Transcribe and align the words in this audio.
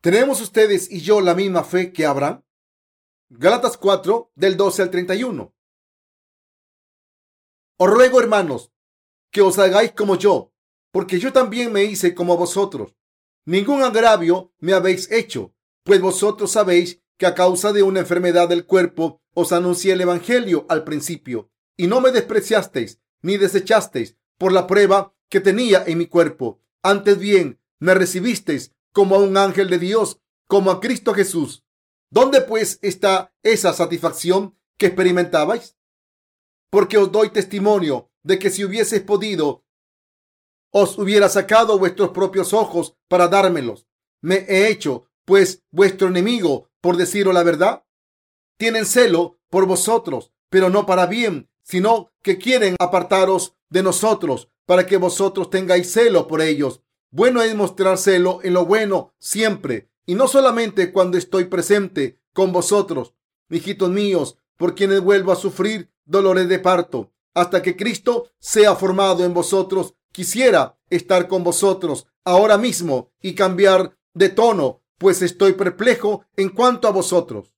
¿Tenemos 0.00 0.40
ustedes 0.40 0.90
y 0.92 1.00
yo 1.00 1.20
la 1.20 1.34
misma 1.34 1.64
fe 1.64 1.92
que 1.92 2.06
Abraham? 2.06 2.44
Gálatas 3.30 3.76
4 3.76 4.30
del 4.36 4.56
12 4.56 4.82
al 4.82 4.90
31. 4.90 5.54
Os 7.78 7.90
ruego, 7.90 8.20
hermanos, 8.20 8.72
que 9.32 9.42
os 9.42 9.58
hagáis 9.58 9.92
como 9.92 10.14
yo, 10.14 10.52
porque 10.92 11.18
yo 11.18 11.32
también 11.32 11.72
me 11.72 11.82
hice 11.82 12.14
como 12.14 12.36
vosotros. 12.36 12.94
Ningún 13.44 13.82
agravio 13.82 14.54
me 14.60 14.72
habéis 14.72 15.10
hecho, 15.10 15.52
pues 15.82 16.00
vosotros 16.00 16.52
sabéis 16.52 17.02
que 17.16 17.26
a 17.26 17.34
causa 17.34 17.72
de 17.72 17.82
una 17.82 17.98
enfermedad 17.98 18.48
del 18.48 18.66
cuerpo 18.66 19.20
os 19.34 19.52
anuncié 19.52 19.94
el 19.94 20.00
Evangelio 20.00 20.64
al 20.68 20.84
principio, 20.84 21.50
y 21.76 21.88
no 21.88 22.00
me 22.00 22.12
despreciasteis 22.12 23.00
ni 23.22 23.36
desechasteis 23.36 24.16
por 24.38 24.52
la 24.52 24.68
prueba 24.68 25.12
que 25.28 25.40
tenía 25.40 25.82
en 25.84 25.98
mi 25.98 26.06
cuerpo. 26.06 26.60
Antes 26.84 27.18
bien, 27.18 27.60
me 27.80 27.94
recibisteis 27.94 28.76
como 28.92 29.16
a 29.16 29.18
un 29.18 29.36
ángel 29.36 29.68
de 29.70 29.78
Dios, 29.78 30.20
como 30.46 30.70
a 30.70 30.80
Cristo 30.80 31.14
Jesús. 31.14 31.64
¿Dónde 32.10 32.40
pues 32.40 32.78
está 32.82 33.34
esa 33.42 33.72
satisfacción 33.72 34.56
que 34.78 34.86
experimentabais? 34.86 35.76
Porque 36.70 36.98
os 36.98 37.12
doy 37.12 37.30
testimonio 37.30 38.10
de 38.22 38.38
que 38.38 38.50
si 38.50 38.64
hubieseis 38.64 39.02
podido, 39.02 39.64
os 40.70 40.98
hubiera 40.98 41.28
sacado 41.28 41.78
vuestros 41.78 42.10
propios 42.10 42.52
ojos 42.52 42.96
para 43.08 43.28
dármelos. 43.28 43.86
Me 44.20 44.44
he 44.48 44.68
hecho, 44.68 45.06
pues, 45.24 45.62
vuestro 45.70 46.08
enemigo, 46.08 46.70
por 46.80 46.96
deciros 46.96 47.34
la 47.34 47.42
verdad. 47.42 47.84
Tienen 48.58 48.86
celo 48.86 49.38
por 49.50 49.66
vosotros, 49.66 50.32
pero 50.50 50.70
no 50.70 50.86
para 50.86 51.06
bien, 51.06 51.48
sino 51.62 52.12
que 52.22 52.38
quieren 52.38 52.76
apartaros 52.78 53.54
de 53.68 53.82
nosotros 53.82 54.50
para 54.66 54.86
que 54.86 54.96
vosotros 54.96 55.50
tengáis 55.50 55.92
celo 55.92 56.26
por 56.26 56.42
ellos. 56.42 56.82
Bueno 57.10 57.42
es 57.42 57.54
mostrar 57.54 57.98
celo 57.98 58.40
en 58.42 58.54
lo 58.54 58.66
bueno 58.66 59.14
siempre, 59.18 59.88
y 60.04 60.14
no 60.14 60.28
solamente 60.28 60.92
cuando 60.92 61.16
estoy 61.16 61.44
presente 61.44 62.20
con 62.32 62.52
vosotros, 62.52 63.14
hijitos 63.50 63.90
míos, 63.90 64.36
por 64.56 64.74
quienes 64.74 65.00
vuelvo 65.00 65.32
a 65.32 65.36
sufrir 65.36 65.90
dolores 66.04 66.48
de 66.48 66.58
parto, 66.58 67.12
hasta 67.34 67.62
que 67.62 67.76
Cristo 67.76 68.30
sea 68.38 68.74
formado 68.74 69.24
en 69.24 69.32
vosotros. 69.32 69.94
Quisiera 70.12 70.78
estar 70.90 71.28
con 71.28 71.44
vosotros 71.44 72.06
ahora 72.24 72.58
mismo 72.58 73.12
y 73.22 73.34
cambiar 73.34 73.96
de 74.14 74.28
tono, 74.30 74.82
pues 74.98 75.22
estoy 75.22 75.52
perplejo 75.52 76.24
en 76.36 76.48
cuanto 76.48 76.88
a 76.88 76.92
vosotros. 76.92 77.52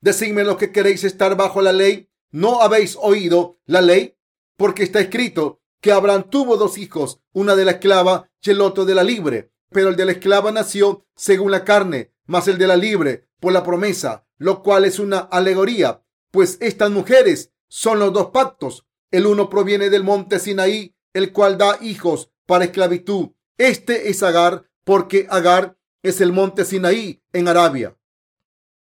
Decidme 0.00 0.44
lo 0.44 0.56
que 0.56 0.70
queréis 0.70 1.02
estar 1.02 1.36
bajo 1.36 1.60
la 1.60 1.72
ley. 1.72 2.08
¿No 2.30 2.60
habéis 2.60 2.96
oído 3.00 3.58
la 3.66 3.80
ley? 3.80 4.16
Porque 4.56 4.84
está 4.84 5.00
escrito 5.00 5.62
que 5.84 5.92
Abraham 5.92 6.30
tuvo 6.30 6.56
dos 6.56 6.78
hijos, 6.78 7.20
una 7.34 7.54
de 7.54 7.66
la 7.66 7.72
esclava 7.72 8.30
y 8.40 8.48
el 8.48 8.62
otro 8.62 8.86
de 8.86 8.94
la 8.94 9.04
libre. 9.04 9.52
Pero 9.68 9.90
el 9.90 9.96
de 9.96 10.06
la 10.06 10.12
esclava 10.12 10.50
nació 10.50 11.04
según 11.14 11.50
la 11.50 11.62
carne, 11.62 12.14
más 12.24 12.48
el 12.48 12.56
de 12.56 12.66
la 12.66 12.76
libre 12.76 13.28
por 13.38 13.52
la 13.52 13.62
promesa, 13.62 14.26
lo 14.38 14.62
cual 14.62 14.86
es 14.86 14.98
una 14.98 15.18
alegoría, 15.18 16.02
pues 16.30 16.56
estas 16.62 16.90
mujeres 16.90 17.52
son 17.68 17.98
los 17.98 18.14
dos 18.14 18.30
pactos. 18.30 18.86
El 19.10 19.26
uno 19.26 19.50
proviene 19.50 19.90
del 19.90 20.04
monte 20.04 20.38
Sinaí, 20.38 20.96
el 21.12 21.34
cual 21.34 21.58
da 21.58 21.76
hijos 21.82 22.30
para 22.46 22.64
esclavitud. 22.64 23.32
Este 23.58 24.08
es 24.08 24.22
Agar, 24.22 24.64
porque 24.84 25.26
Agar 25.28 25.76
es 26.02 26.22
el 26.22 26.32
monte 26.32 26.64
Sinaí 26.64 27.22
en 27.34 27.46
Arabia 27.46 27.94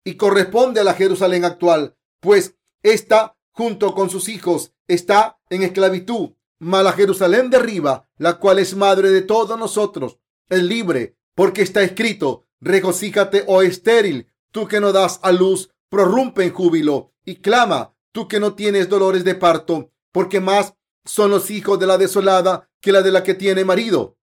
y 0.04 0.14
corresponde 0.14 0.78
a 0.78 0.84
la 0.84 0.94
Jerusalén 0.94 1.44
actual, 1.44 1.96
pues 2.20 2.54
esta, 2.84 3.36
junto 3.50 3.92
con 3.92 4.08
sus 4.08 4.28
hijos, 4.28 4.72
está 4.86 5.40
en 5.50 5.64
esclavitud 5.64 6.34
Mala 6.62 6.92
Jerusalén 6.92 7.50
de 7.50 7.56
arriba, 7.56 8.08
la 8.18 8.34
cual 8.38 8.60
es 8.60 8.76
madre 8.76 9.10
de 9.10 9.22
todos 9.22 9.58
nosotros, 9.58 10.20
es 10.48 10.62
libre, 10.62 11.16
porque 11.34 11.62
está 11.62 11.82
escrito, 11.82 12.44
regocíjate, 12.60 13.42
oh 13.48 13.62
estéril, 13.62 14.28
tú 14.52 14.68
que 14.68 14.78
no 14.78 14.92
das 14.92 15.18
a 15.24 15.32
luz, 15.32 15.70
prorrumpe 15.88 16.44
en 16.44 16.52
júbilo 16.52 17.14
y 17.24 17.40
clama, 17.40 17.96
tú 18.12 18.28
que 18.28 18.38
no 18.38 18.54
tienes 18.54 18.88
dolores 18.88 19.24
de 19.24 19.34
parto, 19.34 19.90
porque 20.12 20.38
más 20.38 20.74
son 21.04 21.32
los 21.32 21.50
hijos 21.50 21.80
de 21.80 21.88
la 21.88 21.98
desolada 21.98 22.70
que 22.80 22.92
la 22.92 23.02
de 23.02 23.10
la 23.10 23.24
que 23.24 23.34
tiene 23.34 23.64
marido. 23.64 24.16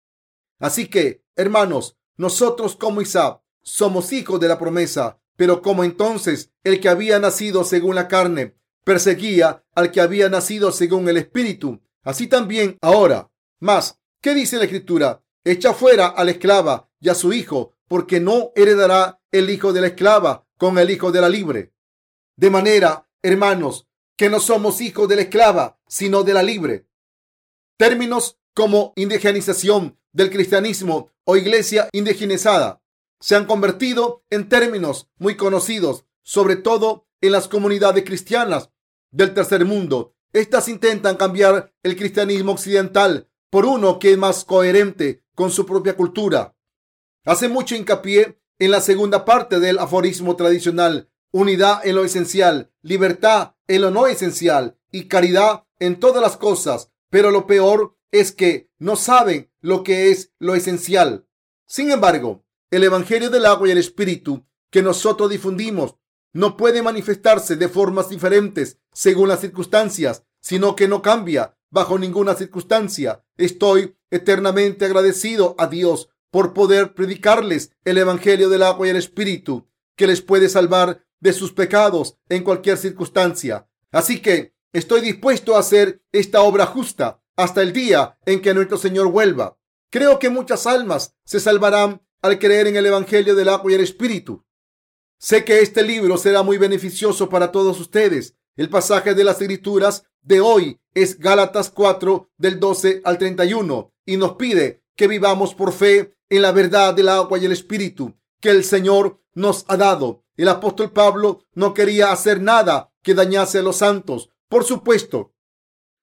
Así 0.60 0.88
que, 0.88 1.26
hermanos, 1.36 1.98
nosotros 2.16 2.78
como 2.78 3.02
Isaac 3.02 3.42
somos 3.64 4.14
hijos 4.14 4.40
de 4.40 4.48
la 4.48 4.58
promesa, 4.58 5.20
pero 5.36 5.62
como 5.62 5.84
entonces 5.84 6.54
el 6.64 6.80
que 6.80 6.88
había 6.88 7.20
nacido 7.20 7.66
según 7.66 7.96
la 7.96 8.08
carne 8.08 8.56
perseguía 8.86 9.66
al 9.76 9.92
que 9.92 10.00
había 10.00 10.30
nacido 10.30 10.72
según 10.72 11.10
el 11.10 11.18
espíritu, 11.18 11.82
Así 12.04 12.28
también 12.28 12.78
ahora. 12.82 13.32
Más, 13.60 14.00
¿qué 14.22 14.34
dice 14.34 14.58
la 14.58 14.66
escritura? 14.66 15.24
Echa 15.44 15.74
fuera 15.74 16.08
a 16.08 16.24
la 16.24 16.32
esclava 16.32 16.90
y 17.00 17.10
a 17.10 17.16
su 17.16 17.34
hijo, 17.34 17.76
porque 17.88 18.20
no 18.20 18.52
heredará 18.56 19.22
el 19.32 19.50
hijo 19.50 19.74
de 19.74 19.82
la 19.82 19.88
esclava 19.88 20.48
con 20.58 20.78
el 20.78 20.90
hijo 20.90 21.12
de 21.12 21.22
la 21.22 21.30
libre. 21.30 21.74
De 22.36 22.50
manera, 22.50 23.10
hermanos, 23.22 23.88
que 24.18 24.30
no 24.30 24.40
somos 24.40 24.82
hijos 24.82 25.08
de 25.08 25.16
la 25.16 25.22
esclava, 25.24 25.80
sino 25.88 26.24
de 26.24 26.34
la 26.34 26.44
libre. 26.44 26.88
Términos 27.78 28.38
como 28.54 28.94
indigenización 28.96 29.98
del 30.12 30.30
cristianismo 30.30 31.12
o 31.24 31.38
iglesia 31.38 31.88
indigenizada 31.92 32.82
se 33.20 33.36
han 33.36 33.46
convertido 33.46 34.24
en 34.30 34.50
términos 34.50 35.10
muy 35.18 35.36
conocidos, 35.36 36.06
sobre 36.24 36.56
todo 36.56 37.08
en 37.22 37.32
las 37.32 37.48
comunidades 37.48 38.04
cristianas 38.04 38.70
del 39.12 39.34
tercer 39.34 39.66
mundo 39.66 40.16
estas 40.34 40.68
intentan 40.68 41.16
cambiar 41.16 41.74
el 41.84 41.96
cristianismo 41.96 42.52
occidental 42.52 43.30
por 43.50 43.66
uno 43.66 44.00
que 44.00 44.12
es 44.12 44.18
más 44.18 44.46
coherente 44.46 45.24
con 45.36 45.52
su 45.52 45.66
propia 45.66 45.96
cultura. 45.96 46.56
Hace 47.26 47.50
mucho 47.50 47.76
hincapié 47.76 48.40
en 48.60 48.72
la 48.72 48.82
segunda 48.82 49.26
parte 49.26 49.60
del 49.60 49.80
aforismo 49.80 50.36
tradicional, 50.36 51.10
unidad 51.32 51.86
en 51.86 51.96
lo 51.96 52.04
esencial, 52.04 52.72
libertad 52.82 53.56
en 53.68 53.82
lo 53.82 53.92
no 53.92 54.08
esencial 54.08 54.78
y 54.92 55.08
caridad 55.08 55.64
en 55.80 56.00
todas 56.00 56.22
las 56.22 56.38
cosas. 56.38 56.92
Pero 57.10 57.32
lo 57.32 57.48
peor 57.48 57.98
es 58.12 58.32
que 58.32 58.70
no 58.78 58.96
saben 58.96 59.52
lo 59.62 59.84
que 59.84 60.12
es 60.12 60.32
lo 60.40 60.56
esencial. 60.56 61.26
Sin 61.66 61.92
embargo, 61.92 62.44
el 62.72 62.84
Evangelio 62.84 63.30
del 63.30 63.46
agua 63.46 63.68
y 63.68 63.72
el 63.72 63.78
Espíritu 63.78 64.46
que 64.70 64.82
nosotros 64.84 65.30
difundimos 65.30 65.96
no 66.34 66.58
puede 66.58 66.82
manifestarse 66.82 67.56
de 67.56 67.70
formas 67.70 68.10
diferentes 68.10 68.80
según 68.94 69.30
las 69.30 69.42
circunstancias, 69.42 70.24
sino 70.42 70.76
que 70.76 70.88
no 70.88 71.02
cambia 71.02 71.58
bajo 71.70 71.98
ninguna 72.00 72.36
circunstancia. 72.36 73.24
Estoy 73.38 73.96
eternamente 74.12 74.86
agradecido 74.86 75.56
a 75.58 75.68
Dios 75.68 76.10
por 76.32 76.54
poder 76.54 76.94
predicarles 76.94 77.72
el 77.86 77.98
Evangelio 77.98 78.50
del 78.50 78.64
agua 78.64 78.88
y 78.88 78.92
el 78.92 78.98
Espíritu, 78.98 79.68
que 79.96 80.08
les 80.08 80.22
puede 80.22 80.50
salvar 80.50 81.04
de 81.20 81.34
sus 81.34 81.52
pecados 81.54 82.18
en 82.30 82.44
cualquier 82.44 82.78
circunstancia. 82.78 83.68
Así 83.92 84.22
que 84.22 84.54
estoy 84.72 85.02
dispuesto 85.02 85.56
a 85.56 85.60
hacer 85.60 86.04
esta 86.12 86.42
obra 86.42 86.66
justa 86.66 87.22
hasta 87.36 87.62
el 87.62 87.74
día 87.74 88.18
en 88.26 88.42
que 88.42 88.54
nuestro 88.54 88.78
Señor 88.78 89.12
vuelva. 89.12 89.58
Creo 89.90 90.20
que 90.20 90.30
muchas 90.30 90.68
almas 90.68 91.16
se 91.26 91.40
salvarán 91.40 92.02
al 92.22 92.38
creer 92.38 92.68
en 92.68 92.76
el 92.76 92.86
Evangelio 92.86 93.36
del 93.36 93.50
agua 93.50 93.72
y 93.72 93.76
el 93.76 93.82
Espíritu. 93.82 94.46
Sé 95.22 95.44
que 95.44 95.60
este 95.60 95.84
libro 95.84 96.18
será 96.18 96.44
muy 96.44 96.58
beneficioso 96.58 97.28
para 97.28 97.52
todos 97.52 97.78
ustedes. 97.82 98.36
El 98.56 98.70
pasaje 98.70 99.14
de 99.14 99.26
las 99.26 99.42
escrituras 99.42 100.06
de 100.22 100.40
hoy 100.40 100.80
es 100.94 101.20
Gálatas 101.20 101.70
4 101.72 102.30
del 102.38 102.58
12 102.58 103.02
al 103.04 103.18
31 103.18 103.92
y 104.06 104.16
nos 104.16 104.36
pide 104.36 104.82
que 104.96 105.10
vivamos 105.10 105.54
por 105.54 105.74
fe 105.74 106.16
en 106.30 106.42
la 106.42 106.54
verdad 106.54 106.94
del 106.94 107.10
agua 107.10 107.38
y 107.38 107.44
el 107.44 107.52
espíritu 107.52 108.18
que 108.40 108.50
el 108.50 108.64
Señor 108.64 109.22
nos 109.34 109.66
ha 109.68 109.76
dado. 109.76 110.24
El 110.38 110.48
apóstol 110.48 110.94
Pablo 110.94 111.44
no 111.54 111.74
quería 111.74 112.14
hacer 112.14 112.42
nada 112.42 112.94
que 113.04 113.14
dañase 113.14 113.60
a 113.60 113.62
los 113.62 113.76
santos. 113.76 114.30
Por 114.48 114.64
supuesto, 114.64 115.34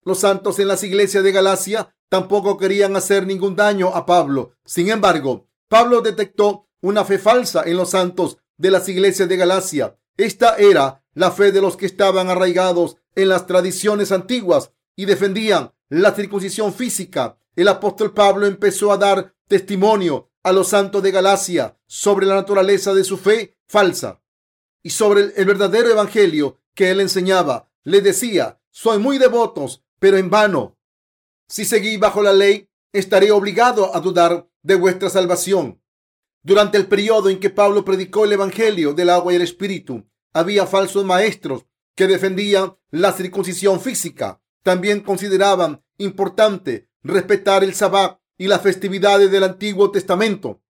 los 0.02 0.18
santos 0.18 0.58
en 0.58 0.68
las 0.68 0.84
iglesias 0.84 1.24
de 1.24 1.32
Galacia 1.32 1.96
tampoco 2.10 2.58
querían 2.58 2.94
hacer 2.96 3.26
ningún 3.26 3.56
daño 3.56 3.88
a 3.94 4.04
Pablo. 4.04 4.52
Sin 4.66 4.90
embargo, 4.90 5.48
Pablo 5.68 6.02
detectó 6.02 6.68
una 6.82 7.02
fe 7.06 7.18
falsa 7.18 7.62
en 7.64 7.78
los 7.78 7.90
santos 7.90 8.36
de 8.56 8.70
las 8.70 8.88
iglesias 8.88 9.28
de 9.28 9.36
Galacia. 9.36 9.98
Esta 10.16 10.56
era 10.56 11.04
la 11.14 11.30
fe 11.30 11.52
de 11.52 11.60
los 11.60 11.76
que 11.76 11.86
estaban 11.86 12.28
arraigados 12.28 12.96
en 13.14 13.28
las 13.28 13.46
tradiciones 13.46 14.12
antiguas 14.12 14.72
y 14.94 15.04
defendían 15.04 15.72
la 15.88 16.14
circuncisión 16.14 16.72
física. 16.72 17.38
El 17.54 17.68
apóstol 17.68 18.12
Pablo 18.12 18.46
empezó 18.46 18.92
a 18.92 18.98
dar 18.98 19.34
testimonio 19.48 20.30
a 20.42 20.52
los 20.52 20.68
santos 20.68 21.02
de 21.02 21.10
Galacia 21.10 21.78
sobre 21.86 22.26
la 22.26 22.34
naturaleza 22.34 22.94
de 22.94 23.04
su 23.04 23.16
fe 23.18 23.56
falsa 23.66 24.22
y 24.82 24.90
sobre 24.90 25.32
el 25.36 25.44
verdadero 25.44 25.90
evangelio 25.90 26.60
que 26.74 26.90
él 26.90 27.00
enseñaba. 27.00 27.70
Le 27.82 28.00
decía, 28.00 28.60
soy 28.70 28.98
muy 28.98 29.18
devotos, 29.18 29.84
pero 29.98 30.18
en 30.18 30.30
vano. 30.30 30.78
Si 31.48 31.64
seguís 31.64 31.98
bajo 31.98 32.22
la 32.22 32.32
ley, 32.32 32.68
estaré 32.92 33.30
obligado 33.30 33.94
a 33.94 34.00
dudar 34.00 34.48
de 34.62 34.74
vuestra 34.74 35.10
salvación. 35.10 35.80
Durante 36.46 36.78
el 36.78 36.86
periodo 36.86 37.28
en 37.28 37.40
que 37.40 37.50
Pablo 37.50 37.84
predicó 37.84 38.24
el 38.24 38.32
Evangelio 38.32 38.94
del 38.94 39.10
agua 39.10 39.32
y 39.32 39.36
el 39.36 39.42
Espíritu, 39.42 40.08
había 40.32 40.64
falsos 40.64 41.04
maestros 41.04 41.66
que 41.96 42.06
defendían 42.06 42.76
la 42.92 43.12
circuncisión 43.12 43.80
física. 43.80 44.40
También 44.62 45.00
consideraban 45.00 45.82
importante 45.98 46.88
respetar 47.02 47.64
el 47.64 47.74
sabbat 47.74 48.20
y 48.38 48.46
las 48.46 48.62
festividades 48.62 49.28
del 49.32 49.42
Antiguo 49.42 49.90
Testamento. 49.90 50.62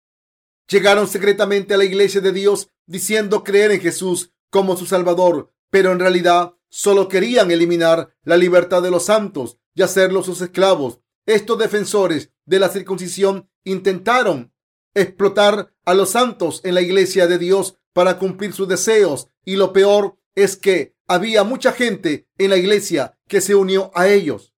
llegaron 0.67 1.06
secretamente 1.06 1.75
a 1.75 1.76
la 1.76 1.84
iglesia 1.84 2.23
de 2.23 2.32
Dios 2.32 2.70
diciendo 2.87 3.44
creer 3.44 3.70
en 3.73 3.82
Jesús 3.82 4.32
como 4.49 4.78
su 4.78 4.87
Salvador, 4.87 5.52
pero 5.69 5.93
en 5.93 5.99
realidad 5.99 6.55
solo 6.70 7.06
querían 7.06 7.50
eliminar 7.50 8.17
la 8.23 8.38
libertad 8.38 8.82
de 8.82 8.90
los 8.90 9.05
santos 9.05 9.58
y 9.75 9.82
hacerlos 9.82 10.25
sus 10.25 10.40
esclavos. 10.40 11.00
Estos 11.26 11.58
defensores 11.58 12.31
de 12.46 12.61
la 12.61 12.70
circuncisión 12.70 13.50
intentaron 13.62 14.56
explotar 14.96 15.72
a 15.84 15.94
los 15.94 16.10
santos 16.10 16.60
en 16.64 16.75
la 16.75 16.81
iglesia 16.81 17.26
de 17.26 17.38
Dios 17.38 17.78
para 17.93 18.19
cumplir 18.19 18.52
sus 18.52 18.66
deseos 18.66 19.28
y 19.44 19.56
lo 19.56 19.72
peor 19.72 20.19
es 20.34 20.56
que 20.56 20.96
había 21.06 21.44
mucha 21.44 21.72
gente 21.72 22.26
en 22.38 22.50
la 22.50 22.56
iglesia 22.56 23.19
que 23.28 23.40
se 23.40 23.54
unió 23.54 23.93
a 23.94 24.08
ellos. 24.08 24.54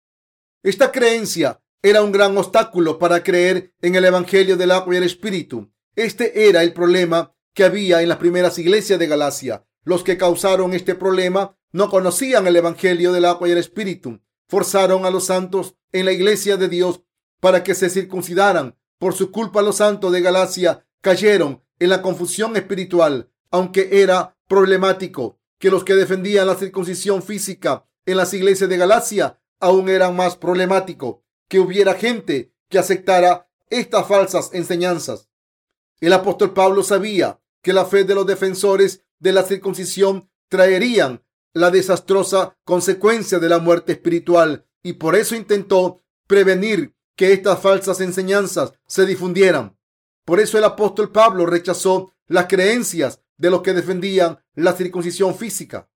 Esta 0.63 0.91
creencia 0.91 1.61
era 1.81 2.03
un 2.03 2.11
gran 2.11 2.37
obstáculo 2.37 2.99
para 2.99 3.23
creer 3.23 3.73
en 3.81 3.95
el 3.95 4.05
Evangelio 4.05 4.57
del 4.57 4.71
agua 4.71 4.93
y 4.93 4.97
el 4.97 5.03
Espíritu. 5.03 5.71
Este 5.95 6.47
era 6.47 6.63
el 6.63 6.73
problema 6.73 7.33
que 7.53 7.63
había 7.63 8.01
en 8.01 8.09
las 8.09 8.17
primeras 8.17 8.57
iglesias 8.59 8.99
de 8.99 9.07
Galacia. 9.07 9.65
Los 9.83 10.03
que 10.03 10.17
causaron 10.17 10.73
este 10.73 10.95
problema 10.95 11.57
no 11.71 11.89
conocían 11.89 12.47
el 12.47 12.55
Evangelio 12.55 13.11
del 13.11 13.25
agua 13.25 13.47
y 13.47 13.51
el 13.51 13.57
Espíritu. 13.57 14.21
Forzaron 14.47 15.05
a 15.05 15.09
los 15.09 15.25
santos 15.25 15.75
en 15.91 16.05
la 16.05 16.11
iglesia 16.11 16.57
de 16.57 16.69
Dios 16.69 17.01
para 17.39 17.63
que 17.63 17.75
se 17.75 17.89
circuncidaran. 17.89 18.77
Por 18.99 19.13
su 19.13 19.31
culpa 19.31 19.61
los 19.61 19.77
santos 19.77 20.11
de 20.11 20.21
Galacia 20.21 20.85
cayeron 21.01 21.63
en 21.79 21.89
la 21.89 22.01
confusión 22.01 22.55
espiritual, 22.57 23.31
aunque 23.51 24.01
era 24.01 24.35
problemático 24.47 25.39
que 25.59 25.69
los 25.69 25.83
que 25.83 25.95
defendían 25.95 26.47
la 26.47 26.55
circuncisión 26.55 27.21
física 27.21 27.85
en 28.05 28.17
las 28.17 28.33
iglesias 28.33 28.69
de 28.69 28.77
Galacia 28.77 29.39
aún 29.59 29.89
eran 29.89 30.15
más 30.15 30.35
problemático 30.35 31.23
que 31.47 31.59
hubiera 31.59 31.93
gente 31.93 32.53
que 32.69 32.79
aceptara 32.79 33.49
estas 33.69 34.07
falsas 34.07 34.49
enseñanzas. 34.53 35.29
El 35.99 36.13
apóstol 36.13 36.53
Pablo 36.53 36.83
sabía 36.83 37.41
que 37.61 37.73
la 37.73 37.85
fe 37.85 38.03
de 38.03 38.15
los 38.15 38.25
defensores 38.25 39.03
de 39.19 39.33
la 39.33 39.43
circuncisión 39.43 40.29
traerían 40.47 41.23
la 41.53 41.71
desastrosa 41.71 42.55
consecuencia 42.63 43.39
de 43.39 43.49
la 43.49 43.59
muerte 43.59 43.93
espiritual 43.93 44.67
y 44.83 44.93
por 44.93 45.15
eso 45.15 45.35
intentó 45.35 46.03
prevenir 46.27 46.95
que 47.17 47.33
estas 47.33 47.59
falsas 47.59 47.99
enseñanzas 47.99 48.71
se 48.85 49.05
difundieran. 49.05 49.77
Por 50.23 50.39
eso 50.39 50.57
el 50.57 50.63
apóstol 50.63 51.11
Pablo 51.11 51.45
rechazó 51.45 52.13
las 52.27 52.45
creencias 52.45 53.21
de 53.37 53.49
los 53.49 53.61
que 53.61 53.73
defendían 53.73 54.39
la 54.53 54.73
circuncisión 54.73 55.35
física. 55.35 55.89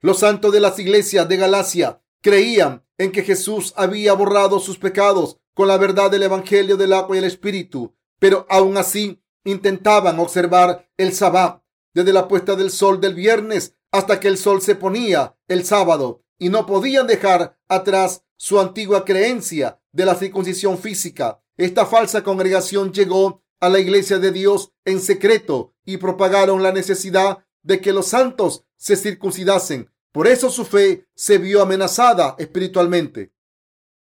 Los 0.00 0.20
santos 0.20 0.52
de 0.52 0.60
las 0.60 0.78
iglesias 0.78 1.28
de 1.28 1.36
Galacia 1.36 2.02
creían 2.22 2.84
en 2.96 3.12
que 3.12 3.22
Jesús 3.22 3.74
había 3.76 4.14
borrado 4.14 4.60
sus 4.60 4.78
pecados 4.78 5.38
con 5.54 5.68
la 5.68 5.76
verdad 5.76 6.10
del 6.10 6.22
Evangelio 6.22 6.76
del 6.76 6.94
agua 6.94 7.16
y 7.16 7.18
el 7.18 7.24
Espíritu, 7.24 7.94
pero 8.18 8.46
aún 8.48 8.76
así 8.78 9.22
intentaban 9.44 10.18
observar 10.18 10.88
el 10.96 11.12
sabbat 11.12 11.62
desde 11.92 12.12
la 12.12 12.28
puesta 12.28 12.56
del 12.56 12.70
sol 12.70 13.00
del 13.00 13.14
viernes 13.14 13.74
hasta 13.90 14.20
que 14.20 14.28
el 14.28 14.38
sol 14.38 14.62
se 14.62 14.74
ponía 14.74 15.36
el 15.48 15.64
sábado 15.64 16.22
y 16.38 16.48
no 16.48 16.64
podían 16.64 17.06
dejar 17.06 17.58
atrás 17.68 18.24
su 18.40 18.58
antigua 18.58 19.04
creencia 19.04 19.82
de 19.92 20.06
la 20.06 20.14
circuncisión 20.14 20.78
física. 20.78 21.42
Esta 21.58 21.84
falsa 21.84 22.24
congregación 22.24 22.90
llegó 22.90 23.44
a 23.60 23.68
la 23.68 23.80
iglesia 23.80 24.18
de 24.18 24.32
Dios 24.32 24.72
en 24.86 24.98
secreto 24.98 25.74
y 25.84 25.98
propagaron 25.98 26.62
la 26.62 26.72
necesidad 26.72 27.44
de 27.62 27.82
que 27.82 27.92
los 27.92 28.06
santos 28.06 28.64
se 28.78 28.96
circuncidasen. 28.96 29.92
Por 30.10 30.26
eso 30.26 30.48
su 30.48 30.64
fe 30.64 31.06
se 31.14 31.36
vio 31.36 31.60
amenazada 31.60 32.34
espiritualmente. 32.38 33.34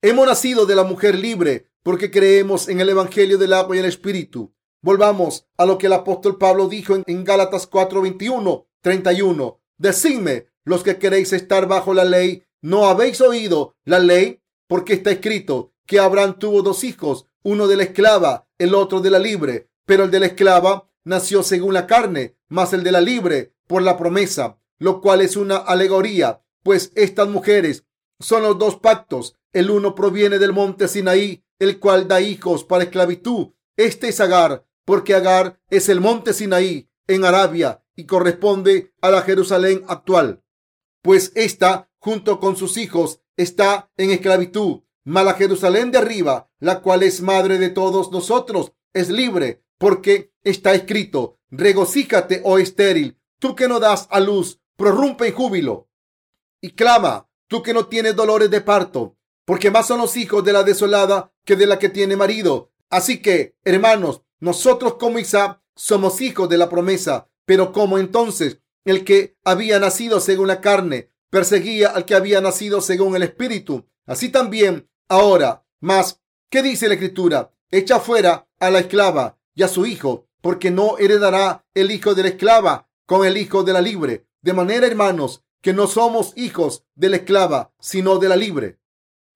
Hemos 0.02 0.28
nacido 0.28 0.66
de 0.66 0.76
la 0.76 0.84
mujer 0.84 1.18
libre 1.18 1.72
porque 1.82 2.12
creemos 2.12 2.68
en 2.68 2.82
el 2.82 2.90
Evangelio 2.90 3.38
del 3.38 3.54
agua 3.54 3.78
y 3.78 3.80
el 3.80 3.86
Espíritu. 3.86 4.54
Volvamos 4.82 5.48
a 5.56 5.66
lo 5.66 5.78
que 5.78 5.88
el 5.88 5.94
apóstol 5.94 6.38
Pablo 6.38 6.68
dijo 6.68 6.98
en, 7.06 7.24
Gálatas 7.24 7.66
4, 7.66 8.02
21, 8.02 8.68
31. 8.82 9.62
Decidme, 9.78 10.50
los 10.66 10.84
que 10.84 10.98
queréis 10.98 11.32
estar 11.32 11.66
bajo 11.66 11.94
la 11.94 12.04
ley, 12.04 12.44
¿no 12.62 12.88
habéis 12.88 13.22
oído 13.22 13.76
la 13.86 14.00
ley? 14.00 14.42
Porque 14.68 14.94
está 14.94 15.12
escrito 15.12 15.74
que 15.86 16.00
Abraham 16.00 16.38
tuvo 16.40 16.62
dos 16.62 16.84
hijos, 16.84 17.28
uno 17.44 17.68
de 17.68 17.78
la 17.78 17.84
esclava, 17.84 18.48
el 18.58 18.76
otro 18.76 19.00
de 19.00 19.10
la 19.10 19.20
libre. 19.20 19.70
Pero 19.86 20.04
el 20.04 20.12
de 20.12 20.20
la 20.20 20.26
esclava 20.28 20.90
nació 21.04 21.44
según 21.44 21.74
la 21.74 21.88
carne, 21.88 22.38
más 22.50 22.74
el 22.74 22.84
de 22.84 22.92
la 22.92 23.02
libre 23.02 23.54
por 23.68 23.82
la 23.82 23.98
promesa, 23.98 24.60
lo 24.80 25.02
cual 25.02 25.22
es 25.22 25.38
una 25.38 25.58
alegoría, 25.58 26.42
pues 26.64 26.92
estas 26.96 27.28
mujeres 27.30 27.86
son 28.20 28.44
los 28.44 28.58
dos 28.58 28.76
pactos. 28.78 29.36
El 29.54 29.70
uno 29.70 29.96
proviene 29.96 30.40
del 30.40 30.54
monte 30.54 30.88
Sinaí, 30.88 31.44
el 31.60 31.80
cual 31.80 32.08
da 32.08 32.22
hijos 32.22 32.64
para 32.64 32.84
esclavitud. 32.84 33.54
Este 33.78 34.10
es 34.10 34.20
Agar, 34.20 34.66
porque 34.86 35.16
Agar 35.16 35.60
es 35.70 35.90
el 35.90 36.02
monte 36.02 36.34
Sinaí 36.34 36.90
en 37.08 37.26
Arabia 37.26 37.84
y 37.96 38.06
corresponde 38.06 38.94
a 39.02 39.10
la 39.10 39.22
Jerusalén 39.22 39.84
actual, 39.88 40.44
pues 41.02 41.32
esta, 41.36 41.87
junto 42.00 42.40
con 42.40 42.56
sus 42.56 42.78
hijos, 42.78 43.22
está 43.36 43.92
en 43.98 44.12
esclavitud. 44.12 44.82
Mas 45.04 45.38
Jerusalén 45.38 45.92
de 45.92 46.00
arriba, 46.00 46.50
la 46.60 46.82
cual 46.82 47.04
es 47.04 47.22
madre 47.22 47.58
de 47.58 47.70
todos 47.70 48.12
nosotros, 48.12 48.74
es 48.94 49.10
libre, 49.10 49.64
porque 49.78 50.34
está 50.44 50.74
escrito, 50.74 51.40
regocíjate, 51.50 52.42
oh 52.44 52.58
estéril, 52.58 53.18
tú 53.40 53.56
que 53.56 53.68
no 53.68 53.80
das 53.80 54.08
a 54.10 54.20
luz, 54.20 54.60
prorrumpe 54.76 55.28
en 55.28 55.34
júbilo 55.34 55.88
y 56.62 56.72
clama, 56.72 57.30
tú 57.48 57.62
que 57.62 57.74
no 57.74 57.88
tienes 57.88 58.16
dolores 58.16 58.50
de 58.50 58.62
parto, 58.62 59.18
porque 59.46 59.72
más 59.72 59.88
son 59.88 60.00
los 60.00 60.18
hijos 60.18 60.44
de 60.44 60.54
la 60.54 60.64
desolada 60.64 61.32
que 61.46 61.56
de 61.56 61.68
la 61.68 61.80
que 61.80 61.90
tiene 61.90 62.16
marido. 62.16 62.72
Así 62.90 63.22
que, 63.22 63.56
hermanos, 63.64 64.24
nosotros 64.40 64.96
como 64.96 65.20
Isaac 65.20 65.62
somos 65.76 66.22
hijos 66.22 66.50
de 66.50 66.58
la 66.58 66.70
promesa, 66.70 67.30
pero 67.46 67.72
como 67.72 67.98
entonces 67.98 68.60
el 68.84 69.04
que 69.04 69.38
había 69.44 69.80
nacido 69.80 70.20
según 70.20 70.48
la 70.48 70.62
carne 70.62 71.12
perseguía 71.30 71.90
al 71.90 72.06
que 72.06 72.16
había 72.16 72.42
nacido 72.42 72.82
según 72.82 73.16
el 73.16 73.24
espíritu, 73.24 73.88
así 74.06 74.30
también 74.30 74.90
ahora. 75.08 75.64
Más, 75.80 76.22
¿qué 76.50 76.62
dice 76.64 76.88
la 76.88 76.96
escritura? 76.96 77.52
Echa 77.70 78.00
fuera 78.00 78.48
a 78.60 78.70
la 78.70 78.80
esclava 78.80 79.38
y 79.54 79.64
a 79.64 79.68
su 79.68 79.86
hijo, 79.86 80.28
porque 80.42 80.72
no 80.72 80.98
heredará 80.98 81.66
el 81.74 81.92
hijo 81.92 82.16
de 82.16 82.24
la 82.24 82.30
esclava 82.30 82.90
con 83.06 83.26
el 83.26 83.38
hijo 83.38 83.64
de 83.64 83.74
la 83.74 83.82
libre. 83.82 84.28
De 84.42 84.54
manera, 84.54 84.88
hermanos, 84.88 85.44
que 85.62 85.74
no 85.74 85.88
somos 85.88 86.34
hijos 86.36 86.86
de 86.96 87.10
la 87.10 87.18
esclava, 87.18 87.74
sino 87.80 88.18
de 88.18 88.30
la 88.30 88.36
libre. 88.36 88.80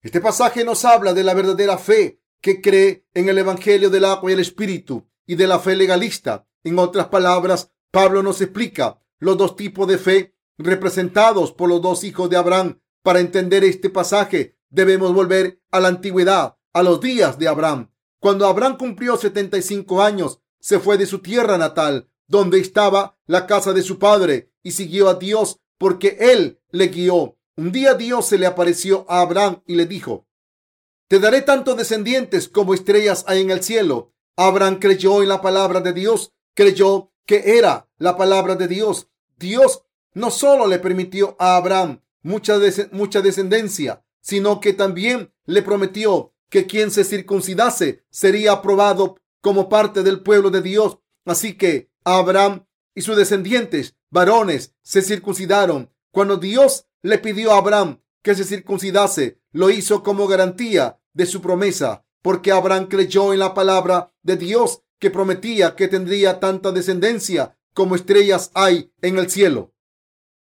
Este 0.00 0.20
pasaje 0.20 0.64
nos 0.64 0.84
habla 0.84 1.14
de 1.14 1.22
la 1.22 1.34
verdadera 1.34 1.78
fe 1.78 2.20
que 2.40 2.60
cree 2.60 3.06
en 3.14 3.28
el 3.28 3.38
Evangelio 3.38 3.90
del 3.90 4.04
agua 4.04 4.30
y 4.30 4.34
el 4.34 4.40
Espíritu 4.40 5.06
y 5.26 5.36
de 5.36 5.46
la 5.46 5.60
fe 5.60 5.76
legalista. 5.76 6.46
En 6.64 6.78
otras 6.78 7.08
palabras, 7.08 7.70
Pablo 7.90 8.22
nos 8.22 8.40
explica 8.40 9.00
los 9.18 9.36
dos 9.36 9.54
tipos 9.54 9.86
de 9.86 9.98
fe 9.98 10.34
representados 10.64 11.52
por 11.52 11.68
los 11.68 11.82
dos 11.82 12.04
hijos 12.04 12.30
de 12.30 12.36
Abraham. 12.36 12.80
Para 13.02 13.20
entender 13.20 13.64
este 13.64 13.90
pasaje 13.90 14.56
debemos 14.70 15.12
volver 15.12 15.60
a 15.70 15.80
la 15.80 15.88
antigüedad, 15.88 16.56
a 16.72 16.82
los 16.82 17.00
días 17.00 17.38
de 17.38 17.48
Abraham. 17.48 17.90
Cuando 18.18 18.46
Abraham 18.46 18.76
cumplió 18.78 19.16
75 19.16 20.02
años, 20.02 20.40
se 20.60 20.78
fue 20.78 20.96
de 20.96 21.06
su 21.06 21.18
tierra 21.18 21.58
natal, 21.58 22.08
donde 22.28 22.60
estaba 22.60 23.18
la 23.26 23.46
casa 23.46 23.72
de 23.72 23.82
su 23.82 23.98
padre, 23.98 24.52
y 24.62 24.70
siguió 24.72 25.08
a 25.08 25.14
Dios 25.14 25.58
porque 25.78 26.16
él 26.20 26.60
le 26.70 26.88
guió. 26.88 27.36
Un 27.56 27.72
día 27.72 27.94
Dios 27.94 28.26
se 28.26 28.38
le 28.38 28.46
apareció 28.46 29.04
a 29.08 29.20
Abraham 29.20 29.62
y 29.66 29.74
le 29.74 29.86
dijo, 29.86 30.26
te 31.12 31.18
daré 31.18 31.42
tantos 31.42 31.76
descendientes 31.76 32.48
como 32.48 32.72
estrellas 32.72 33.24
hay 33.26 33.42
en 33.42 33.50
el 33.50 33.62
cielo. 33.62 34.14
Abraham 34.36 34.78
creyó 34.78 35.22
en 35.22 35.28
la 35.28 35.42
palabra 35.42 35.82
de 35.82 35.92
Dios, 35.92 36.32
creyó 36.54 37.12
que 37.26 37.58
era 37.58 37.90
la 37.98 38.16
palabra 38.16 38.54
de 38.54 38.66
Dios. 38.66 39.10
Dios 39.36 39.84
no 40.14 40.30
solo 40.30 40.66
le 40.66 40.78
permitió 40.78 41.36
a 41.38 41.56
Abraham 41.56 42.00
mucha, 42.22 42.58
mucha 42.92 43.20
descendencia, 43.20 44.04
sino 44.20 44.60
que 44.60 44.72
también 44.72 45.32
le 45.46 45.62
prometió 45.62 46.32
que 46.48 46.66
quien 46.66 46.90
se 46.90 47.04
circuncidase 47.04 48.04
sería 48.10 48.52
aprobado 48.52 49.16
como 49.40 49.68
parte 49.68 50.02
del 50.02 50.22
pueblo 50.22 50.50
de 50.50 50.62
Dios. 50.62 50.98
Así 51.24 51.54
que 51.56 51.90
Abraham 52.04 52.66
y 52.94 53.02
sus 53.02 53.16
descendientes 53.16 53.96
varones 54.10 54.74
se 54.82 55.02
circuncidaron. 55.02 55.90
Cuando 56.10 56.36
Dios 56.36 56.86
le 57.02 57.18
pidió 57.18 57.52
a 57.52 57.58
Abraham 57.58 58.00
que 58.22 58.34
se 58.34 58.44
circuncidase, 58.44 59.40
lo 59.52 59.70
hizo 59.70 60.02
como 60.02 60.26
garantía 60.26 61.00
de 61.12 61.26
su 61.26 61.40
promesa, 61.40 62.04
porque 62.22 62.52
Abraham 62.52 62.86
creyó 62.86 63.32
en 63.32 63.40
la 63.40 63.54
palabra 63.54 64.12
de 64.22 64.36
Dios 64.36 64.82
que 64.98 65.10
prometía 65.10 65.74
que 65.74 65.88
tendría 65.88 66.38
tanta 66.38 66.70
descendencia 66.70 67.56
como 67.74 67.96
estrellas 67.96 68.50
hay 68.54 68.92
en 69.00 69.18
el 69.18 69.30
cielo. 69.30 69.72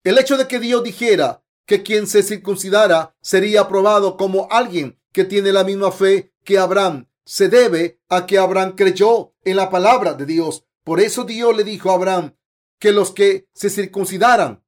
El 0.06 0.20
hecho 0.20 0.38
de 0.38 0.48
que 0.48 0.60
Dios 0.60 0.84
dijera 0.84 1.44
que 1.66 1.82
quien 1.82 2.06
se 2.06 2.22
circuncidara 2.22 3.18
sería 3.22 3.62
aprobado 3.62 4.16
como 4.16 4.48
alguien 4.52 5.02
que 5.12 5.26
tiene 5.26 5.52
la 5.52 5.64
misma 5.64 5.92
fe 5.92 6.32
que 6.44 6.60
Abraham 6.60 7.10
se 7.26 7.50
debe 7.50 8.00
a 8.08 8.28
que 8.28 8.38
Abraham 8.38 8.76
creyó 8.78 9.34
en 9.44 9.58
la 9.58 9.72
palabra 9.72 10.14
de 10.14 10.28
Dios. 10.28 10.64
Por 10.84 11.00
eso 11.00 11.24
Dios 11.24 11.58
le 11.58 11.64
dijo 11.64 11.90
a 11.90 11.96
Abraham 11.96 12.36
que 12.80 12.92
los 12.92 13.12
que 13.12 13.50
se 13.54 13.72
circuncidaran 13.72 14.64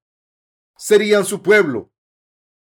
serían 0.76 1.24
su 1.24 1.44
pueblo. 1.44 1.92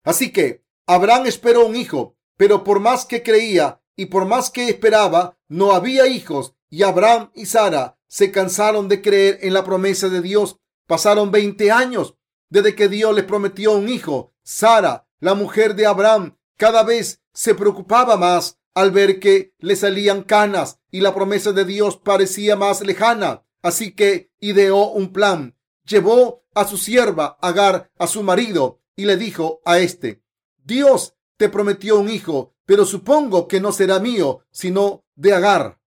Así 0.03 0.33
que 0.33 0.65
Abraham 0.87 1.27
esperó 1.27 1.65
un 1.65 1.77
hijo 1.77 2.19
pero 2.37 2.65
por 2.65 2.81
más 2.81 3.07
que 3.07 3.23
creía 3.23 3.81
y 3.97 4.07
por 4.07 4.27
más 4.27 4.51
que 4.51 4.69
esperaba, 4.69 5.39
no 5.49 5.73
había 5.73 6.07
hijos 6.09 6.57
y 6.69 6.83
Abraham 6.83 7.31
y 7.35 7.47
Sara 7.47 7.99
se 8.09 8.33
cansaron 8.33 8.89
de 8.89 9.01
creer 9.01 9.39
en 9.43 9.55
la 9.55 9.65
promesa 9.65 10.09
de 10.09 10.21
Dios. 10.21 10.59
Pasaron 10.87 11.31
20 11.31 11.71
años 11.71 12.17
desde 12.55 12.77
que 12.77 12.89
Dios 12.89 13.13
les 13.17 13.25
prometió 13.25 13.73
un 13.73 13.89
hijo. 13.89 14.33
Sara, 14.45 15.09
la 15.19 15.35
mujer 15.35 15.75
de 15.75 15.87
Abraham, 15.87 16.39
cada 16.57 16.85
vez 16.85 17.21
se 17.33 17.57
preocupaba 17.57 18.17
más 18.17 18.61
al 18.75 18.93
ver 18.93 19.19
que 19.19 19.57
le 19.59 19.75
salían 19.75 20.23
canas 20.23 20.79
y 20.93 21.01
la 21.01 21.13
promesa 21.13 21.51
de 21.51 21.65
Dios 21.65 21.97
parecía 21.97 22.55
más 22.55 22.81
lejana. 22.83 23.45
Así 23.61 23.93
que 23.93 24.31
ideó 24.39 24.93
un 24.93 25.13
plan. 25.13 25.59
Llevó 25.85 26.45
a 26.55 26.65
su 26.65 26.77
sierva 26.77 27.39
Agar 27.41 27.91
a 27.99 28.07
su 28.07 28.23
marido 28.23 28.81
y 28.95 29.07
le 29.07 29.17
dijo 29.17 29.61
a 29.65 29.81
este, 29.81 30.23
Dios 30.63 31.17
te 31.37 31.49
prometió 31.49 31.99
un 31.99 32.09
hijo, 32.09 32.55
pero 32.67 32.87
supongo 32.87 33.49
que 33.49 33.61
no 33.61 33.73
será 33.73 33.99
mío, 33.99 34.45
sino 34.53 35.05
de 35.17 35.33
Agar. 35.33 35.81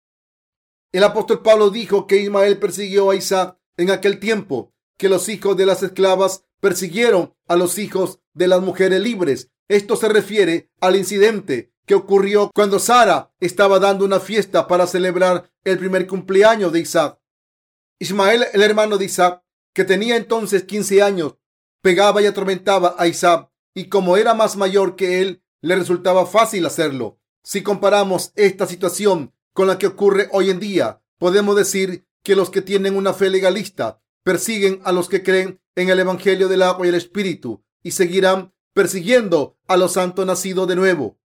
El 0.91 1.03
apóstol 1.03 1.43
Pablo 1.43 1.69
dijo 1.69 2.07
que 2.07 2.17
Ismael 2.17 2.57
persiguió 2.57 3.11
a 3.11 3.15
Isaac 3.15 3.59
en 3.77 3.91
aquel 3.91 4.19
tiempo, 4.19 4.73
que 4.97 5.09
los 5.09 5.29
hijos 5.29 5.57
de 5.57 5.65
las 5.65 5.83
esclavas 5.83 6.45
persiguieron 6.59 7.33
a 7.47 7.55
los 7.55 7.77
hijos 7.77 8.19
de 8.33 8.47
las 8.47 8.61
mujeres 8.61 9.01
libres. 9.01 9.51
Esto 9.67 9.95
se 9.95 10.09
refiere 10.09 10.71
al 10.79 10.95
incidente 10.95 11.73
que 11.85 11.95
ocurrió 11.95 12.51
cuando 12.53 12.79
Sara 12.79 13.31
estaba 13.39 13.79
dando 13.79 14.05
una 14.05 14.19
fiesta 14.19 14.67
para 14.67 14.87
celebrar 14.87 15.51
el 15.63 15.77
primer 15.77 16.07
cumpleaños 16.07 16.71
de 16.71 16.79
Isaac. 16.79 17.19
Ismael, 17.99 18.45
el 18.53 18.61
hermano 18.61 18.97
de 18.97 19.05
Isaac, 19.05 19.43
que 19.73 19.83
tenía 19.83 20.15
entonces 20.15 20.63
15 20.63 21.01
años, 21.01 21.35
pegaba 21.81 22.21
y 22.21 22.25
atormentaba 22.25 22.95
a 22.97 23.07
Isaac 23.07 23.51
y 23.73 23.89
como 23.89 24.17
era 24.17 24.33
más 24.33 24.55
mayor 24.55 24.95
que 24.95 25.21
él, 25.21 25.43
le 25.61 25.75
resultaba 25.75 26.25
fácil 26.25 26.65
hacerlo. 26.65 27.19
Si 27.43 27.61
comparamos 27.61 28.31
esta 28.35 28.65
situación 28.65 29.33
con 29.53 29.67
la 29.67 29.77
que 29.77 29.87
ocurre 29.87 30.29
hoy 30.31 30.49
en 30.49 30.59
día, 30.59 31.01
podemos 31.19 31.55
decir 31.55 32.07
que 32.23 32.35
los 32.35 32.49
que 32.49 32.61
tienen 32.61 32.95
una 32.95 33.13
fe 33.13 33.29
legalista 33.29 34.01
persiguen 34.25 34.81
a 34.83 34.91
los 34.91 35.07
que 35.07 35.23
creen 35.23 35.61
en 35.75 35.89
el 35.89 35.99
Evangelio 35.99 36.47
del 36.47 36.63
agua 36.63 36.85
y 36.85 36.89
el 36.89 36.95
Espíritu 36.95 37.63
y 37.83 37.91
seguirán 37.91 38.53
persiguiendo 38.73 39.57
a 39.67 39.77
los 39.77 39.93
santos 39.93 40.25
nacidos 40.25 40.67
de 40.67 40.75
nuevo. 40.75 41.19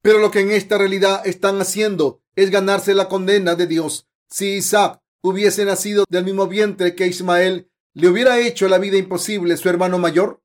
Pero 0.00 0.20
lo 0.20 0.30
que 0.30 0.40
en 0.40 0.52
esta 0.52 0.78
realidad 0.78 1.26
están 1.26 1.60
haciendo 1.60 2.22
es 2.36 2.50
ganarse 2.50 2.94
la 2.94 3.08
condena 3.08 3.56
de 3.56 3.66
Dios. 3.66 4.08
Si 4.30 4.54
Isaac 4.54 5.02
hubiese 5.20 5.64
nacido 5.64 6.04
del 6.08 6.24
mismo 6.24 6.46
vientre 6.46 6.94
que 6.94 7.08
Ismael, 7.08 7.70
¿le 7.92 8.08
hubiera 8.08 8.38
hecho 8.38 8.68
la 8.68 8.78
vida 8.78 8.98
imposible 8.98 9.56
su 9.56 9.68
hermano 9.68 9.98
mayor? 9.98 10.40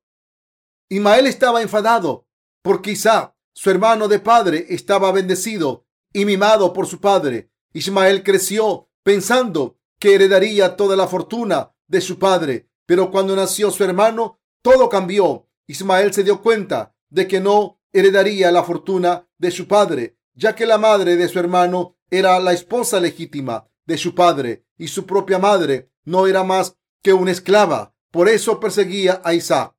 Ismael 0.88 1.28
estaba 1.28 1.62
enfadado 1.62 2.26
porque 2.62 2.90
Isaac, 2.90 3.36
su 3.54 3.70
hermano 3.70 4.08
de 4.08 4.18
padre, 4.18 4.66
estaba 4.70 5.12
bendecido 5.12 5.86
y 6.12 6.24
mimado 6.24 6.72
por 6.72 6.88
su 6.88 7.00
padre. 7.00 7.52
Ismael 7.72 8.24
creció 8.24 8.90
pensando 9.04 9.78
que 10.00 10.16
heredaría 10.16 10.76
toda 10.76 10.96
la 10.96 11.06
fortuna 11.06 11.72
de 11.90 12.00
su 12.00 12.18
padre, 12.18 12.70
pero 12.86 13.10
cuando 13.10 13.36
nació 13.36 13.70
su 13.70 13.84
hermano, 13.84 14.40
todo 14.62 14.88
cambió. 14.88 15.46
Ismael 15.66 16.14
se 16.14 16.24
dio 16.24 16.40
cuenta 16.40 16.94
de 17.10 17.28
que 17.28 17.40
no 17.40 17.80
heredaría 17.92 18.50
la 18.50 18.64
fortuna 18.64 19.28
de 19.36 19.50
su 19.50 19.68
padre, 19.68 20.16
ya 20.34 20.54
que 20.54 20.64
la 20.64 20.78
madre 20.78 21.16
de 21.16 21.28
su 21.28 21.38
hermano 21.38 21.98
era 22.08 22.38
la 22.40 22.52
esposa 22.52 22.98
legítima 23.00 23.68
de 23.84 23.98
su 23.98 24.14
padre 24.14 24.64
y 24.78 24.88
su 24.88 25.04
propia 25.04 25.38
madre 25.38 25.90
no 26.04 26.26
era 26.26 26.44
más 26.44 26.76
que 27.02 27.12
una 27.12 27.32
esclava. 27.32 27.94
Por 28.10 28.28
eso 28.28 28.58
perseguía 28.58 29.20
a 29.24 29.34
Isaac. 29.34 29.74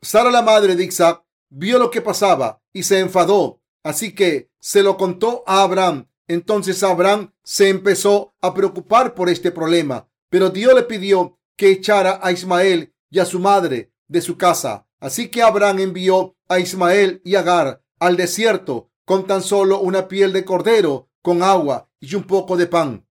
Sara, 0.00 0.30
la 0.30 0.42
madre 0.42 0.76
de 0.76 0.84
Isaac, 0.84 1.24
vio 1.50 1.78
lo 1.78 1.90
que 1.90 2.00
pasaba 2.00 2.62
y 2.72 2.84
se 2.84 3.00
enfadó 3.00 3.62
Así 3.82 4.14
que 4.14 4.50
se 4.60 4.82
lo 4.82 4.96
contó 4.96 5.42
a 5.46 5.62
Abraham. 5.62 6.08
Entonces 6.28 6.82
Abraham 6.82 7.32
se 7.42 7.68
empezó 7.68 8.34
a 8.40 8.54
preocupar 8.54 9.14
por 9.14 9.28
este 9.28 9.50
problema, 9.50 10.08
pero 10.32 10.48
Dios 10.48 10.72
le 10.72 10.84
pidió 10.84 11.38
que 11.58 11.70
echara 11.70 12.18
a 12.22 12.32
Ismael 12.32 12.94
y 13.10 13.18
a 13.18 13.26
su 13.26 13.38
madre 13.38 13.92
de 14.08 14.22
su 14.22 14.38
casa. 14.38 14.88
Así 14.98 15.28
que 15.28 15.42
Abraham 15.42 15.80
envió 15.80 16.38
a 16.48 16.58
Ismael 16.58 17.20
y 17.22 17.34
Agar 17.34 17.82
al 18.00 18.16
desierto 18.16 18.90
con 19.04 19.26
tan 19.26 19.42
solo 19.42 19.80
una 19.80 20.08
piel 20.08 20.32
de 20.32 20.46
cordero, 20.46 21.10
con 21.20 21.42
agua 21.42 21.90
y 22.00 22.14
un 22.14 22.22
poco 22.22 22.56
de 22.56 22.66
pan. 22.66 23.06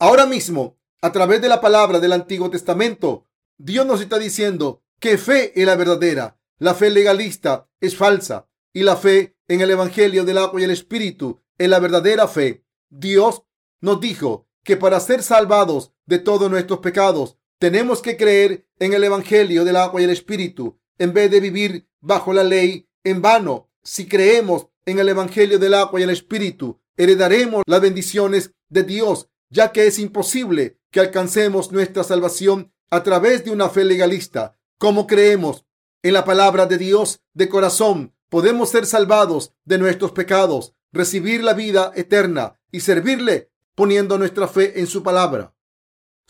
Ahora 0.00 0.26
mismo, 0.26 0.76
a 1.00 1.12
través 1.12 1.40
de 1.40 1.48
la 1.48 1.60
palabra 1.60 2.00
del 2.00 2.14
Antiguo 2.14 2.50
Testamento, 2.50 3.28
Dios 3.56 3.86
nos 3.86 4.00
está 4.00 4.18
diciendo 4.18 4.82
que 4.98 5.18
fe 5.18 5.52
es 5.54 5.64
la 5.64 5.76
verdadera, 5.76 6.40
la 6.58 6.74
fe 6.74 6.90
legalista 6.90 7.68
es 7.80 7.96
falsa 7.96 8.48
y 8.72 8.82
la 8.82 8.96
fe 8.96 9.36
en 9.46 9.60
el 9.60 9.70
Evangelio 9.70 10.24
del 10.24 10.38
agua 10.38 10.60
y 10.60 10.64
el 10.64 10.72
Espíritu, 10.72 11.38
en 11.58 11.70
la 11.70 11.78
verdadera 11.78 12.26
fe. 12.26 12.64
Dios 12.88 13.44
nos 13.80 14.00
dijo 14.00 14.48
que 14.64 14.76
para 14.76 15.00
ser 15.00 15.22
salvados 15.22 15.92
de 16.10 16.18
todos 16.18 16.50
nuestros 16.50 16.80
pecados, 16.80 17.36
tenemos 17.60 18.02
que 18.02 18.16
creer 18.16 18.66
en 18.80 18.94
el 18.94 19.04
Evangelio 19.04 19.64
del 19.64 19.76
agua 19.76 20.00
y 20.00 20.04
el 20.04 20.10
Espíritu, 20.10 20.76
en 20.98 21.12
vez 21.12 21.30
de 21.30 21.38
vivir 21.38 21.86
bajo 22.00 22.32
la 22.32 22.42
ley 22.42 22.88
en 23.04 23.22
vano. 23.22 23.70
Si 23.84 24.08
creemos 24.08 24.66
en 24.86 24.98
el 24.98 25.08
Evangelio 25.08 25.60
del 25.60 25.72
agua 25.72 26.00
y 26.00 26.02
el 26.02 26.10
Espíritu, 26.10 26.80
heredaremos 26.96 27.62
las 27.64 27.80
bendiciones 27.80 28.50
de 28.68 28.82
Dios, 28.82 29.28
ya 29.50 29.70
que 29.70 29.86
es 29.86 30.00
imposible 30.00 30.80
que 30.90 30.98
alcancemos 30.98 31.70
nuestra 31.70 32.02
salvación 32.02 32.72
a 32.90 33.04
través 33.04 33.44
de 33.44 33.52
una 33.52 33.68
fe 33.68 33.84
legalista. 33.84 34.58
Como 34.78 35.06
creemos 35.06 35.64
en 36.02 36.14
la 36.14 36.24
palabra 36.24 36.66
de 36.66 36.76
Dios 36.76 37.20
de 37.34 37.48
corazón, 37.48 38.16
podemos 38.28 38.70
ser 38.70 38.84
salvados 38.84 39.52
de 39.64 39.78
nuestros 39.78 40.10
pecados, 40.10 40.74
recibir 40.92 41.44
la 41.44 41.54
vida 41.54 41.92
eterna 41.94 42.58
y 42.72 42.80
servirle 42.80 43.52
poniendo 43.76 44.18
nuestra 44.18 44.48
fe 44.48 44.80
en 44.80 44.88
su 44.88 45.04
palabra. 45.04 45.54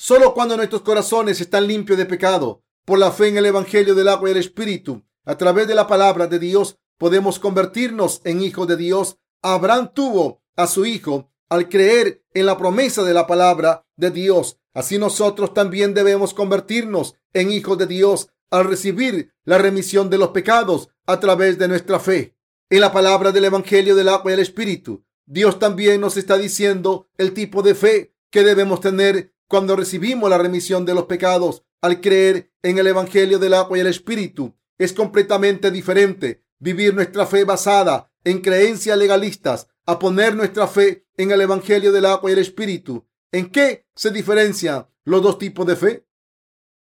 Solo 0.02 0.33
cuando 0.33 0.57
nuestros 0.57 0.80
corazones 0.80 1.42
están 1.42 1.66
limpios 1.66 1.99
de 1.99 2.07
pecado, 2.07 2.62
por 2.87 2.99
la 2.99 3.12
fe 3.12 3.28
en 3.28 3.37
el 3.37 3.45
Evangelio 3.45 3.95
del 3.95 4.09
agua 4.09 4.30
y 4.30 4.33
el 4.33 4.38
Espíritu, 4.38 5.04
a 5.26 5.37
través 5.37 5.69
de 5.69 5.75
la 5.75 5.87
palabra 5.87 6.26
de 6.26 6.38
Dios, 6.38 6.78
podemos 6.97 7.38
convertirnos 7.38 8.23
en 8.25 8.40
hijos 8.40 8.66
de 8.66 8.78
Dios. 8.78 9.19
Abraham 9.42 9.92
tuvo 9.92 10.42
a 10.57 10.69
su 10.69 10.87
hijo 10.87 11.30
al 11.50 11.69
creer 11.69 12.25
en 12.33 12.47
la 12.47 12.57
promesa 12.57 13.02
de 13.02 13.12
la 13.12 13.26
palabra 13.26 13.85
de 13.97 14.11
Dios. 14.11 14.57
Así 14.73 14.97
nosotros 14.97 15.52
también 15.52 15.92
debemos 15.92 16.33
convertirnos 16.33 17.16
en 17.35 17.50
hijos 17.50 17.76
de 17.76 17.87
Dios 17.87 18.30
al 18.49 18.64
recibir 18.64 19.35
la 19.45 19.59
remisión 19.59 20.09
de 20.09 20.16
los 20.16 20.30
pecados 20.30 20.88
a 21.04 21.21
través 21.21 21.59
de 21.59 21.69
nuestra 21.69 22.00
fe 22.00 22.38
en 22.71 22.80
la 22.80 22.90
palabra 22.90 23.33
del 23.33 23.45
Evangelio 23.45 23.95
del 23.95 24.09
agua 24.09 24.30
y 24.30 24.35
el 24.35 24.40
Espíritu. 24.40 25.04
Dios 25.26 25.59
también 25.59 26.00
nos 26.00 26.16
está 26.16 26.38
diciendo 26.38 27.07
el 27.19 27.35
tipo 27.35 27.61
de 27.61 27.75
fe 27.75 28.14
que 28.30 28.45
debemos 28.45 28.80
tener 28.80 29.35
cuando 29.50 29.75
recibimos 29.75 30.30
la 30.30 30.38
remisión 30.38 30.87
de 30.87 30.95
los 30.95 31.04
pecados 31.04 31.64
al 31.83 32.00
creer 32.00 32.52
en 32.62 32.78
el 32.78 32.87
Evangelio 32.87 33.38
del 33.38 33.54
agua 33.54 33.76
y 33.76 33.80
el 33.83 33.88
Espíritu. 33.88 34.54
Es 34.78 34.95
completamente 34.95 35.71
diferente 35.71 36.45
vivir 36.59 36.95
nuestra 36.95 37.26
fe 37.26 37.45
basada 37.45 38.11
en 38.25 38.40
creencias 38.40 38.97
legalistas 38.97 39.66
a 39.85 39.99
poner 39.99 40.37
nuestra 40.37 40.66
fe 40.66 41.07
en 41.16 41.33
el 41.33 41.42
Evangelio 41.42 41.92
del 41.92 42.07
agua 42.07 42.30
y 42.30 42.35
el 42.35 42.38
Espíritu. 42.38 43.07
¿En 43.33 43.50
qué 43.50 43.87
se 43.95 44.11
diferencian 44.11 44.87
los 45.04 45.21
dos 45.21 45.37
tipos 45.38 45.66
de 45.66 45.76
fe? 45.76 46.07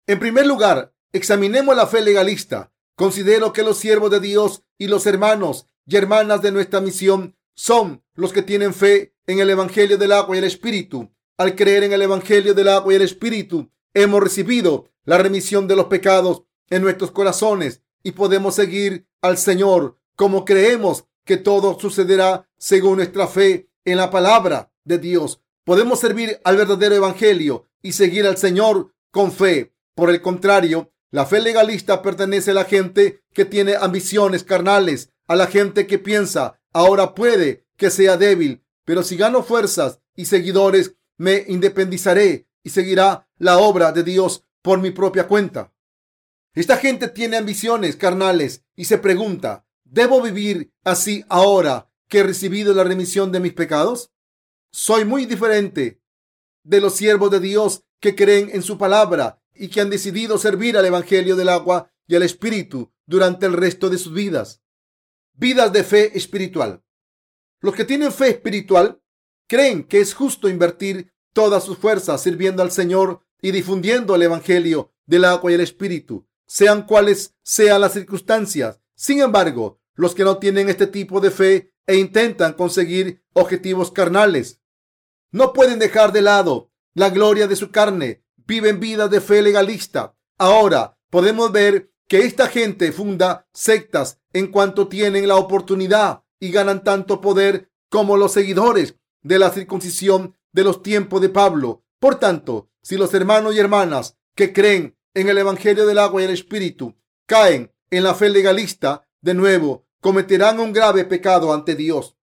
En 0.07 0.19
primer 0.19 0.47
lugar, 0.47 0.93
Examinemos 1.13 1.75
la 1.75 1.87
fe 1.87 2.03
legalista. 2.03 2.71
Considero 2.95 3.55
que 3.55 3.63
los 3.63 3.79
siervos 3.79 4.11
de 4.11 4.21
Dios 4.21 4.65
y 4.77 4.89
los 4.89 5.07
hermanos 5.07 5.67
y 5.87 5.97
hermanas 5.97 6.43
de 6.43 6.53
nuestra 6.53 6.83
misión 6.83 7.37
son 7.55 8.05
los 8.15 8.33
que 8.33 8.43
tienen 8.43 8.75
fe 8.75 9.15
en 9.27 9.39
el 9.39 9.49
Evangelio 9.49 9.97
del 9.97 10.13
agua 10.13 10.37
y 10.37 10.41
el 10.41 10.45
Espíritu. 10.45 11.11
Al 11.39 11.55
creer 11.55 11.85
en 11.85 11.93
el 11.93 12.03
Evangelio 12.03 12.53
del 12.53 12.67
agua 12.67 12.93
y 12.93 12.97
el 12.97 13.03
Espíritu, 13.03 13.71
hemos 13.95 14.21
recibido 14.21 14.91
la 15.05 15.19
remisión 15.19 15.69
de 15.69 15.77
los 15.77 15.87
pecados 15.87 16.43
en 16.69 16.83
nuestros 16.83 17.13
corazones 17.13 17.81
y 18.03 18.11
podemos 18.11 18.57
seguir 18.57 19.07
al 19.23 19.39
Señor 19.39 19.97
como 20.17 20.45
creemos 20.45 21.05
que 21.25 21.37
todo 21.37 21.79
sucederá 21.79 22.51
según 22.59 22.97
nuestra 22.97 23.29
fe 23.29 23.71
en 23.85 23.99
la 23.99 24.11
palabra 24.11 24.73
de 24.83 24.99
Dios. 24.99 25.41
Podemos 25.63 26.01
servir 26.01 26.41
al 26.43 26.57
verdadero 26.57 26.97
Evangelio 26.97 27.67
y 27.83 27.93
seguir 27.93 28.27
al 28.27 28.37
Señor 28.37 28.93
con 29.13 29.31
fe. 29.31 29.73
Por 29.95 30.11
el 30.11 30.21
contrario, 30.21 30.91
la 31.13 31.25
fe 31.25 31.41
legalista 31.41 32.03
pertenece 32.03 32.51
a 32.51 32.55
la 32.55 32.65
gente 32.65 33.23
que 33.33 33.45
tiene 33.45 33.77
ambiciones 33.77 34.43
carnales, 34.43 35.11
a 35.29 35.37
la 35.37 35.47
gente 35.47 35.87
que 35.87 36.01
piensa, 36.01 36.61
ahora 36.73 37.15
puede 37.15 37.65
que 37.77 37.91
sea 37.91 38.17
débil, 38.17 38.65
pero 38.85 39.05
si 39.05 39.17
gano 39.17 39.45
fuerzas 39.45 40.01
y 40.17 40.25
seguidores, 40.25 40.97
me 41.19 41.45
independizaré 41.49 42.49
y 42.63 42.71
seguirá 42.71 43.29
la 43.37 43.59
obra 43.59 43.93
de 43.93 44.03
Dios 44.03 44.45
por 44.63 44.81
mi 44.81 44.91
propia 44.91 45.29
cuenta. 45.29 45.75
Esta 46.55 46.77
gente 46.77 47.09
tiene 47.09 47.37
ambiciones 47.37 47.97
carnales 47.97 48.65
y 48.75 48.87
se 48.87 48.99
pregunta, 48.99 49.67
¿debo 49.85 50.23
vivir 50.23 50.73
así 50.85 51.25
ahora 51.29 51.91
que 52.09 52.21
he 52.21 52.23
recibido 52.23 52.73
la 52.73 52.85
remisión 52.85 53.31
de 53.31 53.41
mis 53.41 53.53
pecados? 53.53 54.13
Soy 54.73 55.05
muy 55.05 55.27
diferente 55.27 56.01
de 56.63 56.81
los 56.81 56.95
siervos 56.97 57.31
de 57.31 57.41
Dios 57.41 57.85
que 58.01 58.15
creen 58.15 58.51
en 58.53 58.63
su 58.63 58.79
palabra 58.79 59.43
y 59.55 59.69
que 59.69 59.81
han 59.81 59.91
decidido 59.91 60.39
servir 60.39 60.77
al 60.77 60.87
Evangelio 60.87 61.37
del 61.37 61.49
agua 61.49 61.93
y 62.07 62.15
al 62.15 62.23
Espíritu 62.23 62.93
durante 63.07 63.47
el 63.47 63.53
resto 63.53 63.91
de 63.91 63.99
sus 63.99 64.13
vidas. 64.13 64.63
Vidas 65.33 65.73
de 65.73 65.85
fe 65.85 66.17
espiritual. 66.17 66.83
Los 67.61 67.75
que 67.75 67.85
tienen 67.85 68.13
fe 68.13 68.29
espiritual 68.29 69.01
creen 69.49 69.83
que 69.83 70.01
es 70.01 70.15
justo 70.15 70.49
invertir 70.49 71.13
todas 71.33 71.65
sus 71.65 71.79
fuerzas 71.79 72.23
sirviendo 72.23 72.63
al 72.63 72.71
Señor 72.71 73.23
y 73.41 73.51
difundiendo 73.51 74.15
el 74.15 74.23
Evangelio 74.23 74.93
del 75.07 75.25
agua 75.25 75.51
y 75.51 75.55
el 75.55 75.61
Espíritu, 75.61 76.29
sean 76.47 76.87
cuales 76.87 77.35
sean 77.43 77.81
las 77.81 77.95
circunstancias. 77.95 78.81
Sin 78.95 79.21
embargo, 79.21 79.81
los 79.95 80.15
que 80.15 80.25
no 80.25 80.39
tienen 80.39 80.69
este 80.69 80.87
tipo 80.87 81.21
de 81.21 81.31
fe 81.31 81.73
e 81.87 81.97
intentan 81.97 82.53
conseguir 82.53 83.25
objetivos 83.33 83.91
carnales, 83.91 84.61
no 85.31 85.53
pueden 85.53 85.79
dejar 85.79 86.13
de 86.13 86.23
lado 86.23 86.71
la 86.95 87.11
gloria 87.11 87.47
de 87.47 87.57
su 87.57 87.71
carne, 87.71 88.25
viven 88.37 88.81
vidas 88.81 89.11
de 89.11 89.21
fe 89.21 89.43
legalista. 89.43 90.17
Ahora 90.37 90.99
podemos 91.11 91.53
ver 91.53 91.93
que 92.07 92.21
esta 92.21 92.49
gente 92.49 92.93
funda 92.93 93.47
sectas 93.53 94.21
en 94.33 94.49
cuanto 94.51 94.89
tienen 94.89 95.29
la 95.29 95.37
oportunidad 95.37 96.25
y 96.41 96.51
ganan 96.51 96.83
tanto 96.83 97.21
poder 97.21 97.71
como 97.91 98.17
los 98.17 98.33
seguidores 98.33 98.97
de 99.29 99.39
la 99.39 99.51
circuncisión 99.51 100.35
de 100.53 100.65
los 100.65 100.83
tiempos 100.83 101.21
de 101.21 101.29
Pablo. 101.29 101.85
Por 102.01 102.19
tanto, 102.19 102.71
si 102.83 102.97
los 102.97 103.13
hermanos 103.13 103.55
y 103.55 103.59
hermanas 103.59 104.17
que 104.35 104.55
creen 104.55 104.97
en 105.13 105.29
el 105.29 105.37
Evangelio 105.37 105.87
del 105.87 105.99
agua 105.99 106.23
y 106.23 106.25
el 106.25 106.31
Espíritu 106.31 106.97
caen 107.27 107.71
en 107.91 108.05
la 108.05 108.15
fe 108.15 108.31
legalista, 108.31 109.07
de 109.21 109.35
nuevo 109.35 109.87
cometerán 110.01 110.61
un 110.61 110.73
grave 110.73 111.05
pecado 111.05 111.53
ante 111.53 111.75
Dios. 111.75 112.17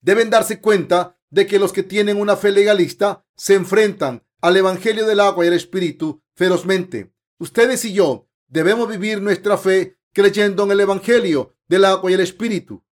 Deben 0.00 0.30
darse 0.30 0.60
cuenta 0.60 1.18
de 1.30 1.48
que 1.48 1.58
los 1.58 1.72
que 1.72 1.82
tienen 1.82 2.20
una 2.20 2.36
fe 2.36 2.52
legalista 2.52 3.26
se 3.34 3.54
enfrentan 3.54 4.24
al 4.40 4.56
Evangelio 4.56 5.04
del 5.04 5.18
agua 5.18 5.44
y 5.44 5.48
el 5.48 5.54
Espíritu 5.54 6.22
ferozmente. 6.36 7.12
Ustedes 7.38 7.84
y 7.84 7.92
yo 7.92 8.28
debemos 8.46 8.88
vivir 8.88 9.20
nuestra 9.20 9.58
fe 9.58 9.98
creyendo 10.12 10.62
en 10.62 10.70
el 10.70 10.80
Evangelio 10.80 11.56
del 11.66 11.86
agua 11.86 12.08
y 12.08 12.14
el 12.14 12.20
Espíritu. 12.20 12.84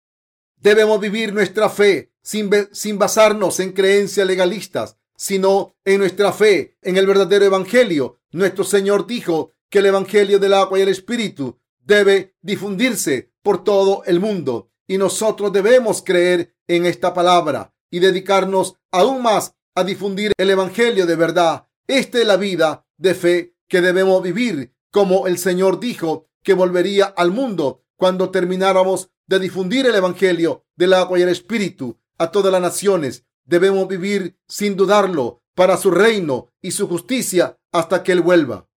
Debemos 0.63 0.97
vivir 1.01 1.33
nuestra 1.33 1.69
fe 1.69 2.13
sin, 2.21 2.49
basarnos 2.97 3.59
en 3.59 3.73
creencias 3.73 4.25
legalistas, 4.25 4.95
sino 5.13 5.75
en 5.83 5.99
nuestra 5.99 6.31
fe 6.31 6.77
en 6.81 6.95
el 6.95 7.05
verdadero 7.05 7.43
Evangelio. 7.43 8.21
Nuestro 8.31 8.63
Señor 8.63 9.05
dijo 9.05 9.51
que 9.69 9.79
el 9.79 9.87
Evangelio 9.87 10.39
del 10.39 10.53
agua 10.53 10.79
y 10.79 10.83
el 10.83 10.87
Espíritu 10.87 11.59
debe 11.81 12.37
difundirse 12.41 13.33
por 13.41 13.65
todo 13.65 14.05
el 14.05 14.21
mundo 14.21 14.71
y 14.87 14.97
nosotros 14.97 15.51
debemos 15.51 16.01
creer 16.01 16.55
en 16.69 16.85
esta 16.85 17.13
palabra 17.13 17.73
y 17.91 17.99
dedicarnos 17.99 18.77
aún 18.89 19.21
más 19.21 19.55
a 19.75 19.83
difundir 19.83 20.31
el 20.37 20.49
Evangelio 20.49 21.05
de 21.05 21.17
verdad. 21.17 21.67
Esta 21.87 22.19
es 22.19 22.25
la 22.25 22.37
vida 22.37 22.87
de 22.95 23.15
fe 23.15 23.57
que 23.67 23.81
debemos 23.81 24.23
vivir, 24.23 24.73
como 24.91 25.27
el 25.27 25.37
Señor 25.37 25.81
dijo 25.81 26.29
que 26.41 26.53
volvería 26.53 27.07
al 27.07 27.31
mundo 27.31 27.83
cuando 27.97 28.31
termináramos 28.31 29.09
de 29.27 29.39
difundir 29.39 29.85
el 29.85 29.95
Evangelio 29.95 30.65
del 30.75 30.93
agua 30.93 31.19
y 31.19 31.21
el 31.21 31.29
Espíritu 31.29 31.97
a 32.17 32.31
todas 32.31 32.51
las 32.51 32.61
naciones. 32.61 33.25
Debemos 33.45 33.87
vivir 33.87 34.37
sin 34.47 34.75
dudarlo 34.75 35.41
para 35.55 35.77
su 35.77 35.91
reino 35.91 36.49
y 36.61 36.71
su 36.71 36.87
justicia 36.87 37.59
hasta 37.71 38.03
que 38.03 38.11
Él 38.11 38.21
vuelva. 38.21 38.69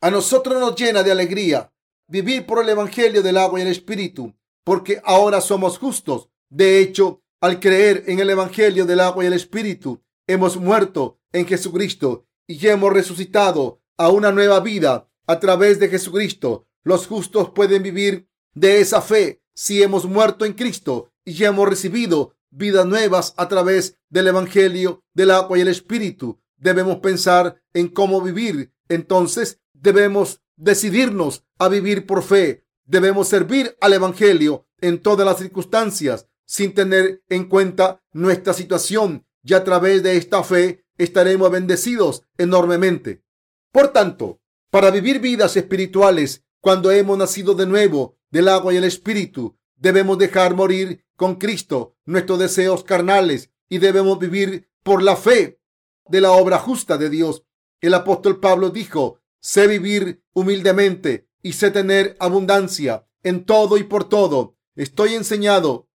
A 0.00 0.10
nosotros 0.10 0.60
nos 0.60 0.76
llena 0.76 1.02
de 1.02 1.12
alegría 1.12 1.72
vivir 2.08 2.46
por 2.46 2.62
el 2.62 2.68
Evangelio 2.68 3.22
del 3.22 3.36
agua 3.36 3.58
y 3.58 3.62
el 3.62 3.68
Espíritu, 3.68 4.34
porque 4.64 5.00
ahora 5.04 5.40
somos 5.40 5.78
justos. 5.78 6.28
De 6.48 6.80
hecho, 6.80 7.22
al 7.40 7.60
creer 7.60 8.04
en 8.06 8.20
el 8.20 8.30
Evangelio 8.30 8.86
del 8.86 9.00
agua 9.00 9.24
y 9.24 9.26
el 9.26 9.32
Espíritu, 9.32 10.02
hemos 10.26 10.56
muerto 10.56 11.18
en 11.32 11.46
Jesucristo 11.46 12.26
y 12.46 12.64
hemos 12.66 12.92
resucitado 12.92 13.80
a 13.96 14.10
una 14.10 14.32
nueva 14.32 14.60
vida 14.60 15.08
a 15.26 15.40
través 15.40 15.78
de 15.78 15.88
Jesucristo. 15.88 16.66
Los 16.84 17.06
justos 17.06 17.50
pueden 17.50 17.82
vivir 17.82 18.28
de 18.54 18.80
esa 18.80 19.02
fe 19.02 19.42
si 19.56 19.82
hemos 19.82 20.04
muerto 20.04 20.44
en 20.44 20.52
Cristo 20.52 21.10
y 21.24 21.42
hemos 21.42 21.68
recibido 21.68 22.34
vidas 22.50 22.86
nuevas 22.86 23.34
a 23.38 23.48
través 23.48 23.98
del 24.10 24.28
Evangelio 24.28 25.02
del 25.14 25.30
agua 25.30 25.58
y 25.58 25.62
el 25.62 25.68
Espíritu. 25.68 26.38
Debemos 26.58 26.98
pensar 26.98 27.60
en 27.72 27.88
cómo 27.88 28.20
vivir. 28.20 28.72
Entonces 28.88 29.60
debemos 29.72 30.42
decidirnos 30.56 31.44
a 31.58 31.68
vivir 31.68 32.06
por 32.06 32.22
fe. 32.22 32.66
Debemos 32.84 33.28
servir 33.28 33.76
al 33.80 33.94
Evangelio 33.94 34.66
en 34.80 35.00
todas 35.00 35.26
las 35.26 35.38
circunstancias 35.38 36.28
sin 36.44 36.74
tener 36.74 37.24
en 37.28 37.48
cuenta 37.48 38.02
nuestra 38.12 38.52
situación 38.52 39.26
y 39.42 39.54
a 39.54 39.64
través 39.64 40.02
de 40.02 40.16
esta 40.16 40.44
fe 40.44 40.84
estaremos 40.98 41.50
bendecidos 41.50 42.22
enormemente. 42.36 43.24
Por 43.72 43.88
tanto, 43.88 44.40
para 44.70 44.90
vivir 44.90 45.18
vidas 45.18 45.56
espirituales 45.56 46.44
cuando 46.60 46.90
hemos 46.90 47.16
nacido 47.16 47.54
de 47.54 47.66
nuevo 47.66 48.15
del 48.30 48.48
agua 48.48 48.74
y 48.74 48.76
el 48.76 48.84
espíritu, 48.84 49.56
debemos 49.76 50.18
dejar 50.18 50.54
morir 50.54 51.04
con 51.16 51.36
Cristo 51.36 51.96
nuestros 52.04 52.38
deseos 52.38 52.84
carnales 52.84 53.50
y 53.68 53.78
debemos 53.78 54.18
vivir 54.18 54.70
por 54.82 55.02
la 55.02 55.16
fe 55.16 55.60
de 56.08 56.20
la 56.20 56.32
obra 56.32 56.58
justa 56.58 56.98
de 56.98 57.10
Dios. 57.10 57.44
El 57.80 57.94
apóstol 57.94 58.40
Pablo 58.40 58.70
dijo, 58.70 59.20
sé 59.40 59.66
vivir 59.66 60.22
humildemente 60.32 61.28
y 61.42 61.52
sé 61.52 61.70
tener 61.70 62.16
abundancia 62.20 63.06
en 63.22 63.44
todo 63.44 63.76
y 63.76 63.84
por 63.84 64.08
todo. 64.08 64.56
Estoy 64.74 65.14
enseñado 65.14 65.88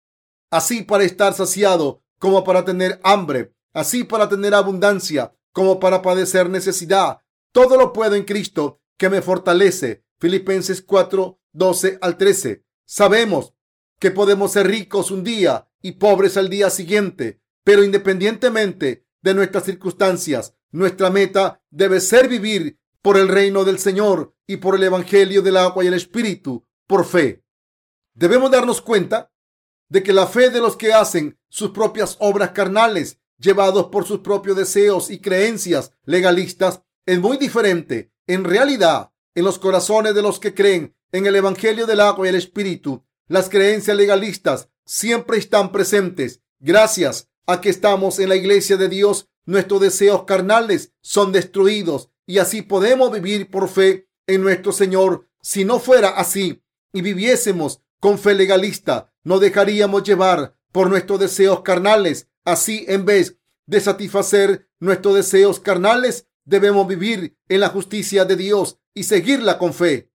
así 0.49 0.83
para 0.83 1.03
estar 1.03 1.33
saciado 1.33 2.03
como 2.19 2.43
para 2.43 2.65
tener 2.65 2.99
hambre, 3.03 3.53
así 3.73 4.03
para 4.03 4.29
tener 4.29 4.53
abundancia 4.53 5.33
como 5.53 5.79
para 5.79 6.01
padecer 6.01 6.49
necesidad. 6.49 7.19
Todo 7.51 7.77
lo 7.77 7.93
puedo 7.93 8.15
en 8.15 8.23
Cristo 8.23 8.81
que 8.97 9.09
me 9.09 9.21
fortalece. 9.21 10.03
Filipenses 10.19 10.81
4, 10.81 11.39
12 11.53 11.99
al 12.01 12.17
13. 12.17 12.63
Sabemos 12.85 13.53
que 13.99 14.11
podemos 14.11 14.53
ser 14.53 14.67
ricos 14.67 15.11
un 15.11 15.23
día 15.23 15.69
y 15.81 15.93
pobres 15.93 16.37
al 16.37 16.49
día 16.49 16.69
siguiente, 16.69 17.41
pero 17.63 17.83
independientemente 17.83 19.05
de 19.21 19.33
nuestras 19.33 19.65
circunstancias, 19.65 20.55
nuestra 20.71 21.09
meta 21.09 21.61
debe 21.69 21.99
ser 21.99 22.27
vivir 22.27 22.79
por 23.01 23.17
el 23.17 23.27
reino 23.27 23.63
del 23.63 23.79
Señor 23.79 24.35
y 24.47 24.57
por 24.57 24.75
el 24.75 24.83
Evangelio 24.83 25.41
del 25.41 25.57
agua 25.57 25.83
y 25.83 25.87
el 25.87 25.93
Espíritu, 25.93 26.65
por 26.87 27.05
fe. 27.05 27.43
Debemos 28.13 28.51
darnos 28.51 28.81
cuenta 28.81 29.31
de 29.89 30.03
que 30.03 30.13
la 30.13 30.27
fe 30.27 30.49
de 30.49 30.61
los 30.61 30.77
que 30.77 30.93
hacen 30.93 31.39
sus 31.49 31.71
propias 31.71 32.17
obras 32.19 32.51
carnales, 32.51 33.19
llevados 33.37 33.87
por 33.87 34.05
sus 34.05 34.19
propios 34.19 34.55
deseos 34.55 35.09
y 35.09 35.19
creencias 35.19 35.93
legalistas, 36.05 36.81
es 37.05 37.19
muy 37.19 37.37
diferente. 37.37 38.13
En 38.27 38.43
realidad, 38.43 39.11
en 39.35 39.43
los 39.43 39.59
corazones 39.59 40.13
de 40.13 40.21
los 40.21 40.39
que 40.39 40.53
creen 40.53 40.95
en 41.11 41.25
el 41.25 41.35
Evangelio 41.35 41.85
del 41.85 41.99
agua 41.99 42.25
y 42.25 42.29
el 42.29 42.35
Espíritu, 42.35 43.03
las 43.27 43.49
creencias 43.49 43.95
legalistas 43.95 44.69
siempre 44.85 45.37
están 45.37 45.71
presentes. 45.71 46.41
Gracias 46.59 47.29
a 47.47 47.61
que 47.61 47.69
estamos 47.69 48.19
en 48.19 48.29
la 48.29 48.35
iglesia 48.35 48.77
de 48.77 48.89
Dios, 48.89 49.29
nuestros 49.45 49.81
deseos 49.81 50.23
carnales 50.23 50.93
son 51.01 51.31
destruidos 51.31 52.09
y 52.25 52.37
así 52.37 52.61
podemos 52.61 53.11
vivir 53.11 53.49
por 53.49 53.67
fe 53.67 54.07
en 54.27 54.41
nuestro 54.41 54.71
Señor. 54.71 55.27
Si 55.41 55.65
no 55.65 55.79
fuera 55.79 56.09
así 56.09 56.63
y 56.93 57.01
viviésemos 57.01 57.81
con 57.99 58.19
fe 58.19 58.35
legalista, 58.35 59.13
no 59.23 59.39
dejaríamos 59.39 60.03
llevar 60.03 60.55
por 60.71 60.89
nuestros 60.89 61.19
deseos 61.19 61.61
carnales. 61.61 62.27
Así, 62.45 62.85
en 62.87 63.05
vez 63.05 63.37
de 63.65 63.79
satisfacer 63.79 64.67
nuestros 64.79 65.15
deseos 65.15 65.59
carnales, 65.59 66.27
debemos 66.45 66.87
vivir 66.87 67.37
en 67.49 67.59
la 67.59 67.69
justicia 67.69 68.25
de 68.25 68.35
Dios 68.35 68.79
y 68.93 69.03
seguirla 69.03 69.57
con 69.57 69.73
fe. 69.73 70.10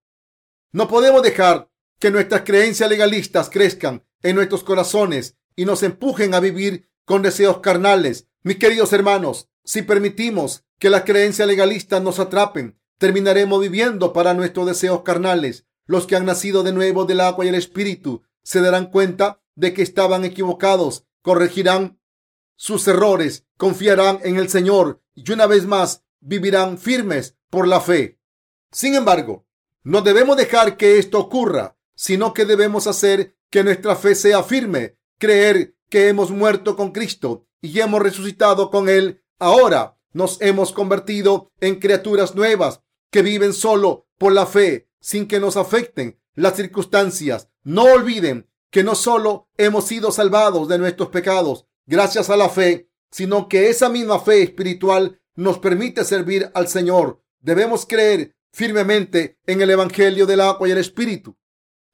No 0.73 0.89
podemos 0.89 1.23
dejar 1.23 1.71
que 1.99 2.11
nuestras 2.11 2.43
creencias 2.43 2.89
legalistas 2.91 3.51
crezcan 3.51 4.05
en 4.23 4.37
nuestros 4.37 4.63
corazones 4.65 5.37
y 5.55 5.65
nos 5.65 5.83
empujen 5.83 6.35
a 6.35 6.41
vivir 6.41 6.91
con 7.05 7.23
deseos 7.23 7.61
carnales. 7.61 8.29
Mis 8.43 8.59
queridos 8.59 8.93
hermanos, 8.93 9.49
si 9.65 9.83
permitimos 9.83 10.65
que 10.79 10.91
las 10.91 11.05
creencias 11.05 11.49
legalistas 11.49 12.03
nos 12.03 12.19
atrapen, 12.19 12.79
terminaremos 12.99 13.61
viviendo 13.61 14.13
para 14.13 14.35
nuestros 14.35 14.67
deseos 14.67 15.03
carnales. 15.03 15.67
Los 15.87 16.07
que 16.07 16.17
han 16.17 16.27
nacido 16.27 16.63
de 16.63 16.73
nuevo 16.73 17.05
del 17.05 17.21
agua 17.21 17.45
y 17.45 17.49
el 17.49 17.55
espíritu 17.55 18.23
se 18.43 18.61
darán 18.61 18.91
cuenta 18.91 19.41
de 19.55 19.73
que 19.73 19.83
estaban 19.83 20.25
equivocados, 20.25 21.07
corregirán 21.23 21.99
sus 22.57 22.87
errores, 22.89 23.47
confiarán 23.57 24.21
en 24.23 24.37
el 24.37 24.49
Señor 24.49 25.03
y 25.15 25.31
una 25.33 25.47
vez 25.47 25.67
más 25.67 26.05
vivirán 26.21 26.79
firmes 26.79 27.37
por 27.51 27.69
la 27.69 27.81
fe. 27.81 28.19
Sin 28.73 28.95
embargo, 28.95 29.46
no 29.87 30.01
debemos 30.03 30.37
dejar 30.37 30.77
que 30.77 30.99
esto 30.99 31.21
ocurra, 31.21 31.79
sino 31.95 32.35
que 32.35 32.45
debemos 32.45 32.89
hacer 32.89 33.37
que 33.51 33.63
nuestra 33.63 33.95
fe 33.95 34.17
sea 34.17 34.43
firme, 34.43 34.99
creer 35.17 35.77
que 35.89 36.09
hemos 36.09 36.33
muerto 36.33 36.75
con 36.75 36.91
Cristo 36.91 37.47
y 37.61 37.79
hemos 37.79 38.03
resucitado 38.03 38.73
con 38.73 38.89
Él. 38.89 39.23
Ahora 39.39 39.97
nos 40.13 40.43
hemos 40.43 40.73
convertido 40.73 41.53
en 41.61 41.77
criaturas 41.77 42.35
nuevas 42.35 42.83
que 43.13 43.23
viven 43.23 43.53
solo 43.53 44.09
por 44.19 44.33
la 44.33 44.47
fe 44.47 44.89
sin 44.99 45.29
que 45.29 45.39
nos 45.39 45.57
afecten 45.57 46.19
las 46.35 46.57
circunstancias. 46.57 47.49
No 47.63 47.85
olviden 47.85 48.51
que 48.73 48.83
no 48.83 48.97
solo 48.97 49.49
hemos 49.57 49.85
sido 49.85 50.11
salvados 50.11 50.67
de 50.67 50.79
nuestros 50.79 51.11
pecados 51.11 51.69
gracias 51.87 52.29
a 52.29 52.37
la 52.37 52.49
fe, 52.49 52.91
sino 53.13 53.49
que 53.49 53.71
esa 53.71 53.89
misma 53.89 54.19
fe 54.19 54.43
espiritual 54.43 55.21
nos 55.37 55.61
permite 55.61 56.05
servir 56.05 56.51
al 56.55 56.67
Señor. 56.67 57.23
Debemos 57.39 57.87
creer 57.87 58.36
firmemente 58.57 59.39
en 59.47 59.61
el 59.61 59.69
Evangelio 59.69 60.25
del 60.25 60.41
agua 60.41 60.67
y 60.67 60.71
el 60.71 60.79
Espíritu. 60.79 61.37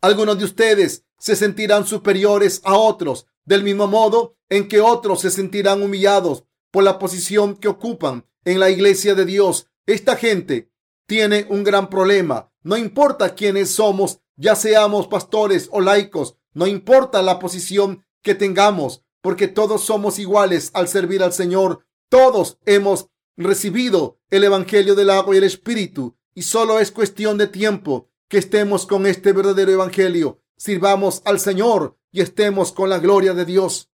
Algunos 0.01 0.39
de 0.39 0.45
ustedes 0.45 1.05
se 1.19 1.35
sentirán 1.35 1.85
superiores 1.85 2.61
a 2.63 2.77
otros, 2.77 3.27
del 3.45 3.65
mismo 3.65 3.89
modo 3.89 4.37
en 4.49 4.69
que 4.69 4.81
otros 4.81 5.23
se 5.23 5.33
sentirán 5.33 5.83
humillados 5.83 6.45
por 6.71 6.85
la 6.85 7.01
posición 7.01 7.57
que 7.57 7.67
ocupan 7.67 8.29
en 8.45 8.61
la 8.61 8.71
iglesia 8.71 9.17
de 9.17 9.25
Dios. 9.25 9.67
Esta 9.87 10.15
gente 10.15 10.71
tiene 11.09 11.47
un 11.49 11.65
gran 11.65 11.91
problema. 11.91 12.53
No 12.63 12.77
importa 12.77 13.35
quiénes 13.35 13.71
somos, 13.71 14.21
ya 14.37 14.55
seamos 14.55 15.09
pastores 15.09 15.69
o 15.73 15.81
laicos, 15.81 16.37
no 16.55 16.69
importa 16.69 17.23
la 17.23 17.41
posición 17.41 18.05
que 18.23 18.37
tengamos, 18.37 19.03
porque 19.21 19.49
todos 19.49 19.83
somos 19.83 20.21
iguales 20.21 20.71
al 20.75 20.87
servir 20.87 21.25
al 21.25 21.33
Señor. 21.33 21.85
Todos 22.09 22.59
hemos 22.67 23.09
recibido 23.37 24.21
el 24.31 24.45
Evangelio 24.45 24.95
del 24.95 25.11
agua 25.11 25.35
y 25.35 25.39
el 25.39 25.45
Espíritu 25.45 26.17
y 26.35 26.43
solo 26.43 26.79
es 26.79 26.91
cuestión 26.91 27.39
de 27.39 27.47
tiempo 27.47 28.09
que 28.29 28.39
estemos 28.39 28.87
con 28.87 29.07
este 29.07 29.33
verdadero 29.33 29.73
Evangelio, 29.73 30.41
sirvamos 30.57 31.23
al 31.25 31.39
Señor 31.39 31.99
y 32.11 32.21
estemos 32.21 32.73
con 32.73 32.89
la 32.89 32.99
gloria 32.99 33.35
de 33.35 33.45
Dios. 33.45 33.91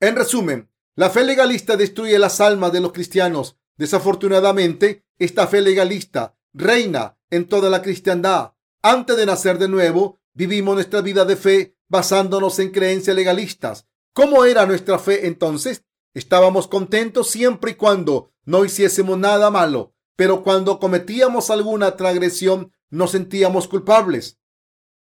En 0.00 0.16
resumen, 0.16 0.70
la 0.96 1.10
fe 1.10 1.24
legalista 1.24 1.76
destruye 1.76 2.18
las 2.18 2.40
almas 2.40 2.72
de 2.72 2.80
los 2.80 2.92
cristianos. 2.92 3.56
Desafortunadamente, 3.76 5.04
esta 5.18 5.46
fe 5.46 5.60
legalista 5.60 6.36
reina 6.52 7.18
en 7.30 7.46
toda 7.46 7.70
la 7.70 7.82
cristiandad. 7.82 8.52
Antes 8.82 9.16
de 9.16 9.26
nacer 9.26 9.58
de 9.58 9.68
nuevo, 9.68 10.18
vivimos 10.32 10.74
nuestra 10.74 11.00
vida 11.00 11.24
de 11.24 11.36
fe 11.36 11.76
basándonos 11.88 12.58
en 12.58 12.70
creencias 12.70 13.14
legalistas. 13.14 13.86
¿Cómo 14.12 14.44
era 14.44 14.66
nuestra 14.66 14.98
fe 14.98 15.26
entonces? 15.26 15.84
Estábamos 16.14 16.66
contentos 16.66 17.30
siempre 17.30 17.72
y 17.72 17.74
cuando 17.74 18.32
no 18.44 18.64
hiciésemos 18.64 19.18
nada 19.18 19.50
malo, 19.50 19.94
pero 20.16 20.42
cuando 20.42 20.78
cometíamos 20.78 21.50
alguna 21.50 21.96
transgresión 21.96 22.72
nos 22.90 23.12
sentíamos 23.12 23.68
culpables. 23.68 24.38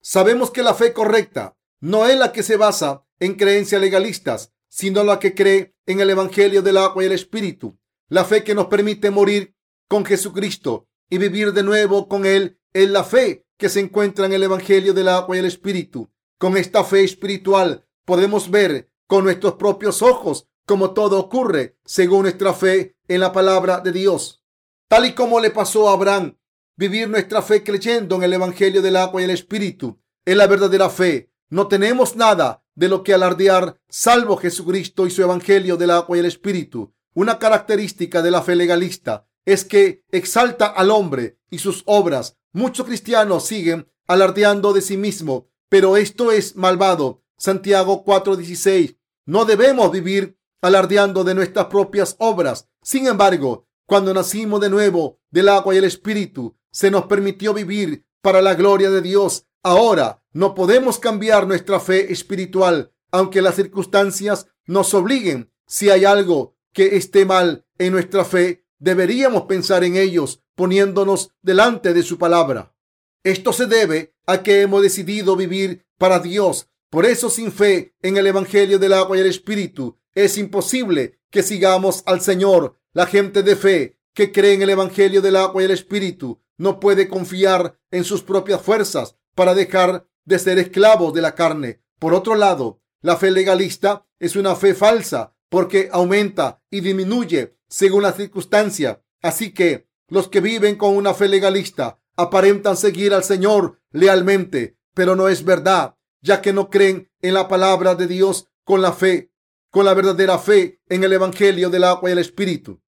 Sabemos 0.01 0.51
que 0.51 0.63
la 0.63 0.73
fe 0.73 0.93
correcta 0.93 1.57
no 1.79 2.07
es 2.07 2.17
la 2.17 2.31
que 2.31 2.43
se 2.43 2.57
basa 2.57 3.05
en 3.19 3.35
creencias 3.35 3.81
legalistas, 3.81 4.53
sino 4.67 5.03
la 5.03 5.19
que 5.19 5.33
cree 5.33 5.75
en 5.85 5.99
el 5.99 6.09
Evangelio 6.09 6.61
del 6.61 6.77
agua 6.77 7.03
y 7.03 7.07
el 7.07 7.13
Espíritu. 7.13 7.79
La 8.09 8.25
fe 8.25 8.43
que 8.43 8.55
nos 8.55 8.67
permite 8.67 9.11
morir 9.11 9.55
con 9.87 10.05
Jesucristo 10.05 10.87
y 11.09 11.17
vivir 11.17 11.53
de 11.53 11.63
nuevo 11.63 12.07
con 12.07 12.25
Él 12.25 12.59
es 12.73 12.89
la 12.89 13.03
fe 13.03 13.45
que 13.57 13.69
se 13.69 13.79
encuentra 13.79 14.25
en 14.25 14.33
el 14.33 14.43
Evangelio 14.43 14.93
del 14.93 15.07
agua 15.07 15.35
y 15.35 15.39
el 15.39 15.45
Espíritu. 15.45 16.11
Con 16.37 16.57
esta 16.57 16.83
fe 16.83 17.03
espiritual 17.03 17.85
podemos 18.05 18.51
ver 18.51 18.91
con 19.07 19.23
nuestros 19.23 19.53
propios 19.55 20.01
ojos 20.01 20.47
cómo 20.65 20.93
todo 20.93 21.19
ocurre 21.19 21.77
según 21.85 22.23
nuestra 22.23 22.53
fe 22.53 22.95
en 23.07 23.21
la 23.21 23.31
palabra 23.31 23.79
de 23.79 23.91
Dios. 23.91 24.43
Tal 24.87 25.05
y 25.05 25.13
como 25.13 25.41
le 25.41 25.51
pasó 25.51 25.89
a 25.89 25.93
Abraham, 25.93 26.37
vivir 26.77 27.09
nuestra 27.09 27.41
fe 27.41 27.61
creyendo 27.61 28.15
en 28.15 28.23
el 28.23 28.33
Evangelio 28.33 28.81
del 28.81 28.95
agua 28.95 29.21
y 29.21 29.25
el 29.25 29.31
Espíritu 29.31 29.99
es 30.23 30.37
la 30.37 30.47
verdadera 30.47 30.89
fe. 30.89 31.31
No 31.49 31.67
tenemos 31.67 32.15
nada 32.15 32.63
de 32.75 32.87
lo 32.87 33.03
que 33.03 33.13
alardear 33.13 33.79
salvo 33.89 34.37
Jesucristo 34.37 35.05
y 35.05 35.11
su 35.11 35.21
Evangelio 35.23 35.75
del 35.75 35.91
agua 35.91 36.15
y 36.15 36.21
el 36.21 36.25
Espíritu. 36.25 36.93
Una 37.13 37.37
característica 37.37 38.21
de 38.21 38.31
la 38.31 38.41
fe 38.41 38.55
legalista 38.55 39.27
es 39.45 39.65
que 39.65 40.03
exalta 40.11 40.67
al 40.67 40.91
hombre 40.91 41.37
y 41.49 41.59
sus 41.59 41.83
obras. 41.85 42.37
Muchos 42.53 42.85
cristianos 42.85 43.45
siguen 43.45 43.91
alardeando 44.07 44.71
de 44.71 44.81
sí 44.81 44.95
mismo, 44.95 45.49
pero 45.67 45.97
esto 45.97 46.31
es 46.31 46.55
malvado. 46.55 47.23
Santiago 47.37 48.05
4:16. 48.05 48.97
No 49.25 49.43
debemos 49.43 49.91
vivir 49.91 50.37
alardeando 50.61 51.25
de 51.25 51.35
nuestras 51.35 51.65
propias 51.65 52.15
obras. 52.19 52.69
Sin 52.83 53.07
embargo, 53.07 53.66
cuando 53.87 54.13
nacimos 54.13 54.59
de 54.61 54.69
nuevo 54.69 55.19
del 55.31 55.49
agua 55.49 55.73
y 55.73 55.77
el 55.77 55.85
Espíritu, 55.85 56.57
se 56.71 56.91
nos 56.91 57.05
permitió 57.05 57.53
vivir 57.53 58.05
para 58.21 58.41
la 58.41 58.53
gloria 58.53 58.91
de 58.91 59.01
Dios. 59.01 59.47
Ahora 59.63 60.21
no 60.33 60.53
podemos 60.53 60.99
cambiar 60.99 61.47
nuestra 61.47 61.79
fe 61.79 62.11
espiritual, 62.11 62.91
aunque 63.11 63.41
las 63.41 63.55
circunstancias 63.55 64.47
nos 64.65 64.93
obliguen. 64.93 65.51
Si 65.65 65.89
hay 65.89 66.03
algo 66.03 66.57
que 66.73 66.97
esté 66.97 67.25
mal 67.25 67.65
en 67.77 67.93
nuestra 67.93 68.25
fe, 68.25 68.65
deberíamos 68.77 69.43
pensar 69.43 69.83
en 69.85 69.95
ellos 69.95 70.43
poniéndonos 70.55 71.31
delante 71.41 71.93
de 71.93 72.03
su 72.03 72.17
palabra. 72.17 72.75
Esto 73.23 73.53
se 73.53 73.67
debe 73.67 74.15
a 74.25 74.43
que 74.43 74.61
hemos 74.61 74.81
decidido 74.81 75.35
vivir 75.37 75.85
para 75.97 76.19
Dios. 76.19 76.69
Por 76.89 77.05
eso, 77.05 77.29
sin 77.29 77.51
fe 77.51 77.95
en 78.01 78.17
el 78.17 78.27
Evangelio 78.27 78.79
del 78.79 78.93
agua 78.93 79.17
y 79.17 79.21
el 79.21 79.27
Espíritu, 79.27 79.97
es 80.13 80.37
imposible 80.37 81.19
que 81.29 81.43
sigamos 81.43 82.03
al 82.05 82.21
Señor. 82.21 82.75
La 82.93 83.05
gente 83.05 83.43
de 83.43 83.55
fe 83.55 83.99
que 84.13 84.31
cree 84.31 84.53
en 84.53 84.61
el 84.61 84.69
Evangelio 84.69 85.21
del 85.21 85.35
agua 85.35 85.61
y 85.61 85.65
el 85.65 85.71
Espíritu 85.71 86.41
no 86.57 86.79
puede 86.79 87.07
confiar 87.07 87.79
en 87.91 88.03
sus 88.03 88.23
propias 88.23 88.61
fuerzas 88.61 89.15
para 89.35 89.53
dejar 89.53 90.07
de 90.25 90.39
ser 90.39 90.57
esclavos 90.57 91.13
de 91.13 91.21
la 91.21 91.35
carne. 91.35 91.81
Por 91.99 92.13
otro 92.13 92.35
lado, 92.35 92.81
la 93.01 93.17
fe 93.17 93.31
legalista 93.31 94.05
es 94.19 94.35
una 94.35 94.55
fe 94.55 94.73
falsa 94.73 95.35
porque 95.49 95.89
aumenta 95.91 96.61
y 96.69 96.81
disminuye 96.81 97.57
según 97.69 98.03
la 98.03 98.13
circunstancia. 98.13 99.03
Así 99.21 99.53
que 99.53 99.87
los 100.07 100.27
que 100.27 100.41
viven 100.41 100.75
con 100.75 100.95
una 100.95 101.13
fe 101.13 101.27
legalista 101.27 101.99
aparentan 102.15 102.77
seguir 102.77 103.13
al 103.13 103.23
Señor 103.23 103.79
lealmente, 103.91 104.77
pero 104.93 105.15
no 105.15 105.27
es 105.27 105.43
verdad, 105.43 105.95
ya 106.21 106.41
que 106.41 106.53
no 106.53 106.69
creen 106.69 107.11
en 107.21 107.33
la 107.33 107.47
palabra 107.47 107.95
de 107.95 108.07
Dios 108.07 108.49
con 108.63 108.81
la 108.81 108.91
fe, 108.91 109.31
con 109.69 109.85
la 109.85 109.93
verdadera 109.93 110.39
fe 110.39 110.81
en 110.89 111.03
el 111.03 111.13
Evangelio 111.13 111.69
del 111.69 111.83
agua 111.83 112.09
y 112.09 112.13
el 112.13 112.19
Espíritu. 112.19 112.81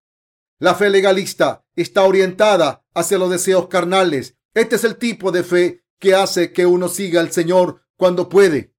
La 0.59 0.75
fe 0.75 0.89
legalista 0.89 1.65
está 1.75 2.03
orientada 2.03 2.85
hacia 2.93 3.17
los 3.17 3.29
deseos 3.29 3.67
carnales. 3.67 4.37
Este 4.53 4.75
es 4.75 4.83
el 4.83 4.97
tipo 4.97 5.31
de 5.31 5.43
fe 5.43 5.85
que 5.99 6.15
hace 6.15 6.51
que 6.51 6.65
uno 6.65 6.89
siga 6.89 7.21
al 7.21 7.31
Señor 7.31 7.81
cuando 7.95 8.29
puede, 8.29 8.73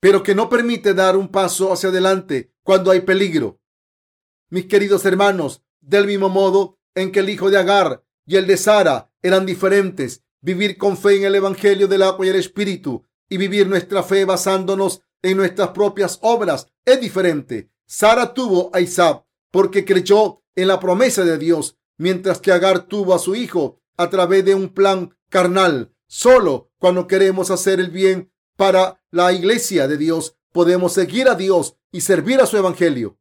pero 0.00 0.22
que 0.22 0.34
no 0.34 0.48
permite 0.48 0.94
dar 0.94 1.16
un 1.16 1.28
paso 1.28 1.72
hacia 1.72 1.90
adelante 1.90 2.52
cuando 2.62 2.90
hay 2.90 3.00
peligro. 3.00 3.60
Mis 4.50 4.66
queridos 4.66 5.04
hermanos, 5.04 5.62
del 5.80 6.06
mismo 6.06 6.28
modo 6.28 6.78
en 6.94 7.12
que 7.12 7.20
el 7.20 7.30
hijo 7.30 7.50
de 7.50 7.58
Agar 7.58 8.04
y 8.26 8.36
el 8.36 8.46
de 8.46 8.56
Sara 8.56 9.10
eran 9.22 9.46
diferentes, 9.46 10.24
vivir 10.40 10.76
con 10.76 10.96
fe 10.96 11.16
en 11.16 11.24
el 11.24 11.34
Evangelio 11.34 11.88
del 11.88 12.02
agua 12.02 12.26
y 12.26 12.28
el 12.30 12.36
Espíritu 12.36 13.04
y 13.28 13.36
vivir 13.36 13.66
nuestra 13.66 14.02
fe 14.02 14.24
basándonos 14.24 15.02
en 15.22 15.36
nuestras 15.36 15.70
propias 15.70 16.18
obras 16.22 16.68
es 16.84 17.00
diferente. 17.00 17.70
Sara 17.86 18.34
tuvo 18.34 18.70
a 18.74 18.80
Isaac 18.80 19.24
porque 19.50 19.84
creyó 19.84 20.42
en 20.54 20.68
la 20.68 20.80
promesa 20.80 21.24
de 21.24 21.38
Dios, 21.38 21.78
mientras 21.98 22.40
que 22.40 22.52
Agar 22.52 22.86
tuvo 22.86 23.14
a 23.14 23.18
su 23.18 23.34
hijo 23.34 23.80
a 23.96 24.10
través 24.10 24.44
de 24.44 24.54
un 24.54 24.70
plan 24.70 25.16
carnal. 25.28 25.94
Solo 26.06 26.70
cuando 26.78 27.06
queremos 27.06 27.50
hacer 27.50 27.80
el 27.80 27.90
bien 27.90 28.32
para 28.56 29.02
la 29.10 29.32
iglesia 29.32 29.88
de 29.88 29.96
Dios, 29.96 30.36
podemos 30.52 30.92
seguir 30.92 31.28
a 31.28 31.34
Dios 31.34 31.76
y 31.90 32.02
servir 32.02 32.40
a 32.40 32.46
su 32.46 32.56
evangelio 32.56 33.18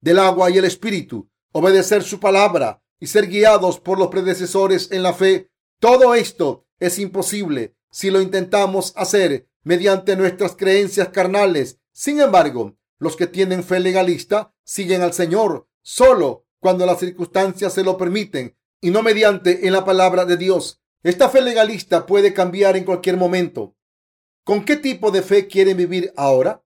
del 0.00 0.18
agua 0.18 0.50
y 0.50 0.58
el 0.58 0.64
espíritu, 0.64 1.30
obedecer 1.52 2.02
su 2.02 2.20
palabra 2.20 2.82
y 3.00 3.06
ser 3.06 3.26
guiados 3.26 3.80
por 3.80 3.98
los 3.98 4.08
predecesores 4.08 4.90
en 4.92 5.02
la 5.02 5.12
fe. 5.12 5.50
Todo 5.80 6.14
esto 6.14 6.66
es 6.78 6.98
imposible 6.98 7.76
si 7.90 8.10
lo 8.10 8.20
intentamos 8.20 8.92
hacer 8.96 9.48
mediante 9.62 10.16
nuestras 10.16 10.56
creencias 10.56 11.08
carnales. 11.08 11.78
Sin 11.92 12.20
embargo, 12.20 12.76
los 12.98 13.16
que 13.16 13.26
tienen 13.26 13.64
fe 13.64 13.80
legalista 13.80 14.54
siguen 14.64 15.02
al 15.02 15.12
Señor 15.12 15.68
solo 15.82 16.46
cuando 16.60 16.86
las 16.86 16.98
circunstancias 16.98 17.72
se 17.72 17.84
lo 17.84 17.96
permiten 17.96 18.56
y 18.80 18.90
no 18.90 19.02
mediante 19.02 19.66
en 19.66 19.72
la 19.72 19.84
palabra 19.84 20.24
de 20.24 20.36
Dios. 20.36 20.80
Esta 21.02 21.28
fe 21.28 21.40
legalista 21.40 22.06
puede 22.06 22.34
cambiar 22.34 22.76
en 22.76 22.84
cualquier 22.84 23.16
momento. 23.16 23.76
¿Con 24.44 24.64
qué 24.64 24.76
tipo 24.76 25.10
de 25.10 25.22
fe 25.22 25.46
quieren 25.46 25.76
vivir 25.76 26.12
ahora? 26.16 26.64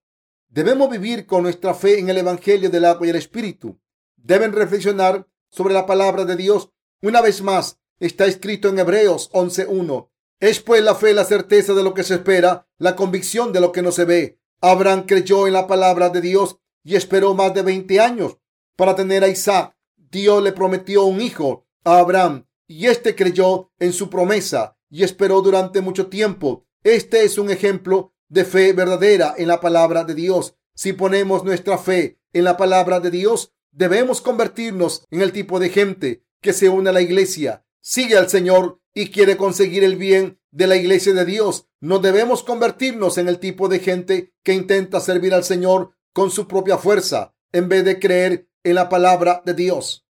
Debemos 0.48 0.90
vivir 0.90 1.26
con 1.26 1.42
nuestra 1.42 1.74
fe 1.74 1.98
en 1.98 2.08
el 2.08 2.18
Evangelio 2.18 2.70
del 2.70 2.84
agua 2.84 3.06
y 3.06 3.10
el 3.10 3.16
Espíritu. 3.16 3.80
Deben 4.16 4.52
reflexionar 4.52 5.26
sobre 5.50 5.74
la 5.74 5.86
palabra 5.86 6.24
de 6.24 6.36
Dios. 6.36 6.70
Una 7.00 7.20
vez 7.20 7.42
más, 7.42 7.80
está 7.98 8.26
escrito 8.26 8.68
en 8.68 8.78
Hebreos 8.78 9.30
11.1. 9.32 10.11
Es 10.42 10.58
pues 10.58 10.82
la 10.82 10.96
fe 10.96 11.14
la 11.14 11.24
certeza 11.24 11.72
de 11.72 11.84
lo 11.84 11.94
que 11.94 12.02
se 12.02 12.14
espera, 12.14 12.66
la 12.76 12.96
convicción 12.96 13.52
de 13.52 13.60
lo 13.60 13.70
que 13.70 13.80
no 13.80 13.92
se 13.92 14.04
ve. 14.04 14.40
Abraham 14.60 15.04
creyó 15.06 15.46
en 15.46 15.52
la 15.52 15.68
palabra 15.68 16.08
de 16.08 16.20
Dios 16.20 16.58
y 16.82 16.96
esperó 16.96 17.32
más 17.32 17.54
de 17.54 17.62
20 17.62 18.00
años 18.00 18.38
para 18.74 18.96
tener 18.96 19.22
a 19.22 19.28
Isaac. 19.28 19.76
Dios 19.94 20.42
le 20.42 20.50
prometió 20.50 21.04
un 21.04 21.20
hijo 21.20 21.68
a 21.84 22.00
Abraham 22.00 22.44
y 22.66 22.88
éste 22.88 23.14
creyó 23.14 23.70
en 23.78 23.92
su 23.92 24.10
promesa 24.10 24.76
y 24.90 25.04
esperó 25.04 25.42
durante 25.42 25.80
mucho 25.80 26.08
tiempo. 26.08 26.66
Este 26.82 27.22
es 27.22 27.38
un 27.38 27.48
ejemplo 27.48 28.12
de 28.28 28.44
fe 28.44 28.72
verdadera 28.72 29.36
en 29.38 29.46
la 29.46 29.60
palabra 29.60 30.02
de 30.02 30.16
Dios. 30.16 30.56
Si 30.74 30.92
ponemos 30.92 31.44
nuestra 31.44 31.78
fe 31.78 32.18
en 32.32 32.42
la 32.42 32.56
palabra 32.56 32.98
de 32.98 33.12
Dios, 33.12 33.52
debemos 33.70 34.20
convertirnos 34.20 35.04
en 35.12 35.20
el 35.20 35.30
tipo 35.30 35.60
de 35.60 35.68
gente 35.68 36.24
que 36.40 36.52
se 36.52 36.68
une 36.68 36.90
a 36.90 36.92
la 36.92 37.00
iglesia, 37.00 37.64
sigue 37.82 38.16
al 38.16 38.30
Señor 38.30 38.80
y 38.94 39.10
quiere 39.10 39.36
conseguir 39.36 39.84
el 39.84 39.96
bien 39.96 40.40
de 40.50 40.66
la 40.66 40.76
iglesia 40.76 41.12
de 41.12 41.24
Dios. 41.26 41.66
No 41.80 41.98
debemos 41.98 42.42
convertirnos 42.42 43.18
en 43.18 43.28
el 43.28 43.38
tipo 43.38 43.68
de 43.68 43.80
gente 43.80 44.32
que 44.42 44.54
intenta 44.54 45.00
servir 45.00 45.34
al 45.34 45.44
Señor 45.44 45.92
con 46.14 46.30
su 46.30 46.46
propia 46.46 46.78
fuerza 46.78 47.34
en 47.52 47.68
vez 47.68 47.84
de 47.84 47.98
creer 47.98 48.48
en 48.64 48.76
la 48.76 48.88
palabra 48.88 49.42
de 49.44 49.54
Dios. 49.54 50.06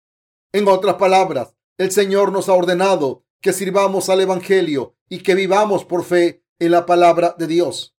En 0.51 0.67
otras 0.67 0.95
palabras, 0.95 1.55
el 1.77 1.91
Señor 1.91 2.31
nos 2.31 2.49
ha 2.49 2.53
ordenado 2.53 3.25
que 3.39 3.53
sirvamos 3.53 4.09
al 4.09 4.21
Evangelio 4.21 4.95
y 5.09 5.19
que 5.19 5.33
vivamos 5.33 5.85
por 5.85 6.03
fe 6.03 6.43
en 6.59 6.71
la 6.71 6.85
palabra 6.85 7.35
de 7.37 7.47
Dios. 7.47 7.95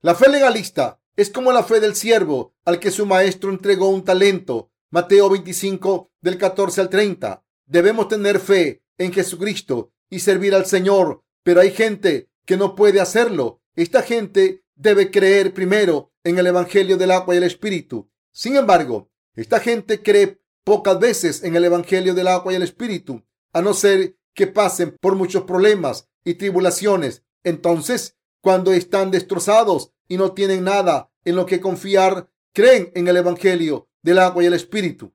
La 0.00 0.14
fe 0.14 0.30
legalista 0.30 1.02
es 1.16 1.30
como 1.30 1.52
la 1.52 1.64
fe 1.64 1.80
del 1.80 1.96
siervo 1.96 2.54
al 2.64 2.78
que 2.78 2.90
su 2.90 3.04
maestro 3.04 3.50
entregó 3.50 3.88
un 3.88 4.04
talento. 4.04 4.70
Mateo 4.90 5.28
25 5.28 6.10
del 6.20 6.38
14 6.38 6.80
al 6.80 6.88
30. 6.88 7.44
Debemos 7.66 8.08
tener 8.08 8.40
fe 8.40 8.82
en 9.00 9.12
Jesucristo 9.12 9.92
y 10.10 10.20
servir 10.20 10.54
al 10.54 10.66
Señor, 10.66 11.24
pero 11.42 11.60
hay 11.60 11.70
gente 11.70 12.28
que 12.44 12.58
no 12.58 12.74
puede 12.74 13.00
hacerlo. 13.00 13.62
Esta 13.74 14.02
gente 14.02 14.62
debe 14.76 15.10
creer 15.10 15.54
primero 15.54 16.12
en 16.22 16.38
el 16.38 16.46
Evangelio 16.46 16.98
del 16.98 17.10
agua 17.10 17.34
y 17.34 17.38
el 17.38 17.44
Espíritu. 17.44 18.10
Sin 18.30 18.56
embargo, 18.56 19.10
esta 19.34 19.58
gente 19.58 20.02
cree 20.02 20.40
pocas 20.64 21.00
veces 21.00 21.42
en 21.42 21.56
el 21.56 21.64
Evangelio 21.64 22.14
del 22.14 22.28
agua 22.28 22.52
y 22.52 22.56
el 22.56 22.62
Espíritu, 22.62 23.24
a 23.54 23.62
no 23.62 23.72
ser 23.72 24.16
que 24.34 24.46
pasen 24.46 24.96
por 25.00 25.16
muchos 25.16 25.44
problemas 25.44 26.08
y 26.22 26.34
tribulaciones. 26.34 27.24
Entonces, 27.42 28.18
cuando 28.42 28.72
están 28.72 29.10
destrozados 29.10 29.92
y 30.08 30.18
no 30.18 30.32
tienen 30.32 30.64
nada 30.64 31.10
en 31.24 31.36
lo 31.36 31.46
que 31.46 31.60
confiar, 31.60 32.28
creen 32.52 32.92
en 32.94 33.08
el 33.08 33.16
Evangelio 33.16 33.88
del 34.02 34.18
agua 34.18 34.42
y 34.42 34.46
el 34.46 34.54
Espíritu. 34.54 35.14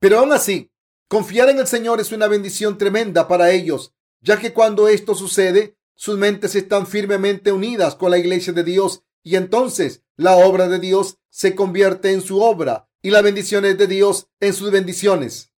Pero 0.00 0.20
aún 0.20 0.32
así, 0.32 0.72
confiar 1.08 1.48
en 1.48 1.58
el 1.58 1.66
Señor 1.66 2.00
es 2.00 2.12
una 2.12 2.26
bendición 2.26 2.78
tremenda 2.78 3.28
para 3.28 3.50
ellos, 3.50 3.94
ya 4.20 4.38
que 4.38 4.52
cuando 4.52 4.88
esto 4.88 5.14
sucede, 5.14 5.76
sus 5.94 6.18
mentes 6.18 6.54
están 6.54 6.86
firmemente 6.86 7.52
unidas 7.52 7.94
con 7.94 8.10
la 8.10 8.18
iglesia 8.18 8.52
de 8.52 8.64
Dios 8.64 9.02
y 9.22 9.36
entonces 9.36 10.02
la 10.16 10.36
obra 10.36 10.68
de 10.68 10.78
Dios 10.78 11.18
se 11.30 11.54
convierte 11.54 12.12
en 12.12 12.20
su 12.20 12.40
obra 12.40 12.88
y 13.02 13.10
las 13.10 13.22
bendiciones 13.22 13.78
de 13.78 13.86
Dios 13.86 14.28
en 14.40 14.52
sus 14.52 14.70
bendiciones. 14.70 15.52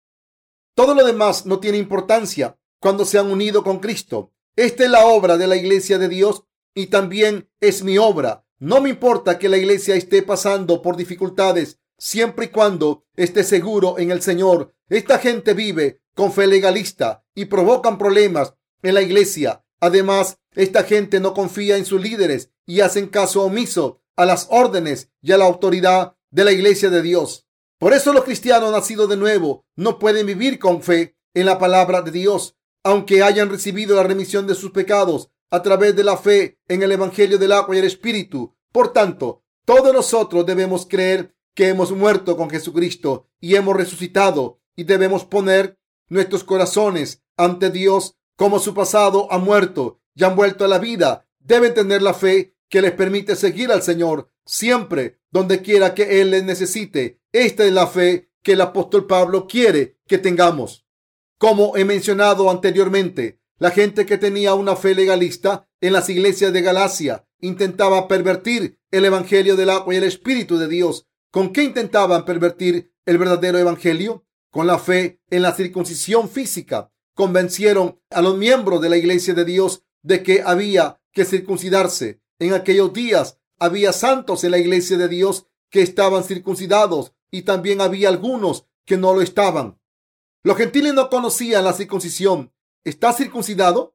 Todo 0.74 0.94
lo 0.94 1.04
demás 1.04 1.46
no 1.46 1.58
tiene 1.58 1.78
importancia 1.78 2.58
cuando 2.80 3.04
se 3.04 3.18
han 3.18 3.30
unido 3.30 3.64
con 3.64 3.78
Cristo. 3.78 4.32
Esta 4.56 4.84
es 4.84 4.90
la 4.90 5.06
obra 5.06 5.36
de 5.38 5.46
la 5.46 5.56
iglesia 5.56 5.98
de 5.98 6.08
Dios 6.08 6.44
y 6.74 6.86
también 6.88 7.50
es 7.60 7.82
mi 7.82 7.98
obra. 7.98 8.46
No 8.58 8.80
me 8.80 8.90
importa 8.90 9.38
que 9.38 9.48
la 9.48 9.56
iglesia 9.56 9.96
esté 9.96 10.22
pasando 10.22 10.82
por 10.82 10.96
dificultades 10.96 11.78
siempre 11.98 12.46
y 12.46 12.48
cuando 12.48 13.04
esté 13.16 13.42
seguro 13.42 13.98
en 13.98 14.10
el 14.10 14.22
Señor. 14.22 14.75
Esta 14.88 15.18
gente 15.18 15.52
vive 15.54 16.00
con 16.14 16.32
fe 16.32 16.46
legalista 16.46 17.24
y 17.34 17.46
provocan 17.46 17.98
problemas 17.98 18.54
en 18.82 18.94
la 18.94 19.02
iglesia. 19.02 19.64
Además, 19.80 20.38
esta 20.54 20.84
gente 20.84 21.18
no 21.20 21.34
confía 21.34 21.76
en 21.76 21.84
sus 21.84 22.00
líderes 22.00 22.50
y 22.66 22.80
hacen 22.80 23.08
caso 23.08 23.42
omiso 23.42 24.00
a 24.16 24.24
las 24.24 24.46
órdenes 24.50 25.10
y 25.20 25.32
a 25.32 25.38
la 25.38 25.44
autoridad 25.44 26.16
de 26.30 26.44
la 26.44 26.52
iglesia 26.52 26.88
de 26.88 27.02
Dios. 27.02 27.46
Por 27.78 27.92
eso 27.92 28.12
los 28.12 28.24
cristianos 28.24 28.72
nacidos 28.72 29.08
de 29.08 29.16
nuevo 29.16 29.66
no 29.74 29.98
pueden 29.98 30.26
vivir 30.26 30.58
con 30.58 30.82
fe 30.82 31.16
en 31.34 31.46
la 31.46 31.58
palabra 31.58 32.00
de 32.00 32.10
Dios, 32.10 32.56
aunque 32.82 33.22
hayan 33.22 33.50
recibido 33.50 33.96
la 33.96 34.04
remisión 34.04 34.46
de 34.46 34.54
sus 34.54 34.70
pecados 34.70 35.30
a 35.50 35.62
través 35.62 35.94
de 35.94 36.04
la 36.04 36.16
fe 36.16 36.58
en 36.68 36.82
el 36.82 36.92
Evangelio 36.92 37.38
del 37.38 37.52
agua 37.52 37.74
y 37.76 37.80
el 37.80 37.84
Espíritu. 37.84 38.56
Por 38.72 38.92
tanto, 38.92 39.42
todos 39.64 39.92
nosotros 39.92 40.46
debemos 40.46 40.86
creer 40.86 41.34
que 41.54 41.68
hemos 41.68 41.92
muerto 41.92 42.36
con 42.36 42.48
Jesucristo 42.48 43.28
y 43.40 43.56
hemos 43.56 43.76
resucitado 43.76 44.60
y 44.76 44.84
debemos 44.84 45.24
poner 45.24 45.78
nuestros 46.08 46.44
corazones 46.44 47.22
ante 47.36 47.70
Dios 47.70 48.16
como 48.36 48.58
su 48.58 48.74
pasado 48.74 49.26
ha 49.32 49.38
muerto 49.38 50.00
y 50.14 50.24
han 50.24 50.36
vuelto 50.36 50.64
a 50.64 50.68
la 50.68 50.78
vida. 50.78 51.26
Deben 51.40 51.74
tener 51.74 52.02
la 52.02 52.14
fe 52.14 52.54
que 52.68 52.82
les 52.82 52.92
permite 52.92 53.34
seguir 53.34 53.72
al 53.72 53.82
Señor 53.82 54.30
siempre, 54.44 55.18
donde 55.30 55.62
quiera 55.62 55.94
que 55.94 56.20
Él 56.20 56.30
les 56.30 56.44
necesite. 56.44 57.20
Esta 57.32 57.64
es 57.64 57.72
la 57.72 57.86
fe 57.86 58.30
que 58.42 58.52
el 58.52 58.60
apóstol 58.60 59.06
Pablo 59.06 59.46
quiere 59.46 59.98
que 60.06 60.18
tengamos. 60.18 60.86
Como 61.38 61.76
he 61.76 61.84
mencionado 61.84 62.50
anteriormente, 62.50 63.40
la 63.58 63.70
gente 63.70 64.06
que 64.06 64.18
tenía 64.18 64.54
una 64.54 64.76
fe 64.76 64.94
legalista 64.94 65.68
en 65.80 65.92
las 65.92 66.08
iglesias 66.08 66.52
de 66.52 66.62
Galacia 66.62 67.26
intentaba 67.40 68.06
pervertir 68.06 68.78
el 68.90 69.04
Evangelio 69.04 69.56
del 69.56 69.70
agua 69.70 69.94
y 69.94 69.96
el 69.96 70.04
Espíritu 70.04 70.58
de 70.58 70.68
Dios 70.68 71.06
¿Con 71.36 71.52
qué 71.52 71.64
intentaban 71.64 72.24
pervertir 72.24 72.94
el 73.04 73.18
verdadero 73.18 73.58
evangelio? 73.58 74.25
Con 74.56 74.66
la 74.66 74.78
fe 74.78 75.20
en 75.28 75.42
la 75.42 75.52
circuncisión 75.52 76.30
física. 76.30 76.90
Convencieron 77.12 78.00
a 78.08 78.22
los 78.22 78.38
miembros 78.38 78.80
de 78.80 78.88
la 78.88 78.96
iglesia 78.96 79.34
de 79.34 79.44
Dios 79.44 79.82
de 80.02 80.22
que 80.22 80.40
había 80.40 80.98
que 81.12 81.26
circuncidarse. 81.26 82.22
En 82.38 82.54
aquellos 82.54 82.90
días 82.94 83.38
había 83.58 83.92
santos 83.92 84.44
en 84.44 84.52
la 84.52 84.58
iglesia 84.58 84.96
de 84.96 85.08
Dios 85.08 85.46
que 85.68 85.82
estaban 85.82 86.24
circuncidados 86.24 87.12
y 87.30 87.42
también 87.42 87.82
había 87.82 88.08
algunos 88.08 88.66
que 88.86 88.96
no 88.96 89.12
lo 89.12 89.20
estaban. 89.20 89.78
Los 90.42 90.56
gentiles 90.56 90.94
no 90.94 91.10
conocían 91.10 91.62
la 91.62 91.74
circuncisión. 91.74 92.50
¿Estás 92.82 93.18
circuncidado? 93.18 93.94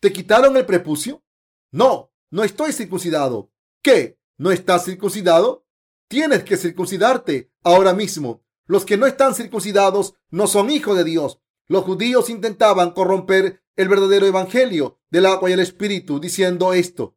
¿Te 0.00 0.10
quitaron 0.10 0.56
el 0.56 0.64
prepucio? 0.64 1.22
No, 1.70 2.14
no 2.30 2.44
estoy 2.44 2.72
circuncidado. 2.72 3.52
¿Qué? 3.82 4.18
¿No 4.38 4.52
estás 4.52 4.86
circuncidado? 4.86 5.66
Tienes 6.08 6.44
que 6.44 6.56
circuncidarte 6.56 7.52
ahora 7.62 7.92
mismo. 7.92 8.42
Los 8.68 8.84
que 8.84 8.96
no 8.96 9.06
están 9.06 9.34
circuncidados 9.34 10.14
no 10.30 10.46
son 10.46 10.70
hijos 10.70 10.96
de 10.96 11.02
Dios. 11.02 11.40
Los 11.66 11.82
judíos 11.82 12.30
intentaban 12.30 12.92
corromper 12.92 13.64
el 13.74 13.88
verdadero 13.88 14.26
evangelio 14.26 15.00
del 15.10 15.26
agua 15.26 15.50
y 15.50 15.54
el 15.54 15.60
espíritu 15.60 16.20
diciendo 16.20 16.72
esto. 16.72 17.16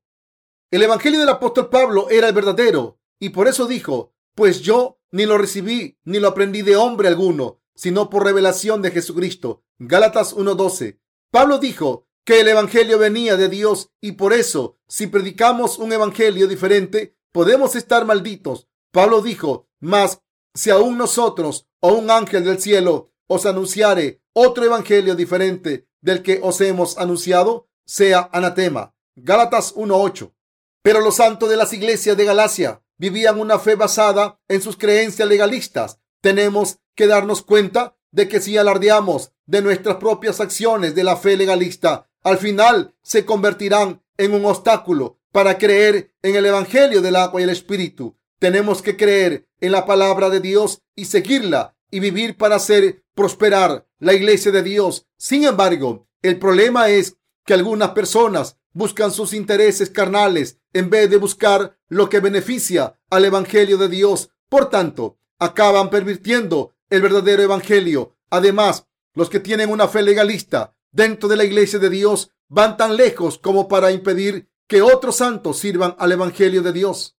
El 0.71 0.81
evangelio 0.81 1.19
del 1.19 1.29
apóstol 1.29 1.69
Pablo 1.69 2.09
era 2.09 2.29
el 2.29 2.33
verdadero 2.33 2.99
y 3.19 3.29
por 3.29 3.47
eso 3.47 3.67
dijo, 3.67 4.15
pues 4.33 4.61
yo 4.61 4.99
ni 5.11 5.25
lo 5.25 5.37
recibí 5.37 5.99
ni 6.05 6.19
lo 6.19 6.29
aprendí 6.29 6.63
de 6.63 6.77
hombre 6.77 7.07
alguno, 7.07 7.61
sino 7.75 8.09
por 8.09 8.23
revelación 8.23 8.81
de 8.81 8.91
Jesucristo. 8.91 9.63
Gálatas 9.77 10.33
1:12. 10.35 10.99
Pablo 11.29 11.59
dijo 11.59 12.07
que 12.25 12.39
el 12.39 12.47
evangelio 12.47 12.97
venía 12.97 13.37
de 13.37 13.49
Dios 13.49 13.91
y 14.01 14.13
por 14.13 14.33
eso, 14.33 14.79
si 14.87 15.07
predicamos 15.07 15.77
un 15.79 15.93
evangelio 15.93 16.47
diferente, 16.47 17.17
podemos 17.31 17.75
estar 17.75 18.05
malditos 18.05 18.67
Pablo 18.91 19.21
dijo, 19.21 19.69
mas 19.79 20.21
si 20.53 20.69
aún 20.69 20.97
nosotros 20.97 21.67
o 21.79 21.93
un 21.93 22.11
ángel 22.11 22.43
del 22.43 22.59
cielo 22.59 23.11
os 23.27 23.45
anunciare 23.45 24.21
otro 24.33 24.65
evangelio 24.65 25.15
diferente 25.15 25.87
del 26.01 26.21
que 26.21 26.39
os 26.41 26.59
hemos 26.61 26.97
anunciado, 26.97 27.69
sea 27.85 28.29
anatema. 28.31 28.95
Gálatas 29.15 29.75
1.8. 29.75 30.33
Pero 30.81 31.01
los 31.01 31.15
santos 31.15 31.49
de 31.49 31.57
las 31.57 31.73
iglesias 31.73 32.17
de 32.17 32.25
Galacia 32.25 32.81
vivían 32.97 33.39
una 33.39 33.59
fe 33.59 33.75
basada 33.75 34.39
en 34.47 34.61
sus 34.61 34.77
creencias 34.77 35.27
legalistas. 35.27 35.99
Tenemos 36.21 36.79
que 36.95 37.07
darnos 37.07 37.41
cuenta 37.41 37.97
de 38.11 38.27
que 38.27 38.39
si 38.39 38.57
alardeamos 38.57 39.31
de 39.45 39.61
nuestras 39.61 39.97
propias 39.97 40.39
acciones 40.39 40.95
de 40.95 41.03
la 41.03 41.17
fe 41.17 41.37
legalista, 41.37 42.09
al 42.23 42.37
final 42.37 42.95
se 43.01 43.25
convertirán 43.25 44.03
en 44.17 44.33
un 44.33 44.45
obstáculo 44.45 45.19
para 45.31 45.57
creer 45.57 46.13
en 46.21 46.35
el 46.35 46.45
Evangelio 46.45 47.01
del 47.01 47.15
agua 47.15 47.41
y 47.41 47.45
el 47.45 47.49
Espíritu. 47.49 48.17
Tenemos 48.41 48.81
que 48.81 48.97
creer 48.97 49.47
en 49.59 49.71
la 49.71 49.85
palabra 49.85 50.31
de 50.31 50.39
Dios 50.39 50.81
y 50.95 51.05
seguirla 51.05 51.75
y 51.91 51.99
vivir 51.99 52.37
para 52.37 52.55
hacer 52.55 53.03
prosperar 53.13 53.85
la 53.99 54.15
iglesia 54.15 54.51
de 54.51 54.63
Dios. 54.63 55.05
Sin 55.15 55.43
embargo, 55.43 56.07
el 56.23 56.39
problema 56.39 56.89
es 56.89 57.17
que 57.45 57.53
algunas 57.53 57.91
personas 57.91 58.57
buscan 58.73 59.11
sus 59.11 59.33
intereses 59.33 59.91
carnales 59.91 60.57
en 60.73 60.89
vez 60.89 61.07
de 61.11 61.17
buscar 61.17 61.77
lo 61.87 62.09
que 62.09 62.19
beneficia 62.19 62.99
al 63.11 63.25
Evangelio 63.25 63.77
de 63.77 63.89
Dios. 63.89 64.31
Por 64.49 64.71
tanto, 64.71 65.19
acaban 65.37 65.91
pervirtiendo 65.91 66.73
el 66.89 67.03
verdadero 67.03 67.43
Evangelio. 67.43 68.17
Además, 68.31 68.87
los 69.13 69.29
que 69.29 69.39
tienen 69.39 69.69
una 69.69 69.87
fe 69.87 70.01
legalista 70.01 70.75
dentro 70.91 71.29
de 71.29 71.35
la 71.35 71.43
iglesia 71.43 71.77
de 71.77 71.91
Dios 71.91 72.31
van 72.47 72.75
tan 72.75 72.97
lejos 72.97 73.37
como 73.37 73.67
para 73.67 73.91
impedir 73.91 74.49
que 74.65 74.81
otros 74.81 75.17
santos 75.17 75.59
sirvan 75.59 75.95
al 75.99 76.13
Evangelio 76.13 76.63
de 76.63 76.73
Dios. 76.73 77.15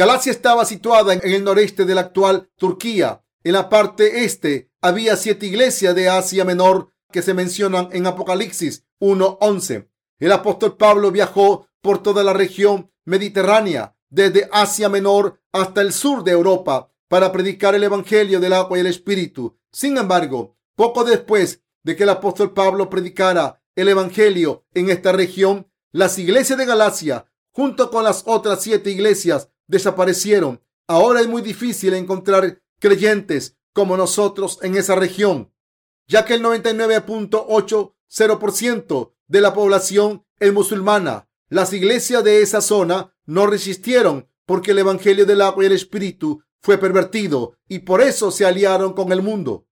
Galacia 0.00 0.32
estaba 0.32 0.64
situada 0.64 1.12
en 1.12 1.20
el 1.30 1.44
noreste 1.44 1.84
de 1.84 1.94
la 1.94 2.00
actual 2.00 2.48
Turquía. 2.56 3.22
En 3.44 3.52
la 3.52 3.68
parte 3.68 4.24
este 4.24 4.72
había 4.80 5.14
siete 5.14 5.44
iglesias 5.44 5.94
de 5.94 6.08
Asia 6.08 6.42
Menor 6.46 6.90
que 7.12 7.20
se 7.20 7.34
mencionan 7.34 7.90
en 7.92 8.06
Apocalipsis 8.06 8.86
1.11. 8.98 9.90
El 10.18 10.32
apóstol 10.32 10.78
Pablo 10.78 11.10
viajó 11.10 11.68
por 11.82 12.02
toda 12.02 12.24
la 12.24 12.32
región 12.32 12.90
mediterránea, 13.04 13.94
desde 14.08 14.48
Asia 14.50 14.88
Menor 14.88 15.38
hasta 15.52 15.82
el 15.82 15.92
sur 15.92 16.24
de 16.24 16.30
Europa, 16.30 16.90
para 17.06 17.30
predicar 17.30 17.74
el 17.74 17.84
Evangelio 17.84 18.40
del 18.40 18.54
agua 18.54 18.78
y 18.78 18.80
el 18.80 18.86
Espíritu. 18.86 19.58
Sin 19.70 19.98
embargo, 19.98 20.56
poco 20.76 21.04
después 21.04 21.62
de 21.82 21.94
que 21.94 22.04
el 22.04 22.08
apóstol 22.08 22.54
Pablo 22.54 22.88
predicara 22.88 23.62
el 23.76 23.88
Evangelio 23.90 24.64
en 24.72 24.88
esta 24.88 25.12
región, 25.12 25.70
las 25.92 26.18
iglesias 26.18 26.58
de 26.58 26.64
Galacia, 26.64 27.26
junto 27.50 27.90
con 27.90 28.02
las 28.02 28.22
otras 28.24 28.62
siete 28.62 28.90
iglesias 28.90 29.50
desaparecieron. 29.70 30.62
Ahora 30.86 31.20
es 31.20 31.28
muy 31.28 31.42
difícil 31.42 31.92
encontrar 31.94 32.60
creyentes 32.80 33.56
como 33.72 33.96
nosotros 33.96 34.58
en 34.62 34.76
esa 34.76 34.96
región, 34.96 35.52
ya 36.08 36.24
que 36.24 36.34
el 36.34 36.42
99.80% 36.42 39.12
de 39.28 39.40
la 39.40 39.54
población 39.54 40.26
es 40.40 40.52
musulmana. 40.52 41.28
Las 41.48 41.72
iglesias 41.72 42.24
de 42.24 42.42
esa 42.42 42.60
zona 42.60 43.14
no 43.24 43.46
resistieron 43.46 44.28
porque 44.44 44.72
el 44.72 44.80
Evangelio 44.80 45.24
del 45.24 45.42
agua 45.42 45.62
y 45.62 45.68
el 45.68 45.72
Espíritu 45.72 46.42
fue 46.60 46.76
pervertido 46.76 47.56
y 47.68 47.78
por 47.80 48.02
eso 48.02 48.30
se 48.32 48.44
aliaron 48.44 48.92
con 48.92 49.12
el 49.12 49.22
mundo. 49.22 49.66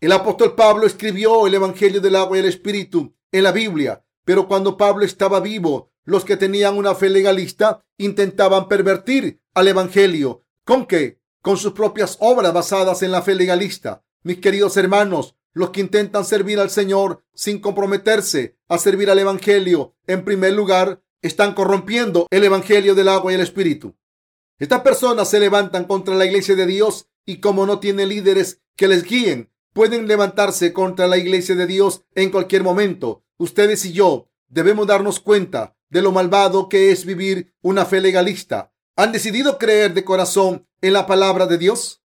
El 0.00 0.12
apóstol 0.12 0.54
Pablo 0.54 0.86
escribió 0.86 1.46
el 1.46 1.54
Evangelio 1.54 2.00
del 2.00 2.16
agua 2.16 2.36
y 2.36 2.40
el 2.40 2.46
Espíritu 2.46 3.14
en 3.32 3.42
la 3.42 3.52
Biblia, 3.52 4.04
pero 4.24 4.46
cuando 4.46 4.76
Pablo 4.76 5.04
estaba 5.04 5.40
vivo 5.40 5.91
los 6.04 6.24
que 6.24 6.36
tenían 6.36 6.76
una 6.76 6.94
fe 6.94 7.10
legalista 7.10 7.84
intentaban 7.98 8.68
pervertir 8.68 9.40
al 9.54 9.68
Evangelio. 9.68 10.44
¿Con 10.64 10.86
qué? 10.86 11.20
Con 11.40 11.56
sus 11.56 11.72
propias 11.72 12.16
obras 12.20 12.52
basadas 12.52 13.02
en 13.02 13.12
la 13.12 13.22
fe 13.22 13.34
legalista. 13.34 14.04
Mis 14.22 14.38
queridos 14.38 14.76
hermanos, 14.76 15.36
los 15.52 15.70
que 15.70 15.80
intentan 15.80 16.24
servir 16.24 16.58
al 16.58 16.70
Señor 16.70 17.24
sin 17.34 17.60
comprometerse 17.60 18.56
a 18.68 18.78
servir 18.78 19.10
al 19.10 19.18
Evangelio, 19.18 19.94
en 20.06 20.24
primer 20.24 20.54
lugar, 20.54 21.02
están 21.20 21.54
corrompiendo 21.54 22.26
el 22.30 22.44
Evangelio 22.44 22.94
del 22.94 23.08
agua 23.08 23.32
y 23.32 23.34
el 23.36 23.40
Espíritu. 23.40 23.96
Estas 24.58 24.80
personas 24.80 25.28
se 25.28 25.40
levantan 25.40 25.84
contra 25.84 26.14
la 26.14 26.24
iglesia 26.24 26.54
de 26.54 26.66
Dios 26.66 27.08
y 27.24 27.38
como 27.38 27.66
no 27.66 27.80
tienen 27.80 28.08
líderes 28.08 28.60
que 28.76 28.88
les 28.88 29.04
guíen, 29.04 29.50
pueden 29.72 30.06
levantarse 30.06 30.72
contra 30.72 31.06
la 31.06 31.18
iglesia 31.18 31.54
de 31.54 31.66
Dios 31.66 32.02
en 32.14 32.30
cualquier 32.30 32.62
momento. 32.62 33.24
Ustedes 33.38 33.84
y 33.84 33.92
yo 33.92 34.28
debemos 34.48 34.86
darnos 34.86 35.20
cuenta 35.20 35.76
de 35.92 36.00
lo 36.00 36.10
malvado 36.10 36.70
que 36.70 36.90
es 36.90 37.04
vivir 37.04 37.54
una 37.60 37.84
fe 37.84 38.00
legalista. 38.00 38.72
¿Han 38.96 39.12
decidido 39.12 39.58
creer 39.58 39.92
de 39.92 40.04
corazón 40.04 40.66
en 40.80 40.94
la 40.94 41.06
palabra 41.06 41.46
de 41.46 41.58
Dios? 41.58 42.02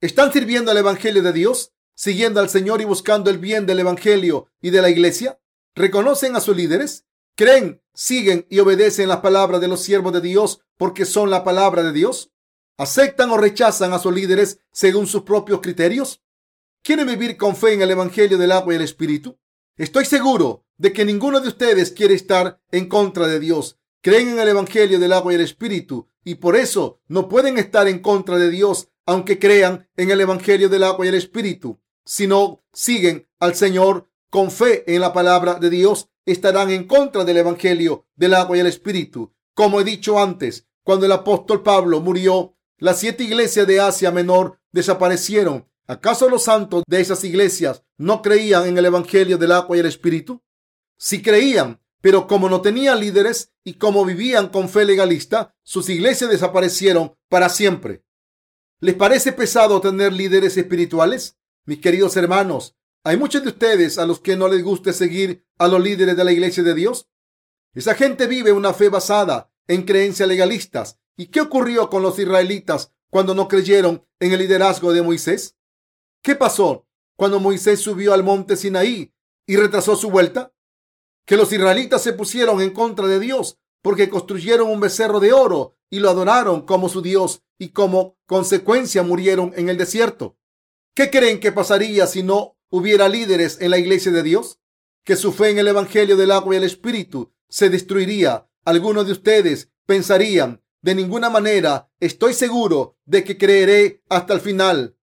¿Están 0.00 0.32
sirviendo 0.32 0.72
al 0.72 0.78
Evangelio 0.78 1.22
de 1.22 1.32
Dios? 1.32 1.72
¿Siguiendo 1.94 2.40
al 2.40 2.48
Señor 2.48 2.80
y 2.80 2.86
buscando 2.86 3.30
el 3.30 3.38
bien 3.38 3.66
del 3.66 3.78
Evangelio 3.78 4.48
y 4.60 4.70
de 4.70 4.82
la 4.82 4.90
iglesia? 4.90 5.40
¿Reconocen 5.76 6.34
a 6.34 6.40
sus 6.40 6.56
líderes? 6.56 7.06
¿Creen, 7.36 7.80
siguen 7.94 8.48
y 8.50 8.58
obedecen 8.58 9.08
las 9.08 9.20
palabras 9.20 9.60
de 9.60 9.68
los 9.68 9.80
siervos 9.80 10.12
de 10.12 10.22
Dios 10.22 10.62
porque 10.76 11.04
son 11.04 11.30
la 11.30 11.44
palabra 11.44 11.84
de 11.84 11.92
Dios? 11.92 12.32
¿Aceptan 12.78 13.30
o 13.30 13.36
rechazan 13.36 13.92
a 13.92 14.00
sus 14.00 14.12
líderes 14.12 14.58
según 14.72 15.06
sus 15.06 15.22
propios 15.22 15.60
criterios? 15.60 16.20
¿Quieren 16.82 17.06
vivir 17.06 17.36
con 17.36 17.54
fe 17.54 17.74
en 17.74 17.82
el 17.82 17.92
Evangelio 17.92 18.38
del 18.38 18.50
agua 18.50 18.72
y 18.72 18.76
el 18.76 18.82
Espíritu? 18.82 19.38
Estoy 19.76 20.04
seguro 20.04 20.66
de 20.80 20.94
que 20.94 21.04
ninguno 21.04 21.40
de 21.40 21.48
ustedes 21.48 21.92
quiere 21.92 22.14
estar 22.14 22.58
en 22.72 22.88
contra 22.88 23.26
de 23.26 23.38
Dios. 23.38 23.78
Creen 24.00 24.30
en 24.30 24.40
el 24.40 24.48
Evangelio 24.48 24.98
del 24.98 25.12
agua 25.12 25.30
y 25.30 25.34
el 25.36 25.42
Espíritu 25.42 26.08
y 26.24 26.36
por 26.36 26.56
eso 26.56 27.02
no 27.06 27.28
pueden 27.28 27.58
estar 27.58 27.86
en 27.86 27.98
contra 27.98 28.38
de 28.38 28.48
Dios 28.48 28.88
aunque 29.04 29.38
crean 29.38 29.90
en 29.98 30.10
el 30.10 30.22
Evangelio 30.22 30.70
del 30.70 30.84
agua 30.84 31.04
y 31.04 31.10
el 31.10 31.16
Espíritu. 31.16 31.78
Si 32.06 32.26
no 32.26 32.64
siguen 32.72 33.28
al 33.38 33.54
Señor 33.54 34.08
con 34.30 34.50
fe 34.50 34.84
en 34.86 35.02
la 35.02 35.12
palabra 35.12 35.56
de 35.56 35.68
Dios, 35.68 36.08
estarán 36.24 36.70
en 36.70 36.84
contra 36.84 37.24
del 37.24 37.36
Evangelio 37.36 38.06
del 38.16 38.32
agua 38.32 38.56
y 38.56 38.60
el 38.60 38.66
Espíritu. 38.66 39.34
Como 39.52 39.82
he 39.82 39.84
dicho 39.84 40.18
antes, 40.18 40.66
cuando 40.82 41.04
el 41.04 41.12
apóstol 41.12 41.62
Pablo 41.62 42.00
murió, 42.00 42.56
las 42.78 42.98
siete 42.98 43.24
iglesias 43.24 43.66
de 43.66 43.80
Asia 43.80 44.12
Menor 44.12 44.58
desaparecieron. 44.72 45.68
¿Acaso 45.86 46.30
los 46.30 46.44
santos 46.44 46.84
de 46.86 47.02
esas 47.02 47.22
iglesias 47.24 47.84
no 47.98 48.22
creían 48.22 48.66
en 48.66 48.78
el 48.78 48.86
Evangelio 48.86 49.36
del 49.36 49.52
agua 49.52 49.76
y 49.76 49.80
el 49.80 49.86
Espíritu? 49.86 50.42
Si 51.02 51.22
creían, 51.22 51.80
pero 52.02 52.26
como 52.26 52.50
no 52.50 52.60
tenían 52.60 53.00
líderes 53.00 53.54
y 53.64 53.74
como 53.74 54.04
vivían 54.04 54.48
con 54.48 54.68
fe 54.68 54.84
legalista, 54.84 55.56
sus 55.62 55.88
iglesias 55.88 56.28
desaparecieron 56.28 57.16
para 57.30 57.48
siempre. 57.48 58.04
¿Les 58.80 58.94
parece 58.94 59.32
pesado 59.32 59.80
tener 59.80 60.12
líderes 60.12 60.58
espirituales? 60.58 61.38
Mis 61.64 61.78
queridos 61.78 62.18
hermanos, 62.18 62.76
hay 63.02 63.16
muchos 63.16 63.42
de 63.42 63.48
ustedes 63.48 63.96
a 63.96 64.04
los 64.04 64.20
que 64.20 64.36
no 64.36 64.46
les 64.46 64.62
guste 64.62 64.92
seguir 64.92 65.46
a 65.56 65.68
los 65.68 65.82
líderes 65.82 66.18
de 66.18 66.24
la 66.24 66.32
iglesia 66.32 66.62
de 66.62 66.74
Dios. 66.74 67.08
Esa 67.72 67.94
gente 67.94 68.26
vive 68.26 68.52
una 68.52 68.74
fe 68.74 68.90
basada 68.90 69.50
en 69.68 69.84
creencias 69.84 70.28
legalistas. 70.28 71.00
¿Y 71.16 71.28
qué 71.28 71.40
ocurrió 71.40 71.88
con 71.88 72.02
los 72.02 72.18
israelitas 72.18 72.92
cuando 73.08 73.34
no 73.34 73.48
creyeron 73.48 74.06
en 74.18 74.32
el 74.32 74.40
liderazgo 74.40 74.92
de 74.92 75.00
Moisés? 75.00 75.56
¿Qué 76.22 76.36
pasó 76.36 76.86
cuando 77.16 77.40
Moisés 77.40 77.80
subió 77.80 78.12
al 78.12 78.22
monte 78.22 78.54
Sinaí 78.54 79.14
y 79.46 79.56
retrasó 79.56 79.96
su 79.96 80.10
vuelta? 80.10 80.52
Que 81.30 81.36
los 81.36 81.52
israelitas 81.52 82.02
se 82.02 82.12
pusieron 82.12 82.60
en 82.60 82.70
contra 82.70 83.06
de 83.06 83.20
Dios 83.20 83.60
porque 83.82 84.10
construyeron 84.10 84.68
un 84.68 84.80
becerro 84.80 85.20
de 85.20 85.32
oro 85.32 85.76
y 85.88 86.00
lo 86.00 86.10
adoraron 86.10 86.62
como 86.62 86.88
su 86.88 87.02
Dios 87.02 87.44
y 87.56 87.68
como 87.68 88.18
consecuencia 88.26 89.04
murieron 89.04 89.52
en 89.54 89.68
el 89.68 89.76
desierto. 89.76 90.36
¿Qué 90.92 91.08
creen 91.08 91.38
que 91.38 91.52
pasaría 91.52 92.08
si 92.08 92.24
no 92.24 92.56
hubiera 92.68 93.08
líderes 93.08 93.58
en 93.60 93.70
la 93.70 93.78
iglesia 93.78 94.10
de 94.10 94.24
Dios, 94.24 94.58
que 95.04 95.14
su 95.14 95.32
fe 95.32 95.50
en 95.50 95.58
el 95.58 95.68
Evangelio 95.68 96.16
del 96.16 96.32
agua 96.32 96.54
y 96.54 96.58
el 96.58 96.64
Espíritu 96.64 97.32
se 97.48 97.70
destruiría. 97.70 98.50
Algunos 98.64 99.06
de 99.06 99.12
ustedes 99.12 99.70
pensarían, 99.86 100.64
de 100.82 100.96
ninguna 100.96 101.30
manera 101.30 101.92
estoy 102.00 102.34
seguro 102.34 102.98
de 103.04 103.22
que 103.22 103.38
creeré 103.38 104.02
hasta 104.08 104.34
el 104.34 104.40
final. 104.40 104.96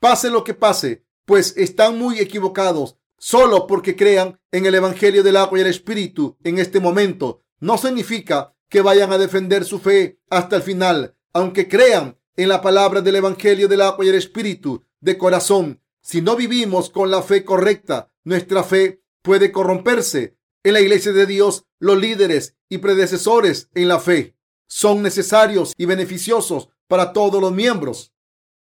Pase 0.00 0.28
lo 0.28 0.44
que 0.44 0.52
pase, 0.52 1.06
pues 1.24 1.56
están 1.56 1.96
muy 1.96 2.18
equivocados. 2.18 2.98
Solo 3.24 3.68
porque 3.68 3.94
crean 3.94 4.40
en 4.50 4.66
el 4.66 4.74
Evangelio 4.74 5.22
del 5.22 5.36
agua 5.36 5.56
y 5.56 5.60
el 5.60 5.68
Espíritu 5.68 6.36
en 6.42 6.58
este 6.58 6.80
momento, 6.80 7.44
no 7.60 7.78
significa 7.78 8.56
que 8.68 8.82
vayan 8.82 9.12
a 9.12 9.18
defender 9.18 9.64
su 9.64 9.78
fe 9.78 10.18
hasta 10.28 10.56
el 10.56 10.62
final, 10.62 11.16
aunque 11.32 11.68
crean 11.68 12.18
en 12.34 12.48
la 12.48 12.60
palabra 12.60 13.00
del 13.00 13.14
Evangelio 13.14 13.68
del 13.68 13.82
agua 13.82 14.04
y 14.04 14.08
el 14.08 14.16
Espíritu 14.16 14.84
de 15.00 15.16
corazón 15.16 15.80
si 16.00 16.20
no 16.20 16.34
vivimos 16.34 16.90
con 16.90 17.12
la 17.12 17.22
fe 17.22 17.44
correcta, 17.44 18.12
nuestra 18.24 18.64
fe 18.64 19.04
puede 19.22 19.52
corromperse. 19.52 20.36
En 20.64 20.72
la 20.72 20.80
iglesia 20.80 21.12
de 21.12 21.26
Dios, 21.26 21.64
los 21.78 21.96
líderes 21.96 22.56
y 22.68 22.78
predecesores 22.78 23.70
en 23.74 23.86
la 23.86 24.00
fe 24.00 24.36
son 24.66 25.02
necesarios 25.02 25.74
y 25.76 25.86
beneficiosos 25.86 26.70
para 26.88 27.12
todos 27.12 27.40
los 27.40 27.52
miembros. 27.52 28.12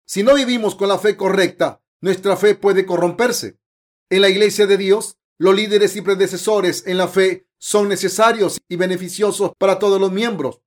Si 0.08 0.24
no 0.24 0.34
vivimos 0.34 0.74
con 0.74 0.90
la 0.90 0.98
fe 0.98 1.16
correcta, 1.16 1.84
nuestra 2.02 2.36
fe 2.38 2.56
puede 2.56 2.88
corromperse. 2.88 3.60
En 4.10 4.22
la 4.22 4.30
iglesia 4.30 4.68
de 4.68 4.78
Dios, 4.78 5.18
los 5.38 5.56
líderes 5.56 5.96
y 5.96 6.02
predecesores 6.02 6.84
en 6.88 6.98
la 6.98 7.08
fe 7.08 7.48
son 7.58 7.90
necesarios 7.90 8.60
y 8.68 8.76
beneficiosos 8.76 9.52
para 9.58 9.80
todos 9.80 10.00
los 10.00 10.12
miembros. 10.12 10.62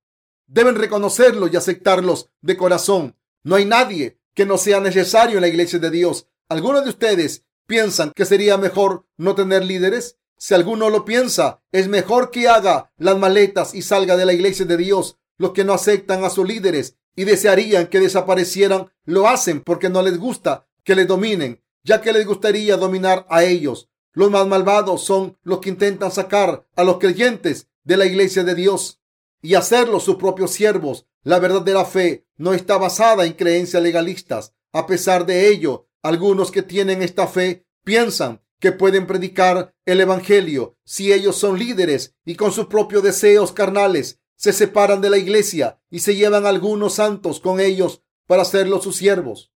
Deben 0.47 0.75
reconocerlos 0.75 1.51
y 1.51 1.57
aceptarlos 1.57 2.29
de 2.41 2.57
corazón. 2.57 3.17
No 3.43 3.55
hay 3.55 3.65
nadie 3.65 4.19
que 4.33 4.45
no 4.45 4.57
sea 4.57 4.79
necesario 4.79 5.37
en 5.37 5.41
la 5.41 5.47
iglesia 5.47 5.79
de 5.79 5.89
Dios 5.89 6.27
¿Algunos 6.51 6.83
de 6.83 6.89
ustedes 6.89 7.45
piensan 7.65 8.11
que 8.13 8.25
sería 8.25 8.57
mejor 8.57 9.05
no 9.15 9.35
tener 9.35 9.63
líderes? 9.63 10.17
Si 10.37 10.53
alguno 10.53 10.89
lo 10.89 11.05
piensa, 11.05 11.63
es 11.71 11.87
mejor 11.87 12.29
que 12.29 12.49
haga 12.49 12.91
las 12.97 13.17
maletas 13.17 13.73
y 13.73 13.83
salga 13.83 14.17
de 14.17 14.25
la 14.25 14.33
iglesia 14.33 14.65
de 14.65 14.75
Dios. 14.75 15.17
Los 15.37 15.53
que 15.53 15.63
no 15.63 15.71
aceptan 15.71 16.25
a 16.25 16.29
sus 16.29 16.45
líderes 16.45 16.97
y 17.15 17.23
desearían 17.23 17.87
que 17.87 18.01
desaparecieran, 18.01 18.91
lo 19.05 19.29
hacen 19.29 19.61
porque 19.61 19.87
no 19.87 20.01
les 20.01 20.17
gusta 20.17 20.67
que 20.83 20.93
les 20.93 21.07
dominen, 21.07 21.63
ya 21.83 22.01
que 22.01 22.13
les 22.13 22.25
gustaría 22.25 22.77
dominar 22.77 23.25
a 23.29 23.43
ellos. 23.43 23.89
Los 24.13 24.29
más 24.29 24.47
malvados 24.47 25.03
son 25.03 25.37
los 25.43 25.59
que 25.59 25.69
intentan 25.69 26.11
sacar 26.11 26.67
a 26.75 26.83
los 26.83 26.97
creyentes 26.97 27.67
de 27.83 27.97
la 27.97 28.05
iglesia 28.05 28.43
de 28.43 28.55
Dios 28.55 29.01
y 29.41 29.55
hacerlos 29.55 30.03
sus 30.03 30.17
propios 30.17 30.51
siervos. 30.51 31.05
La 31.23 31.39
verdadera 31.39 31.85
fe 31.85 32.25
no 32.37 32.53
está 32.53 32.77
basada 32.77 33.25
en 33.25 33.33
creencias 33.33 33.81
legalistas. 33.81 34.53
A 34.73 34.85
pesar 34.85 35.25
de 35.25 35.49
ello, 35.49 35.87
algunos 36.01 36.51
que 36.51 36.61
tienen 36.61 37.01
esta 37.01 37.27
fe 37.27 37.65
piensan 37.83 38.41
que 38.59 38.71
pueden 38.71 39.07
predicar 39.07 39.73
el 39.85 40.01
Evangelio 40.01 40.77
si 40.83 41.11
ellos 41.11 41.35
son 41.35 41.57
líderes 41.57 42.15
y 42.25 42.35
con 42.35 42.51
sus 42.51 42.67
propios 42.67 43.03
deseos 43.03 43.51
carnales 43.51 44.19
se 44.35 44.53
separan 44.53 45.01
de 45.01 45.09
la 45.09 45.17
iglesia 45.17 45.79
y 45.89 45.99
se 45.99 46.15
llevan 46.15 46.45
algunos 46.45 46.95
santos 46.95 47.39
con 47.39 47.59
ellos 47.59 48.03
para 48.27 48.43
hacerlos 48.43 48.83
sus 48.83 48.95
siervos. 48.95 49.50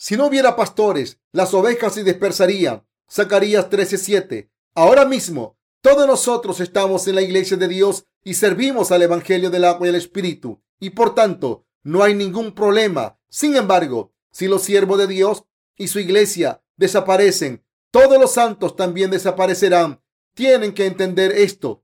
Si 0.00 0.16
no 0.16 0.26
hubiera 0.26 0.54
pastores, 0.54 1.18
las 1.32 1.52
ovejas 1.54 1.94
se 1.94 2.04
dispersarían. 2.04 2.86
Zacarías 3.10 3.68
13:7. 3.68 4.48
Ahora 4.76 5.04
mismo, 5.04 5.58
todos 5.80 6.06
nosotros 6.06 6.60
estamos 6.60 7.08
en 7.08 7.16
la 7.16 7.22
iglesia 7.22 7.56
de 7.56 7.66
Dios 7.66 8.04
y 8.22 8.34
servimos 8.34 8.92
al 8.92 9.02
Evangelio 9.02 9.50
del 9.50 9.64
agua 9.64 9.88
y 9.88 9.90
el 9.90 9.96
Espíritu, 9.96 10.62
y 10.78 10.90
por 10.90 11.16
tanto, 11.16 11.66
no 11.82 12.04
hay 12.04 12.14
ningún 12.14 12.54
problema. 12.54 13.18
Sin 13.28 13.56
embargo, 13.56 14.12
si 14.30 14.46
los 14.46 14.62
siervos 14.62 14.98
de 14.98 15.08
Dios 15.08 15.44
y 15.76 15.88
su 15.88 15.98
iglesia 15.98 16.62
desaparecen, 16.76 17.64
todos 17.90 18.20
los 18.20 18.32
santos 18.32 18.76
también 18.76 19.10
desaparecerán. 19.10 20.00
Tienen 20.32 20.74
que 20.74 20.86
entender 20.86 21.32
esto. 21.32 21.82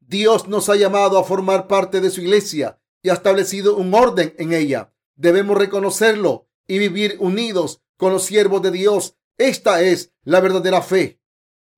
Dios 0.00 0.48
nos 0.48 0.68
ha 0.68 0.76
llamado 0.76 1.18
a 1.18 1.24
formar 1.24 1.66
parte 1.66 2.02
de 2.02 2.10
su 2.10 2.20
iglesia 2.20 2.78
y 3.00 3.08
ha 3.08 3.14
establecido 3.14 3.76
un 3.76 3.94
orden 3.94 4.34
en 4.36 4.52
ella. 4.52 4.92
Debemos 5.16 5.56
reconocerlo 5.56 6.48
y 6.66 6.78
vivir 6.78 7.16
unidos 7.18 7.82
con 7.96 8.12
los 8.12 8.24
siervos 8.24 8.62
de 8.62 8.70
Dios. 8.70 9.16
Esta 9.38 9.82
es 9.82 10.12
la 10.22 10.40
verdadera 10.40 10.82
fe. 10.82 11.20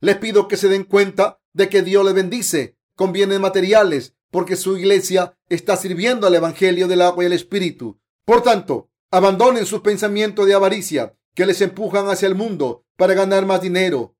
Les 0.00 0.16
pido 0.16 0.48
que 0.48 0.56
se 0.56 0.68
den 0.68 0.84
cuenta 0.84 1.40
de 1.52 1.68
que 1.68 1.82
Dios 1.82 2.04
les 2.04 2.14
bendice 2.14 2.76
con 2.94 3.12
bienes 3.12 3.40
materiales 3.40 4.14
porque 4.30 4.56
su 4.56 4.76
iglesia 4.76 5.38
está 5.48 5.76
sirviendo 5.76 6.26
al 6.26 6.34
Evangelio 6.34 6.88
del 6.88 7.02
agua 7.02 7.24
y 7.24 7.26
el 7.26 7.32
Espíritu. 7.32 8.00
Por 8.24 8.42
tanto, 8.42 8.90
abandonen 9.10 9.66
sus 9.66 9.80
pensamientos 9.80 10.46
de 10.46 10.54
avaricia 10.54 11.16
que 11.34 11.46
les 11.46 11.60
empujan 11.60 12.08
hacia 12.08 12.28
el 12.28 12.34
mundo 12.34 12.84
para 12.96 13.14
ganar 13.14 13.46
más 13.46 13.62
dinero. 13.62 14.16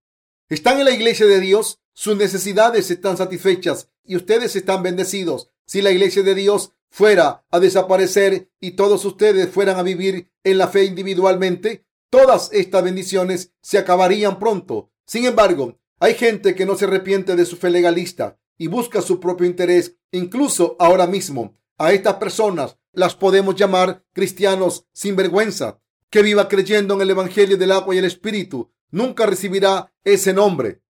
Están 0.48 0.78
en 0.78 0.84
la 0.84 0.92
iglesia 0.92 1.26
de 1.26 1.40
Dios, 1.40 1.80
sus 1.92 2.16
necesidades 2.16 2.90
están 2.90 3.16
satisfechas 3.16 3.90
y 4.04 4.16
ustedes 4.16 4.54
están 4.54 4.82
bendecidos. 4.82 5.50
Si 5.66 5.82
la 5.82 5.90
iglesia 5.90 6.22
de 6.22 6.34
Dios 6.34 6.72
fuera 6.88 7.44
a 7.50 7.58
desaparecer 7.58 8.50
y 8.60 8.72
todos 8.72 9.04
ustedes 9.04 9.50
fueran 9.50 9.78
a 9.78 9.82
vivir 9.82 10.30
en 10.46 10.58
la 10.58 10.68
fe 10.68 10.84
individualmente, 10.84 11.84
todas 12.08 12.50
estas 12.52 12.84
bendiciones 12.84 13.52
se 13.62 13.78
acabarían 13.78 14.38
pronto. 14.38 14.92
Sin 15.04 15.24
embargo, 15.26 15.80
hay 15.98 16.14
gente 16.14 16.54
que 16.54 16.64
no 16.64 16.76
se 16.76 16.84
arrepiente 16.84 17.34
de 17.34 17.44
su 17.44 17.56
fe 17.56 17.68
legalista 17.68 18.38
y 18.56 18.68
busca 18.68 19.02
su 19.02 19.18
propio 19.18 19.44
interés, 19.44 19.96
incluso 20.12 20.76
ahora 20.78 21.08
mismo. 21.08 21.58
A 21.78 21.92
estas 21.92 22.14
personas 22.14 22.78
las 22.92 23.16
podemos 23.16 23.56
llamar 23.56 24.04
cristianos 24.12 24.86
sin 24.92 25.16
vergüenza. 25.16 25.80
Que 26.10 26.22
viva 26.22 26.46
creyendo 26.48 26.94
en 26.94 27.00
el 27.00 27.10
Evangelio 27.10 27.56
del 27.56 27.72
agua 27.72 27.96
y 27.96 27.98
el 27.98 28.04
Espíritu 28.04 28.72
nunca 28.92 29.26
recibirá 29.26 29.92
ese 30.04 30.32
nombre. 30.32 30.80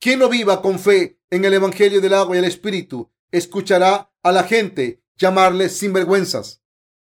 Quien 0.00 0.20
no 0.20 0.30
viva 0.30 0.62
con 0.62 0.78
fe 0.78 1.20
en 1.28 1.44
el 1.44 1.52
Evangelio 1.52 2.00
del 2.00 2.14
agua 2.14 2.34
y 2.34 2.38
el 2.38 2.46
Espíritu 2.46 3.12
escuchará 3.30 4.10
a 4.22 4.32
la 4.32 4.44
gente 4.44 5.02
llamarles 5.18 5.76
sinvergüenzas. 5.76 6.62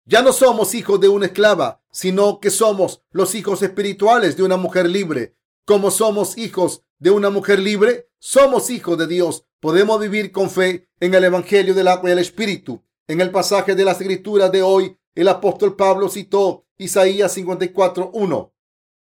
Ya 0.09 0.23
no 0.23 0.33
somos 0.33 0.73
hijos 0.73 0.99
de 0.99 1.07
una 1.07 1.27
esclava, 1.27 1.83
sino 1.91 2.39
que 2.39 2.49
somos 2.49 3.03
los 3.11 3.35
hijos 3.35 3.61
espirituales 3.61 4.35
de 4.35 4.41
una 4.41 4.57
mujer 4.57 4.89
libre. 4.89 5.35
Como 5.65 5.91
somos 5.91 6.35
hijos 6.35 6.81
de 6.97 7.11
una 7.11 7.29
mujer 7.29 7.59
libre, 7.59 8.09
somos 8.17 8.71
hijos 8.71 8.97
de 8.97 9.05
Dios. 9.05 9.45
Podemos 9.59 9.99
vivir 9.99 10.31
con 10.31 10.49
fe 10.49 10.89
en 10.99 11.13
el 11.13 11.25
Evangelio 11.25 11.75
del 11.75 11.87
agua 11.87 12.09
y 12.09 12.13
el 12.13 12.17
Espíritu. 12.17 12.83
En 13.07 13.21
el 13.21 13.29
pasaje 13.29 13.75
de 13.75 13.85
las 13.85 14.01
Escrituras 14.01 14.51
de 14.51 14.63
hoy, 14.63 14.97
el 15.13 15.27
apóstol 15.27 15.75
Pablo 15.75 16.09
citó 16.09 16.65
Isaías 16.79 17.37
54.1. 17.37 18.51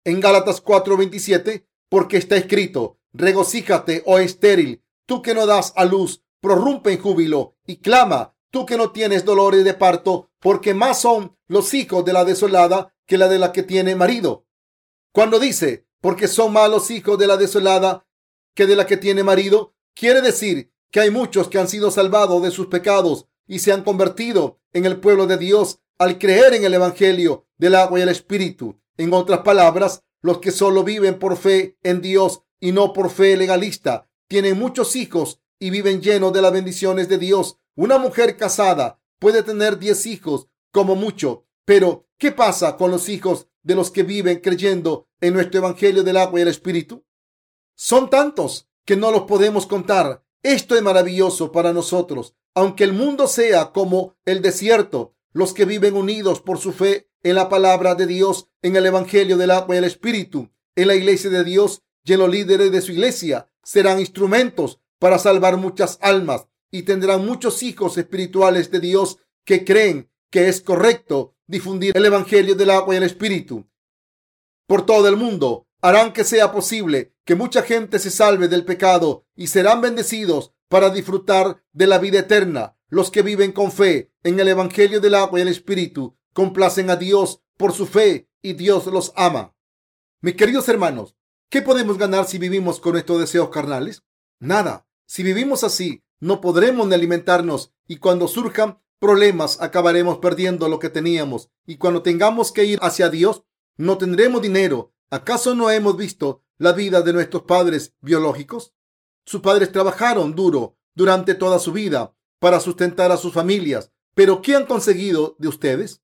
En 0.07 0.21
Gálatas 0.21 0.61
4.27, 0.65 1.69
porque 1.89 2.17
está 2.17 2.37
escrito, 2.37 2.99
regocíjate, 3.13 4.03
oh 4.07 4.19
estéril, 4.19 4.83
tú 5.07 5.23
que 5.23 5.35
no 5.35 5.47
das 5.47 5.73
a 5.77 5.85
luz, 5.85 6.25
prorrumpe 6.41 6.93
en 6.93 6.99
júbilo 7.01 7.55
y 7.65 7.77
clama, 7.77 8.36
tú 8.51 8.67
que 8.67 8.77
no 8.77 8.93
tienes 8.93 9.25
dolores 9.25 9.65
de 9.65 9.75
parto, 9.75 10.31
porque 10.41 10.75
más 10.75 11.01
son 11.01 11.37
los 11.49 11.75
hijos 11.75 12.05
de 12.05 12.13
la 12.13 12.25
desolada 12.25 12.95
que 13.07 13.19
la 13.19 13.29
de 13.29 13.39
la 13.39 13.53
que 13.53 13.63
tiene 13.63 13.95
marido. 13.95 14.47
Cuando 15.13 15.39
dice, 15.39 15.87
porque 16.01 16.29
son 16.29 16.53
más 16.53 16.71
los 16.71 16.91
hijos 16.91 17.19
de 17.19 17.27
la 17.27 17.37
desolada 17.37 18.07
que 18.55 18.67
de 18.67 18.77
la 18.77 18.87
que 18.87 18.97
tiene 18.97 19.23
marido, 19.23 19.75
quiere 19.95 20.21
decir 20.21 20.73
que 20.91 21.01
hay 21.01 21.11
muchos 21.11 21.49
que 21.49 21.59
han 21.59 21.69
sido 21.69 21.91
salvados 21.91 22.43
de 22.43 22.51
sus 22.51 22.67
pecados 22.67 23.27
y 23.47 23.61
se 23.61 23.73
han 23.73 23.83
convertido 23.83 24.59
en 24.73 24.87
el 24.87 24.99
pueblo 25.01 25.27
de 25.27 25.37
Dios 25.37 25.81
al 25.99 26.19
creer 26.19 26.55
en 26.55 26.65
el 26.65 26.75
Evangelio 26.75 27.47
del 27.59 27.75
agua 27.75 27.99
y 27.99 28.03
el 28.03 28.09
Espíritu. 28.09 28.81
En 28.97 29.13
otras 29.13 29.41
palabras, 29.41 30.03
los 30.23 30.39
que 30.39 30.51
solo 30.51 30.85
viven 30.85 31.19
por 31.19 31.37
fe 31.37 31.77
en 31.83 32.01
Dios 32.01 32.43
y 32.61 32.73
no 32.73 32.93
por 32.93 33.11
fe 33.11 33.37
legalista 33.37 34.09
tienen 34.29 34.59
muchos 34.59 34.97
hijos 34.97 35.41
y 35.59 35.71
viven 35.71 36.03
llenos 36.03 36.33
de 36.33 36.43
las 36.43 36.53
bendiciones 36.53 37.09
de 37.09 37.19
Dios. 37.19 37.59
Una 37.79 37.99
mujer 37.99 38.39
casada 38.39 39.03
puede 39.19 39.43
tener 39.43 39.79
diez 39.79 40.07
hijos 40.07 40.49
como 40.73 40.97
mucho, 40.97 41.45
pero 41.67 42.09
¿qué 42.17 42.33
pasa 42.33 42.79
con 42.79 42.91
los 42.91 43.11
hijos 43.11 43.49
de 43.63 43.75
los 43.75 43.91
que 43.91 44.03
viven 44.03 44.41
creyendo 44.41 45.09
en 45.21 45.35
nuestro 45.35 45.59
Evangelio 45.59 46.03
del 46.03 46.17
agua 46.17 46.39
y 46.39 46.43
el 46.43 46.49
Espíritu? 46.49 47.05
Son 47.75 48.09
tantos 48.09 48.71
que 48.87 48.97
no 48.97 49.11
los 49.11 49.23
podemos 49.23 49.67
contar. 49.67 50.25
Esto 50.43 50.75
es 50.75 50.81
maravilloso 50.81 51.53
para 51.53 51.75
nosotros. 51.75 52.35
Aunque 52.55 52.85
el 52.85 52.95
mundo 52.95 53.27
sea 53.27 53.73
como 53.73 54.17
el 54.25 54.41
desierto, 54.41 55.15
los 55.33 55.53
que 55.53 55.67
viven 55.67 55.97
unidos 55.97 56.41
por 56.41 56.57
su 56.57 56.73
fe 56.73 57.11
en 57.23 57.35
la 57.35 57.51
palabra 57.51 57.95
de 57.95 58.07
Dios, 58.07 58.49
en 58.63 58.77
el 58.77 58.87
Evangelio 58.87 59.37
del 59.37 59.51
agua 59.51 59.75
y 59.75 59.79
el 59.79 59.85
Espíritu, 59.85 60.49
en 60.77 60.89
la 60.89 60.95
iglesia 60.95 61.29
de 61.29 61.45
Dios 61.45 61.83
y 62.05 62.15
en 62.15 62.21
los 62.21 62.31
líderes 62.31 62.73
de 62.73 62.81
su 62.81 62.93
iglesia, 62.93 63.51
serán 63.63 64.01
instrumentos 64.01 64.81
para 64.99 65.19
salvar 65.19 65.59
muchas 65.59 65.99
almas 66.01 66.47
y 66.77 66.83
tendrán 66.83 67.25
muchos 67.25 67.63
hijos 67.63 67.97
espirituales 67.97 68.71
de 68.71 68.81
Dios 68.81 69.19
que 69.47 69.65
creen 69.65 70.11
que 70.31 70.49
es 70.49 70.61
correcto 70.61 71.35
difundir 71.47 71.97
el 71.97 72.05
Evangelio 72.05 72.55
del 72.55 72.71
agua 72.71 72.95
y 72.95 72.99
el 72.99 73.05
Espíritu 73.05 73.67
por 74.67 74.85
todo 74.85 75.09
el 75.09 75.17
mundo. 75.17 75.67
Harán 75.81 76.13
que 76.13 76.25
sea 76.25 76.53
posible 76.53 77.15
que 77.25 77.35
mucha 77.35 77.63
gente 77.63 77.99
se 77.99 78.11
salve 78.11 78.49
del 78.49 78.65
pecado 78.65 79.25
y 79.35 79.47
serán 79.47 79.81
bendecidos 79.81 80.53
para 80.69 80.91
disfrutar 80.91 81.63
de 81.73 81.87
la 81.87 81.99
vida 81.99 82.19
eterna. 82.19 82.77
Los 82.89 83.11
que 83.11 83.23
viven 83.23 83.53
con 83.53 83.73
fe 83.73 84.13
en 84.23 84.39
el 84.39 84.49
Evangelio 84.49 85.01
del 85.01 85.15
agua 85.15 85.39
y 85.39 85.43
el 85.43 85.49
Espíritu 85.49 86.19
complacen 86.35 86.91
a 86.91 86.97
Dios 86.97 87.43
por 87.57 87.73
su 87.73 87.87
fe 87.87 88.29
y 88.43 88.53
Dios 88.53 88.87
los 88.87 89.13
ama. 89.17 89.55
Mis 90.21 90.35
queridos 90.35 90.69
hermanos, 90.69 91.17
¿qué 91.49 91.63
podemos 91.63 91.97
ganar 91.97 92.27
si 92.27 92.39
vivimos 92.39 92.81
con 92.81 92.97
estos 92.97 93.19
deseos 93.19 93.49
carnales? 93.49 94.03
Nada. 94.41 94.87
Si 95.07 95.23
vivimos 95.23 95.63
así, 95.63 96.03
no 96.21 96.41
podremos 96.41 96.87
ni 96.87 96.95
alimentarnos 96.95 97.73
y 97.87 97.97
cuando 97.97 98.29
surjan 98.29 98.81
problemas 98.99 99.61
acabaremos 99.61 100.19
perdiendo 100.19 100.69
lo 100.69 100.79
que 100.79 100.89
teníamos 100.89 101.51
y 101.67 101.77
cuando 101.77 102.03
tengamos 102.03 102.53
que 102.53 102.65
ir 102.65 102.79
hacia 102.83 103.11
Dios 103.11 103.45
no 103.77 103.99
tendremos 103.99 104.43
dinero. 104.43 104.93
¿Acaso 105.11 105.55
no 105.55 105.71
hemos 105.71 105.97
visto 105.97 106.43
la 106.59 106.73
vida 106.73 107.03
de 107.03 107.13
nuestros 107.13 107.43
padres 107.43 107.95
biológicos? 108.01 108.75
Sus 109.25 109.41
padres 109.41 109.71
trabajaron 109.71 110.35
duro 110.35 110.79
durante 110.95 111.35
toda 111.35 111.59
su 111.59 111.73
vida 111.73 112.15
para 112.39 112.61
sustentar 112.61 113.13
a 113.13 113.17
sus 113.17 113.33
familias. 113.33 113.93
Pero 114.15 114.41
¿qué 114.41 114.57
han 114.57 114.67
conseguido 114.67 115.37
de 115.39 115.49
ustedes? 115.49 116.03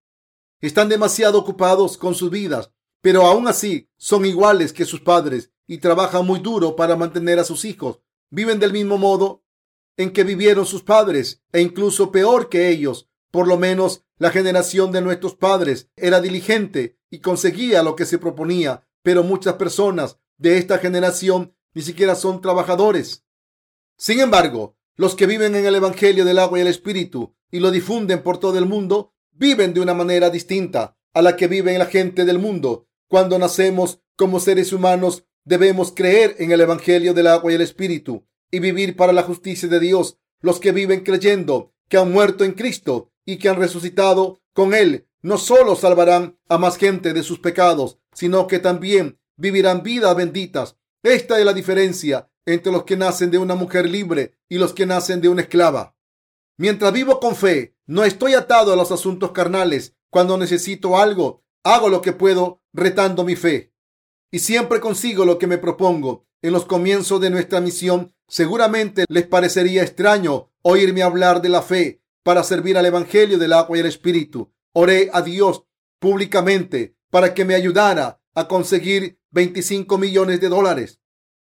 Están 0.60 0.88
demasiado 0.88 1.38
ocupados 1.38 1.96
con 1.96 2.14
sus 2.14 2.30
vidas, 2.30 2.70
pero 3.00 3.26
aún 3.26 3.48
así 3.48 3.88
son 3.96 4.26
iguales 4.26 4.72
que 4.72 4.84
sus 4.84 5.00
padres 5.00 5.50
y 5.66 5.78
trabajan 5.78 6.26
muy 6.26 6.40
duro 6.40 6.76
para 6.76 6.94
mantener 6.94 7.38
a 7.38 7.44
sus 7.44 7.64
hijos 7.64 8.00
viven 8.32 8.58
del 8.58 8.72
mismo 8.72 8.96
modo 8.96 9.41
en 9.97 10.12
que 10.12 10.24
vivieron 10.24 10.66
sus 10.66 10.82
padres 10.82 11.43
e 11.53 11.61
incluso 11.61 12.11
peor 12.12 12.49
que 12.49 12.68
ellos. 12.68 13.09
Por 13.30 13.49
lo 13.49 13.59
menos 13.59 14.05
la 14.18 14.30
generación 14.30 14.93
de 14.93 15.01
nuestros 15.01 15.34
padres 15.34 15.88
era 15.97 16.20
diligente 16.20 16.99
y 17.11 17.20
conseguía 17.20 17.82
lo 17.82 17.97
que 17.97 18.07
se 18.07 18.18
proponía, 18.18 18.86
pero 19.03 19.22
muchas 19.22 19.55
personas 19.55 20.18
de 20.36 20.59
esta 20.59 20.78
generación 20.78 21.55
ni 21.74 21.82
siquiera 21.82 22.14
son 22.14 22.40
trabajadores. 22.40 23.24
Sin 23.97 24.20
embargo, 24.20 24.76
los 24.97 25.14
que 25.14 25.26
viven 25.26 25.55
en 25.55 25.66
el 25.66 25.74
Evangelio 25.74 26.24
del 26.24 26.38
agua 26.38 26.59
y 26.59 26.62
el 26.62 26.68
Espíritu 26.68 27.34
y 27.51 27.61
lo 27.61 27.70
difunden 27.70 28.22
por 28.22 28.38
todo 28.38 28.59
el 28.59 28.66
mundo, 28.66 29.14
viven 29.30 29.74
de 29.74 29.80
una 29.80 29.95
manera 29.95 30.30
distinta 30.30 30.97
a 31.14 31.22
la 31.22 31.36
que 31.36 31.49
vive 31.49 31.76
la 31.78 31.86
gente 31.86 32.24
del 32.24 32.38
mundo. 32.38 32.86
Cuando 33.09 33.38
nacemos 33.38 34.01
como 34.16 34.40
seres 34.40 34.72
humanos, 34.72 35.26
Debemos 35.45 35.93
creer 35.93 36.36
en 36.38 36.53
el 36.53 36.61
Evangelio 36.61 37.14
del 37.14 37.26
agua 37.26 37.51
y 37.51 37.57
el 37.57 37.62
Espíritu 37.62 38.24
y 38.53 38.61
vivir 38.61 38.94
para 38.94 39.12
la 39.12 39.24
justicia 39.24 39.68
de 39.68 39.80
Dios. 39.80 40.18
Los 40.40 40.61
que 40.61 40.70
viven 40.70 41.00
creyendo 41.00 41.72
que 41.88 41.96
han 41.96 42.12
muerto 42.12 42.44
en 42.44 42.53
Cristo 42.53 43.11
y 43.24 43.38
que 43.38 43.48
han 43.48 43.57
resucitado 43.57 44.40
con 44.53 44.74
Él, 44.74 45.09
no 45.22 45.38
solo 45.38 45.74
salvarán 45.74 46.38
a 46.48 46.59
más 46.59 46.76
gente 46.76 47.12
de 47.12 47.24
sus 47.24 47.40
pecados, 47.40 47.98
sino 48.12 48.46
que 48.46 48.61
también 48.61 49.18
vivirán 49.36 49.82
vidas 49.82 50.14
benditas. 50.14 50.76
Esta 51.03 51.40
es 51.40 51.44
la 51.44 51.53
diferencia 51.53 52.30
entre 52.46 52.70
los 52.70 52.84
que 52.84 52.96
nacen 52.96 53.32
de 53.32 53.38
una 53.38 53.57
mujer 53.57 53.88
libre 53.88 54.36
y 54.48 54.59
los 54.59 54.72
que 54.72 54.86
nacen 54.86 55.20
de 55.20 55.28
una 55.28 55.42
esclava. 55.42 55.96
Mientras 56.59 56.92
vivo 56.92 57.18
con 57.18 57.34
fe, 57.34 57.74
no 57.86 58.05
estoy 58.05 58.34
atado 58.34 58.72
a 58.72 58.76
los 58.76 58.92
asuntos 58.92 59.32
carnales. 59.32 59.96
Cuando 60.11 60.36
necesito 60.38 60.96
algo, 60.96 61.42
hago 61.64 61.88
lo 61.88 62.03
que 62.03 62.12
puedo 62.12 62.61
retando 62.72 63.24
mi 63.24 63.36
fe 63.36 63.72
y 64.32 64.38
siempre 64.40 64.80
consigo 64.80 65.24
lo 65.24 65.38
que 65.38 65.46
me 65.46 65.59
propongo. 65.59 66.26
En 66.40 66.53
los 66.53 66.64
comienzos 66.64 67.20
de 67.20 67.30
nuestra 67.30 67.61
misión, 67.61 68.12
seguramente 68.32 69.04
les 69.08 69.26
parecería 69.26 69.82
extraño 69.82 70.50
oírme 70.62 71.02
hablar 71.02 71.42
de 71.42 71.50
la 71.50 71.60
fe 71.60 72.00
para 72.22 72.42
servir 72.42 72.78
al 72.78 72.86
Evangelio 72.86 73.36
del 73.36 73.52
agua 73.52 73.76
y 73.76 73.80
el 73.80 73.86
Espíritu. 73.86 74.50
Oré 74.72 75.10
a 75.12 75.20
Dios 75.20 75.64
públicamente 75.98 76.96
para 77.10 77.34
que 77.34 77.44
me 77.44 77.54
ayudara 77.54 78.22
a 78.34 78.48
conseguir 78.48 79.20
25 79.32 79.98
millones 79.98 80.40
de 80.40 80.48
dólares. 80.48 80.98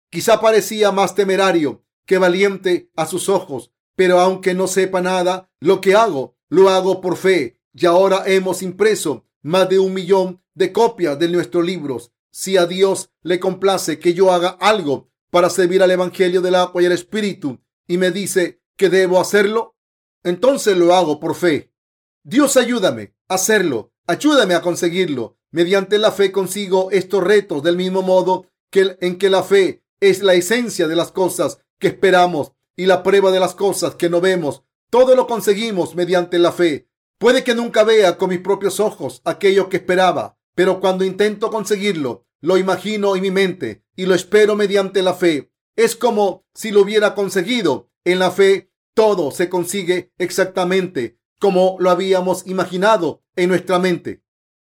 Quizá 0.10 0.42
parecía 0.42 0.92
más 0.92 1.14
temerario 1.14 1.86
que 2.08 2.18
valiente 2.18 2.90
a 2.96 3.06
sus 3.06 3.30
ojos, 3.30 3.72
pero 3.96 4.20
aunque 4.20 4.56
no 4.56 4.66
sepa 4.66 5.02
nada, 5.02 5.52
lo 5.60 5.82
que 5.82 5.94
hago, 5.94 6.36
lo 6.50 6.70
hago 6.70 7.00
por 7.00 7.16
fe. 7.16 7.60
Y 7.76 7.86
ahora 7.86 8.24
hemos 8.26 8.64
impreso 8.64 9.28
más 9.44 9.70
de 9.70 9.78
un 9.78 9.94
millón 9.94 10.42
de 10.56 10.74
copias 10.74 11.20
de 11.20 11.30
nuestros 11.30 11.64
libros 11.64 12.12
si 12.32 12.58
a 12.58 12.66
Dios 12.66 13.12
le 13.22 13.40
complace 13.40 14.00
que 14.00 14.16
yo 14.16 14.32
haga 14.32 14.58
algo 14.60 15.11
para 15.32 15.50
servir 15.50 15.82
al 15.82 15.90
Evangelio 15.90 16.42
del 16.42 16.56
agua 16.56 16.84
y 16.84 16.86
el 16.86 16.92
Espíritu 16.92 17.60
y 17.88 17.98
me 17.98 18.12
dice 18.12 18.62
que 18.78 18.90
debo 18.90 19.20
hacerlo, 19.20 19.76
entonces 20.24 20.78
lo 20.78 20.94
hago 20.94 21.20
por 21.20 21.36
fe. 21.36 21.74
Dios 22.24 22.58
ayúdame 22.58 23.16
a 23.28 23.36
hacerlo, 23.36 23.94
ayúdame 24.06 24.54
a 24.54 24.62
conseguirlo. 24.62 25.40
Mediante 25.52 25.98
la 25.98 26.12
fe 26.12 26.32
consigo 26.32 26.92
estos 26.92 27.24
retos 27.24 27.64
del 27.64 27.76
mismo 27.76 28.02
modo 28.02 28.46
que 28.70 28.98
en 29.02 29.18
que 29.18 29.30
la 29.30 29.44
fe 29.44 29.84
es 30.00 30.22
la 30.22 30.34
esencia 30.34 30.88
de 30.88 30.96
las 30.96 31.12
cosas 31.12 31.60
que 31.80 31.88
esperamos 31.88 32.54
y 32.78 32.86
la 32.86 33.04
prueba 33.04 33.32
de 33.32 33.40
las 33.40 33.56
cosas 33.56 33.96
que 33.96 34.10
no 34.10 34.22
vemos. 34.22 34.64
Todo 34.90 35.16
lo 35.16 35.28
conseguimos 35.28 35.96
mediante 35.96 36.40
la 36.40 36.52
fe. 36.52 36.90
Puede 37.18 37.44
que 37.44 37.56
nunca 37.56 37.84
vea 37.84 38.18
con 38.18 38.30
mis 38.30 38.40
propios 38.40 38.80
ojos 38.80 39.22
aquello 39.26 39.70
que 39.70 39.78
esperaba, 39.78 40.38
pero 40.56 40.80
cuando 40.80 41.04
intento 41.04 41.50
conseguirlo, 41.50 42.26
lo 42.42 42.58
imagino 42.58 43.16
en 43.16 43.22
mi 43.22 43.32
mente 43.32 43.81
y 43.96 44.06
lo 44.06 44.16
espero 44.16 44.56
mediante 44.56 45.02
la 45.02 45.14
fe. 45.14 45.52
Es 45.76 45.96
como 45.96 46.46
si 46.54 46.72
lo 46.72 46.82
hubiera 46.82 47.16
conseguido. 47.16 47.90
En 48.04 48.20
la 48.20 48.32
fe 48.32 48.72
todo 48.94 49.32
se 49.32 49.50
consigue 49.50 50.12
exactamente 50.18 51.22
como 51.42 51.76
lo 51.80 51.90
habíamos 51.90 52.46
imaginado 52.46 53.24
en 53.36 53.50
nuestra 53.50 53.80
mente. 53.80 54.24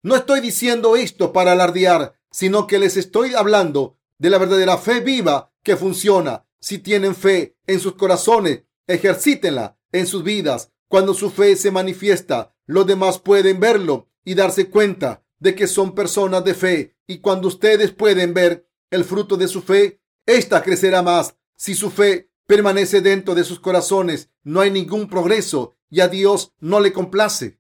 No 0.03 0.17
estoy 0.17 0.41
diciendo 0.41 0.97
esto 0.97 1.33
para 1.33 1.53
alardear, 1.53 2.19
sino 2.33 2.67
que 2.67 2.81
les 2.81 2.97
estoy 2.97 3.35
hablando 3.35 3.99
de 4.19 4.31
la 4.31 4.39
verdadera 4.39 4.77
fe 4.77 4.99
viva 4.99 5.53
que 5.63 5.77
funciona. 5.77 6.45
Si 6.59 6.79
tienen 6.79 7.15
fe 7.15 7.57
en 7.69 7.79
sus 7.79 7.95
corazones. 7.95 8.65
Ejercítenla 8.89 9.79
en 9.93 10.07
sus 10.09 10.25
vidas. 10.25 10.73
Cuando 10.89 11.15
su 11.15 11.31
fe 11.31 11.55
se 11.55 11.71
manifiesta, 11.71 12.55
los 12.67 12.87
demás 12.87 13.19
pueden 13.21 13.61
verlo 13.61 14.09
y 14.25 14.35
darse 14.35 14.69
cuenta 14.69 15.25
de 15.39 15.55
que 15.55 15.69
son 15.69 15.95
personas 15.95 16.45
de 16.45 16.55
fe. 16.55 16.97
Y 17.07 17.19
cuando 17.19 17.47
ustedes 17.47 17.93
pueden 17.93 18.35
ver 18.35 18.66
el 18.91 19.05
fruto 19.05 19.37
de 19.37 19.49
su 19.49 19.63
fe, 19.63 20.01
ésta 20.27 20.63
crecerá 20.63 21.03
más. 21.03 21.37
Si 21.57 21.75
su 21.75 21.91
fe 21.91 22.31
permanece 22.47 23.01
dentro 23.01 23.35
de 23.35 23.45
sus 23.45 23.61
corazones, 23.61 24.31
no 24.43 24.61
hay 24.61 24.71
ningún 24.71 25.09
progreso 25.09 25.77
y 25.91 26.01
a 26.01 26.09
Dios 26.09 26.53
no 26.61 26.81
le 26.81 26.93
complace. 26.93 27.59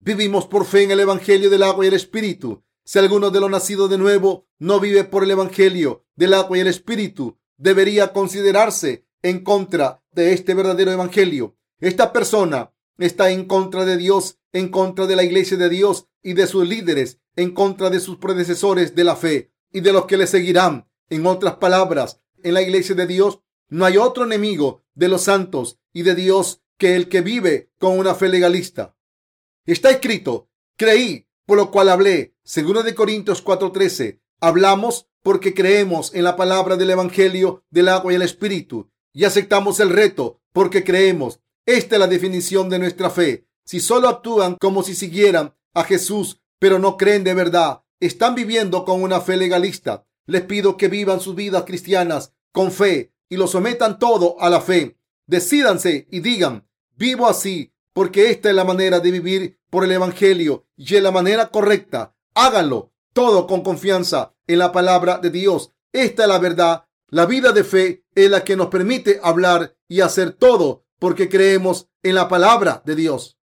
Vivimos 0.00 0.46
por 0.46 0.64
fe 0.64 0.84
en 0.84 0.90
el 0.90 1.00
Evangelio 1.00 1.50
del 1.50 1.62
agua 1.62 1.84
y 1.84 1.88
el 1.88 1.94
Espíritu. 1.94 2.64
Si 2.84 2.98
alguno 2.98 3.30
de 3.30 3.40
los 3.40 3.50
nacidos 3.50 3.88
de 3.90 3.98
nuevo 3.98 4.48
no 4.58 4.80
vive 4.80 5.04
por 5.04 5.22
el 5.22 5.30
Evangelio 5.30 6.04
del 6.16 6.34
agua 6.34 6.58
y 6.58 6.60
el 6.60 6.66
Espíritu, 6.66 7.38
debería 7.56 8.12
considerarse 8.12 9.06
en 9.22 9.44
contra 9.44 10.02
de 10.10 10.32
este 10.32 10.54
verdadero 10.54 10.90
Evangelio. 10.90 11.56
Esta 11.78 12.12
persona 12.12 12.72
está 12.98 13.30
en 13.30 13.44
contra 13.44 13.84
de 13.84 13.96
Dios, 13.96 14.38
en 14.52 14.68
contra 14.70 15.06
de 15.06 15.16
la 15.16 15.22
iglesia 15.22 15.56
de 15.56 15.68
Dios 15.68 16.08
y 16.22 16.34
de 16.34 16.46
sus 16.46 16.66
líderes, 16.66 17.20
en 17.36 17.52
contra 17.52 17.90
de 17.90 18.00
sus 18.00 18.16
predecesores 18.16 18.94
de 18.94 19.04
la 19.04 19.16
fe 19.16 19.51
y 19.72 19.80
de 19.80 19.92
los 19.92 20.06
que 20.06 20.16
le 20.16 20.26
seguirán. 20.26 20.88
En 21.08 21.26
otras 21.26 21.56
palabras, 21.56 22.20
en 22.42 22.54
la 22.54 22.62
iglesia 22.62 22.94
de 22.94 23.06
Dios 23.06 23.40
no 23.68 23.84
hay 23.84 23.96
otro 23.96 24.24
enemigo 24.24 24.84
de 24.94 25.08
los 25.08 25.22
santos 25.22 25.78
y 25.92 26.02
de 26.02 26.14
Dios 26.14 26.62
que 26.78 26.96
el 26.96 27.08
que 27.08 27.20
vive 27.20 27.70
con 27.78 27.98
una 27.98 28.14
fe 28.14 28.28
legalista. 28.28 28.96
Está 29.64 29.90
escrito, 29.90 30.50
creí, 30.76 31.28
por 31.46 31.56
lo 31.56 31.70
cual 31.70 31.88
hablé. 31.88 32.34
Segundo 32.42 32.82
de 32.82 32.94
Corintios 32.94 33.42
4:13. 33.44 34.20
Hablamos 34.40 35.08
porque 35.22 35.54
creemos 35.54 36.14
en 36.14 36.24
la 36.24 36.36
palabra 36.36 36.76
del 36.76 36.90
Evangelio 36.90 37.64
del 37.70 37.88
agua 37.88 38.12
y 38.12 38.16
el 38.16 38.22
Espíritu 38.22 38.90
y 39.12 39.24
aceptamos 39.24 39.80
el 39.80 39.90
reto 39.90 40.40
porque 40.52 40.84
creemos. 40.84 41.40
Esta 41.64 41.96
es 41.96 42.00
la 42.00 42.08
definición 42.08 42.68
de 42.68 42.78
nuestra 42.78 43.10
fe. 43.10 43.46
Si 43.64 43.78
solo 43.80 44.08
actúan 44.08 44.56
como 44.60 44.82
si 44.82 44.94
siguieran 44.94 45.54
a 45.74 45.84
Jesús, 45.84 46.40
pero 46.58 46.78
no 46.78 46.96
creen 46.96 47.22
de 47.24 47.34
verdad, 47.34 47.82
están 48.06 48.34
viviendo 48.34 48.84
con 48.84 49.02
una 49.02 49.20
fe 49.20 49.36
legalista. 49.36 50.04
Les 50.26 50.42
pido 50.42 50.76
que 50.76 50.88
vivan 50.88 51.20
sus 51.20 51.34
vidas 51.34 51.64
cristianas 51.64 52.32
con 52.52 52.72
fe 52.72 53.12
y 53.28 53.36
lo 53.36 53.46
sometan 53.46 53.98
todo 53.98 54.36
a 54.40 54.50
la 54.50 54.60
fe. 54.60 54.98
Decídanse 55.26 56.08
y 56.10 56.20
digan, 56.20 56.66
vivo 56.96 57.28
así 57.28 57.72
porque 57.92 58.30
esta 58.30 58.50
es 58.50 58.56
la 58.56 58.64
manera 58.64 59.00
de 59.00 59.10
vivir 59.10 59.60
por 59.70 59.84
el 59.84 59.92
Evangelio 59.92 60.66
y 60.76 60.96
es 60.96 61.02
la 61.02 61.12
manera 61.12 61.48
correcta. 61.48 62.14
Háganlo 62.34 62.92
todo 63.12 63.46
con 63.46 63.62
confianza 63.62 64.34
en 64.46 64.58
la 64.58 64.72
palabra 64.72 65.18
de 65.18 65.30
Dios. 65.30 65.72
Esta 65.92 66.22
es 66.22 66.28
la 66.28 66.38
verdad. 66.38 66.86
La 67.08 67.26
vida 67.26 67.52
de 67.52 67.62
fe 67.62 68.04
es 68.14 68.30
la 68.30 68.42
que 68.42 68.56
nos 68.56 68.68
permite 68.68 69.20
hablar 69.22 69.76
y 69.86 70.00
hacer 70.00 70.32
todo 70.32 70.84
porque 70.98 71.28
creemos 71.28 71.88
en 72.02 72.16
la 72.16 72.28
palabra 72.28 72.82
de 72.84 72.96
Dios. 72.96 73.38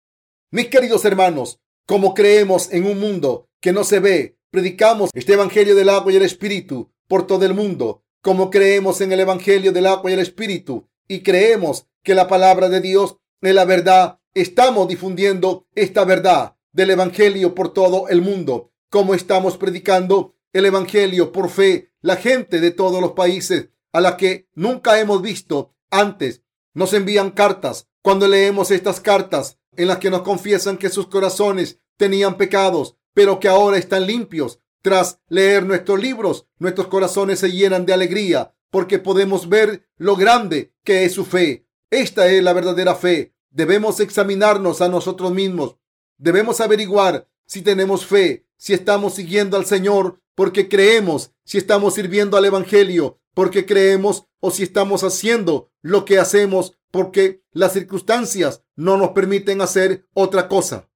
Mis 0.50 0.68
queridos 0.68 1.04
hermanos, 1.04 1.60
como 1.84 2.14
creemos 2.14 2.72
en 2.72 2.86
un 2.86 2.98
mundo 2.98 3.48
que 3.60 3.72
no 3.72 3.84
se 3.84 4.00
ve, 4.00 4.35
predicamos 4.50 5.10
este 5.14 5.34
Evangelio 5.34 5.74
del 5.74 5.88
agua 5.88 6.12
y 6.12 6.16
el 6.16 6.22
Espíritu 6.22 6.90
por 7.08 7.26
todo 7.26 7.44
el 7.44 7.54
mundo. 7.54 8.04
Como 8.20 8.50
creemos 8.50 9.00
en 9.00 9.12
el 9.12 9.20
Evangelio 9.20 9.72
del 9.72 9.86
agua 9.86 10.10
y 10.10 10.14
el 10.14 10.20
Espíritu 10.20 10.88
y 11.08 11.22
creemos 11.22 11.86
que 12.02 12.14
la 12.14 12.28
palabra 12.28 12.68
de 12.68 12.80
Dios 12.80 13.18
es 13.40 13.54
la 13.54 13.64
verdad, 13.64 14.20
estamos 14.34 14.88
difundiendo 14.88 15.66
esta 15.74 16.04
verdad 16.04 16.56
del 16.72 16.90
Evangelio 16.90 17.54
por 17.54 17.72
todo 17.72 18.08
el 18.08 18.22
mundo. 18.22 18.72
Como 18.90 19.14
estamos 19.14 19.56
predicando 19.56 20.34
el 20.52 20.66
Evangelio 20.66 21.32
por 21.32 21.48
fe, 21.50 21.92
la 22.00 22.16
gente 22.16 22.60
de 22.60 22.70
todos 22.70 23.00
los 23.00 23.12
países 23.12 23.70
a 23.92 24.00
la 24.00 24.16
que 24.16 24.48
nunca 24.54 25.00
hemos 25.00 25.22
visto 25.22 25.74
antes 25.90 26.42
nos 26.74 26.92
envían 26.92 27.30
cartas. 27.30 27.88
Cuando 28.02 28.28
leemos 28.28 28.70
estas 28.70 29.00
cartas 29.00 29.58
en 29.76 29.88
las 29.88 29.98
que 29.98 30.10
nos 30.10 30.22
confiesan 30.22 30.78
que 30.78 30.90
sus 30.90 31.06
corazones 31.08 31.80
tenían 31.96 32.36
pecados, 32.36 32.95
pero 33.16 33.40
que 33.40 33.48
ahora 33.48 33.78
están 33.78 34.06
limpios, 34.06 34.60
tras 34.82 35.20
leer 35.30 35.64
nuestros 35.64 35.98
libros, 35.98 36.46
nuestros 36.58 36.88
corazones 36.88 37.38
se 37.38 37.50
llenan 37.50 37.86
de 37.86 37.94
alegría 37.94 38.54
porque 38.70 38.98
podemos 38.98 39.48
ver 39.48 39.88
lo 39.96 40.16
grande 40.16 40.74
que 40.84 41.06
es 41.06 41.14
su 41.14 41.24
fe. 41.24 41.66
Esta 41.90 42.26
es 42.26 42.42
la 42.42 42.52
verdadera 42.52 42.94
fe. 42.94 43.32
Debemos 43.48 44.00
examinarnos 44.00 44.82
a 44.82 44.90
nosotros 44.90 45.32
mismos. 45.32 45.76
Debemos 46.18 46.60
averiguar 46.60 47.26
si 47.46 47.62
tenemos 47.62 48.04
fe, 48.04 48.44
si 48.58 48.74
estamos 48.74 49.14
siguiendo 49.14 49.56
al 49.56 49.64
Señor 49.64 50.20
porque 50.34 50.68
creemos, 50.68 51.32
si 51.42 51.56
estamos 51.56 51.94
sirviendo 51.94 52.36
al 52.36 52.44
Evangelio 52.44 53.18
porque 53.32 53.64
creemos 53.64 54.26
o 54.40 54.50
si 54.50 54.62
estamos 54.62 55.04
haciendo 55.04 55.70
lo 55.80 56.04
que 56.04 56.18
hacemos 56.18 56.76
porque 56.90 57.42
las 57.50 57.72
circunstancias 57.72 58.62
no 58.74 58.98
nos 58.98 59.12
permiten 59.12 59.62
hacer 59.62 60.06
otra 60.12 60.48
cosa. 60.48 60.90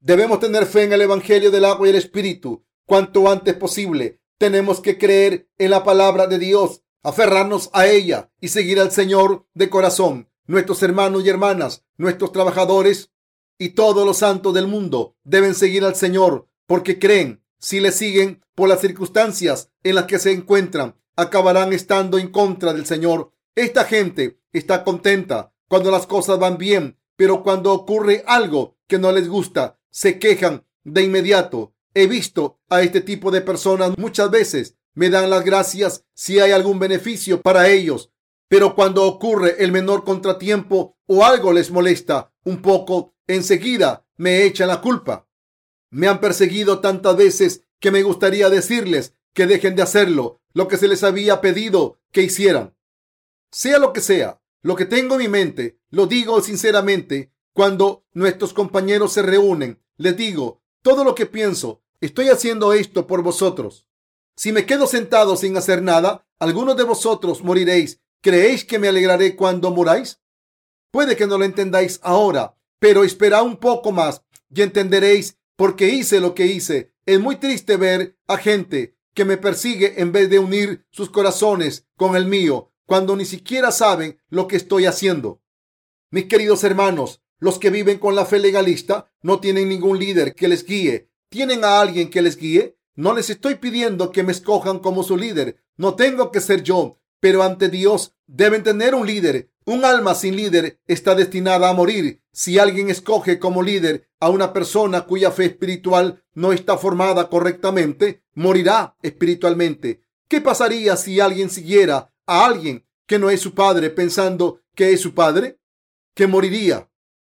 Debemos 0.00 0.40
tener 0.40 0.66
fe 0.66 0.84
en 0.84 0.92
el 0.92 1.02
Evangelio 1.02 1.50
del 1.50 1.64
agua 1.64 1.86
y 1.86 1.90
el 1.90 1.96
Espíritu 1.96 2.64
cuanto 2.86 3.30
antes 3.30 3.54
posible. 3.54 4.20
Tenemos 4.38 4.80
que 4.80 4.96
creer 4.96 5.48
en 5.58 5.70
la 5.70 5.82
palabra 5.82 6.26
de 6.26 6.38
Dios, 6.38 6.82
aferrarnos 7.02 7.70
a 7.72 7.86
ella 7.86 8.30
y 8.40 8.48
seguir 8.48 8.80
al 8.80 8.92
Señor 8.92 9.46
de 9.54 9.68
corazón 9.68 10.28
nuestros 10.48 10.82
hermanos 10.82 11.24
y 11.24 11.28
hermanas, 11.28 11.84
nuestros 11.98 12.32
trabajadores 12.32 13.12
y 13.58 13.70
todos 13.70 14.04
los 14.04 14.18
santos 14.18 14.54
del 14.54 14.66
mundo 14.66 15.16
deben 15.22 15.54
seguir 15.54 15.84
al 15.84 15.94
Señor 15.94 16.48
porque 16.66 16.98
creen. 16.98 17.44
Si 17.60 17.80
le 17.80 17.92
siguen 17.92 18.44
por 18.54 18.68
las 18.68 18.80
circunstancias 18.80 19.70
en 19.82 19.96
las 19.96 20.04
que 20.04 20.18
se 20.18 20.32
encuentran, 20.32 20.96
acabarán 21.16 21.72
estando 21.72 22.18
en 22.18 22.28
contra 22.28 22.72
del 22.72 22.86
Señor. 22.86 23.32
Esta 23.56 23.84
gente 23.84 24.40
está 24.52 24.84
contenta 24.84 25.52
cuando 25.68 25.90
las 25.90 26.06
cosas 26.06 26.38
van 26.38 26.56
bien, 26.56 26.98
pero 27.16 27.42
cuando 27.42 27.72
ocurre 27.72 28.22
algo 28.26 28.76
que 28.86 28.98
no 28.98 29.10
les 29.12 29.28
gusta, 29.28 29.78
se 29.98 30.20
quejan 30.20 30.64
de 30.84 31.02
inmediato. 31.02 31.74
He 31.92 32.06
visto 32.06 32.60
a 32.68 32.82
este 32.82 33.00
tipo 33.00 33.32
de 33.32 33.40
personas 33.40 33.98
muchas 33.98 34.30
veces. 34.30 34.76
Me 34.94 35.10
dan 35.10 35.28
las 35.28 35.44
gracias 35.44 36.04
si 36.14 36.38
hay 36.38 36.52
algún 36.52 36.78
beneficio 36.78 37.42
para 37.42 37.68
ellos, 37.68 38.12
pero 38.46 38.76
cuando 38.76 39.04
ocurre 39.04 39.56
el 39.58 39.72
menor 39.72 40.04
contratiempo 40.04 40.96
o 41.06 41.24
algo 41.24 41.52
les 41.52 41.72
molesta 41.72 42.32
un 42.44 42.62
poco, 42.62 43.16
enseguida 43.26 44.06
me 44.16 44.44
echan 44.44 44.68
la 44.68 44.80
culpa. 44.80 45.28
Me 45.90 46.06
han 46.06 46.20
perseguido 46.20 46.78
tantas 46.78 47.16
veces 47.16 47.64
que 47.80 47.90
me 47.90 48.04
gustaría 48.04 48.50
decirles 48.50 49.14
que 49.34 49.48
dejen 49.48 49.74
de 49.74 49.82
hacerlo, 49.82 50.40
lo 50.52 50.68
que 50.68 50.76
se 50.76 50.86
les 50.86 51.02
había 51.02 51.40
pedido 51.40 51.98
que 52.12 52.22
hicieran. 52.22 52.76
Sea 53.50 53.80
lo 53.80 53.92
que 53.92 54.00
sea, 54.00 54.40
lo 54.62 54.76
que 54.76 54.84
tengo 54.84 55.16
en 55.16 55.22
mi 55.22 55.28
mente, 55.28 55.80
lo 55.90 56.06
digo 56.06 56.40
sinceramente. 56.40 57.32
Cuando 57.58 58.06
nuestros 58.12 58.52
compañeros 58.52 59.14
se 59.14 59.20
reúnen, 59.20 59.82
les 59.96 60.16
digo 60.16 60.62
todo 60.80 61.02
lo 61.02 61.16
que 61.16 61.26
pienso. 61.26 61.82
Estoy 62.00 62.28
haciendo 62.28 62.72
esto 62.72 63.08
por 63.08 63.20
vosotros. 63.24 63.88
Si 64.36 64.52
me 64.52 64.64
quedo 64.64 64.86
sentado 64.86 65.36
sin 65.36 65.56
hacer 65.56 65.82
nada, 65.82 66.24
algunos 66.38 66.76
de 66.76 66.84
vosotros 66.84 67.42
moriréis 67.42 68.00
¿Creéis 68.22 68.64
que 68.64 68.78
me 68.78 68.86
alegraré 68.86 69.34
cuando 69.34 69.72
muráis? 69.72 70.20
Puede 70.92 71.16
que 71.16 71.26
no 71.26 71.36
lo 71.36 71.44
entendáis 71.44 71.98
ahora, 72.04 72.56
pero 72.78 73.02
espera 73.02 73.42
un 73.42 73.56
poco 73.56 73.90
más 73.90 74.22
y 74.54 74.62
entenderéis 74.62 75.36
por 75.56 75.74
qué 75.74 75.88
hice 75.88 76.20
lo 76.20 76.36
que 76.36 76.46
hice. 76.46 76.94
Es 77.06 77.18
muy 77.18 77.40
triste 77.40 77.76
ver 77.76 78.16
a 78.28 78.36
gente 78.36 78.96
que 79.14 79.24
me 79.24 79.36
persigue 79.36 80.00
en 80.00 80.12
vez 80.12 80.30
de 80.30 80.38
unir 80.38 80.86
sus 80.92 81.10
corazones 81.10 81.88
con 81.96 82.14
el 82.14 82.26
mío, 82.26 82.70
cuando 82.86 83.16
ni 83.16 83.24
siquiera 83.24 83.72
saben 83.72 84.22
lo 84.28 84.46
que 84.46 84.54
estoy 84.54 84.86
haciendo. 84.86 85.42
Mis 86.12 86.26
queridos 86.26 86.62
hermanos, 86.62 87.20
los 87.38 87.58
que 87.58 87.70
viven 87.70 87.98
con 87.98 88.14
la 88.14 88.24
fe 88.24 88.38
legalista 88.38 89.10
no 89.22 89.40
tienen 89.40 89.68
ningún 89.68 89.98
líder 89.98 90.34
que 90.34 90.48
les 90.48 90.64
guíe. 90.64 91.10
¿Tienen 91.28 91.64
a 91.64 91.80
alguien 91.80 92.10
que 92.10 92.22
les 92.22 92.36
guíe? 92.36 92.76
No 92.94 93.14
les 93.14 93.30
estoy 93.30 93.56
pidiendo 93.56 94.10
que 94.10 94.22
me 94.22 94.32
escojan 94.32 94.80
como 94.80 95.02
su 95.02 95.16
líder. 95.16 95.62
No 95.76 95.94
tengo 95.94 96.32
que 96.32 96.40
ser 96.40 96.62
yo, 96.62 96.98
pero 97.20 97.42
ante 97.42 97.68
Dios 97.68 98.14
deben 98.26 98.62
tener 98.62 98.94
un 98.94 99.06
líder. 99.06 99.50
Un 99.64 99.84
alma 99.84 100.14
sin 100.14 100.34
líder 100.34 100.80
está 100.86 101.14
destinada 101.14 101.68
a 101.68 101.74
morir. 101.74 102.22
Si 102.32 102.58
alguien 102.58 102.90
escoge 102.90 103.38
como 103.38 103.62
líder 103.62 104.08
a 104.18 104.30
una 104.30 104.52
persona 104.52 105.02
cuya 105.02 105.30
fe 105.30 105.44
espiritual 105.44 106.24
no 106.34 106.52
está 106.52 106.78
formada 106.78 107.28
correctamente, 107.28 108.24
morirá 108.34 108.96
espiritualmente. 109.02 110.02
¿Qué 110.26 110.40
pasaría 110.40 110.96
si 110.96 111.20
alguien 111.20 111.50
siguiera 111.50 112.12
a 112.26 112.46
alguien 112.46 112.86
que 113.06 113.18
no 113.18 113.30
es 113.30 113.40
su 113.40 113.54
padre 113.54 113.90
pensando 113.90 114.60
que 114.74 114.92
es 114.92 115.00
su 115.00 115.14
padre? 115.14 115.58
Que 116.14 116.26
moriría. 116.26 116.88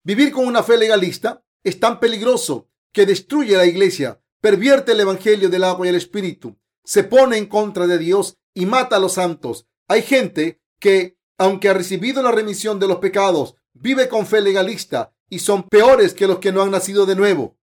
Vivir 0.04 0.32
con 0.32 0.46
una 0.46 0.64
fe 0.64 0.78
legalista 0.78 1.44
es 1.64 1.80
tan 1.80 2.00
peligroso 2.00 2.70
que 2.92 3.06
destruye 3.06 3.56
la 3.58 3.66
iglesia, 3.66 4.22
pervierte 4.42 4.94
el 4.94 5.00
evangelio 5.02 5.50
del 5.50 5.64
agua 5.64 5.86
y 5.86 5.90
el 5.90 5.96
espíritu, 5.96 6.58
se 6.84 7.04
pone 7.04 7.38
en 7.38 7.46
contra 7.46 7.86
de 7.86 7.98
Dios 7.98 8.38
y 8.54 8.66
mata 8.66 8.96
a 8.96 9.00
los 9.00 9.14
santos. 9.14 9.68
Hay 9.88 10.02
gente 10.02 10.62
que, 10.80 11.20
aunque 11.38 11.70
ha 11.70 11.74
recibido 11.74 12.24
la 12.24 12.32
remisión 12.32 12.80
de 12.80 12.88
los 12.88 12.98
pecados, 12.98 13.56
vive 13.74 14.10
con 14.10 14.26
fe 14.26 14.42
legalista 14.42 15.14
y 15.30 15.40
son 15.40 15.64
peores 15.64 16.14
que 16.14 16.28
los 16.28 16.40
que 16.40 16.52
no 16.52 16.62
han 16.62 16.72
nacido 16.72 17.06
de 17.06 17.16
nuevo. 17.16 17.58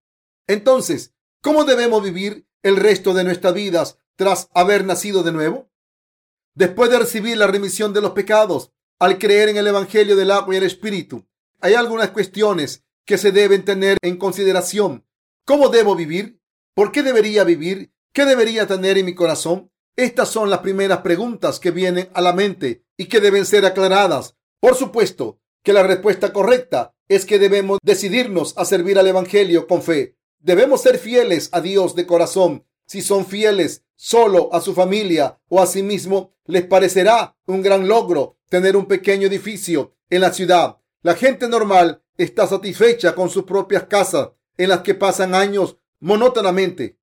Entonces, 0.46 1.14
¿cómo 1.40 1.64
debemos 1.64 2.02
vivir 2.02 2.46
el 2.62 2.76
resto 2.76 3.14
de 3.14 3.24
nuestras 3.24 3.54
vidas 3.54 3.98
tras 4.14 4.48
haber 4.54 4.84
nacido 4.84 5.22
de 5.22 5.32
nuevo? 5.32 5.70
Después 6.54 6.90
de 6.90 6.98
recibir 6.98 7.36
la 7.36 7.48
remisión 7.48 7.92
de 7.92 8.00
los 8.00 8.12
pecados, 8.12 8.72
al 8.98 9.18
creer 9.18 9.48
en 9.48 9.56
el 9.56 9.66
Evangelio 9.66 10.16
del 10.16 10.30
agua 10.30 10.54
y 10.54 10.58
el 10.58 10.62
Espíritu. 10.62 11.26
Hay 11.66 11.74
algunas 11.74 12.10
cuestiones 12.10 12.84
que 13.04 13.18
se 13.18 13.32
deben 13.32 13.64
tener 13.64 13.98
en 14.00 14.18
consideración. 14.18 15.04
¿Cómo 15.44 15.68
debo 15.68 15.96
vivir? 15.96 16.38
¿Por 16.74 16.92
qué 16.92 17.02
debería 17.02 17.42
vivir? 17.42 17.92
¿Qué 18.12 18.24
debería 18.24 18.68
tener 18.68 18.98
en 18.98 19.04
mi 19.04 19.16
corazón? 19.16 19.72
Estas 19.96 20.28
son 20.28 20.48
las 20.48 20.60
primeras 20.60 20.98
preguntas 20.98 21.58
que 21.58 21.72
vienen 21.72 22.08
a 22.14 22.20
la 22.20 22.32
mente 22.32 22.84
y 22.96 23.06
que 23.06 23.18
deben 23.18 23.44
ser 23.44 23.66
aclaradas. 23.66 24.36
Por 24.60 24.76
supuesto 24.76 25.40
que 25.64 25.72
la 25.72 25.82
respuesta 25.82 26.32
correcta 26.32 26.94
es 27.08 27.26
que 27.26 27.40
debemos 27.40 27.80
decidirnos 27.82 28.56
a 28.56 28.64
servir 28.64 28.96
al 28.96 29.08
Evangelio 29.08 29.66
con 29.66 29.82
fe. 29.82 30.16
Debemos 30.38 30.82
ser 30.82 30.98
fieles 30.98 31.48
a 31.50 31.60
Dios 31.60 31.96
de 31.96 32.06
corazón. 32.06 32.64
Si 32.86 33.02
son 33.02 33.26
fieles 33.26 33.82
solo 33.96 34.54
a 34.54 34.60
su 34.60 34.72
familia 34.72 35.40
o 35.48 35.60
a 35.60 35.66
sí 35.66 35.82
mismo, 35.82 36.30
les 36.44 36.64
parecerá 36.64 37.36
un 37.44 37.60
gran 37.60 37.88
logro 37.88 38.38
tener 38.48 38.76
un 38.76 38.86
pequeño 38.86 39.26
edificio 39.26 39.96
en 40.10 40.20
la 40.20 40.32
ciudad. 40.32 40.78
La 41.06 41.14
gente 41.14 41.48
normal 41.48 42.02
está 42.18 42.48
satisfecha 42.48 43.14
con 43.14 43.30
sus 43.30 43.44
propias 43.44 43.84
casas 43.84 44.30
en 44.56 44.70
las 44.70 44.80
que 44.80 44.92
pasan 44.92 45.36
años 45.36 45.76
monótonamente 46.00 46.98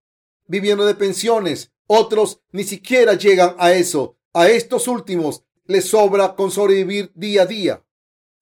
viviendo 0.45 0.85
de 0.85 0.93
pensiones. 0.93 1.71
Otros 1.87 2.41
ni 2.51 2.65
siquiera 2.65 3.13
llegan 3.13 3.55
a 3.59 3.71
eso. 3.71 4.17
A 4.33 4.49
estos 4.49 4.89
últimos 4.89 5.45
les 5.67 5.85
sobra 5.85 6.35
con 6.35 6.51
sobrevivir 6.51 7.13
día 7.15 7.43
a 7.43 7.45
día. 7.45 7.85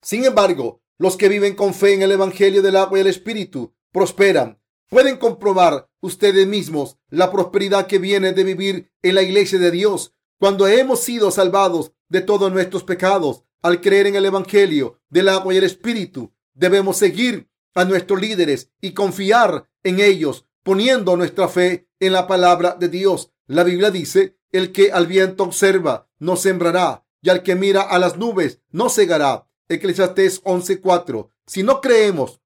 Sin 0.00 0.24
embargo, 0.24 0.82
los 0.98 1.16
que 1.16 1.28
viven 1.28 1.54
con 1.54 1.74
fe 1.74 1.94
en 1.94 2.02
el 2.02 2.10
Evangelio 2.10 2.60
del 2.60 2.74
agua 2.74 2.98
y 2.98 3.02
el 3.02 3.06
Espíritu 3.06 3.72
prosperan. 3.92 4.60
Pueden 4.88 5.16
comprobar 5.16 5.88
ustedes 6.00 6.44
mismos 6.48 6.98
la 7.08 7.30
prosperidad 7.30 7.86
que 7.86 8.00
viene 8.00 8.32
de 8.32 8.42
vivir 8.42 8.90
en 9.00 9.14
la 9.14 9.22
iglesia 9.22 9.60
de 9.60 9.70
Dios 9.70 10.12
cuando 10.40 10.66
hemos 10.66 10.98
sido 11.04 11.30
salvados 11.30 11.92
de 12.08 12.20
todos 12.20 12.50
nuestros 12.50 12.82
pecados 12.82 13.44
al 13.62 13.80
creer 13.80 14.08
en 14.08 14.16
el 14.16 14.26
Evangelio 14.26 15.00
del 15.08 15.28
agua 15.28 15.54
y 15.54 15.56
el 15.56 15.64
Espíritu. 15.64 16.32
Debemos 16.54 16.96
seguir 16.96 17.48
a 17.74 17.84
nuestros 17.84 18.20
líderes 18.20 18.70
y 18.80 18.92
confiar 18.92 19.68
en 19.82 20.00
ellos, 20.00 20.46
poniendo 20.62 21.16
nuestra 21.16 21.48
fe 21.48 21.88
en 22.00 22.12
la 22.12 22.26
palabra 22.26 22.76
de 22.78 22.88
Dios. 22.88 23.32
La 23.46 23.64
Biblia 23.64 23.90
dice, 23.90 24.36
el 24.50 24.72
que 24.72 24.92
al 24.92 25.06
viento 25.06 25.44
observa 25.44 26.08
no 26.18 26.36
sembrará 26.36 27.04
y 27.22 27.30
al 27.30 27.42
que 27.42 27.54
mira 27.54 27.82
a 27.82 27.98
las 27.98 28.18
nubes 28.18 28.60
no 28.70 28.90
cegará. 28.90 29.48
Eclesiastés 29.68 30.42
11:4. 30.44 31.30
Si 31.46 31.62
no 31.62 31.80
creemos 31.80 32.40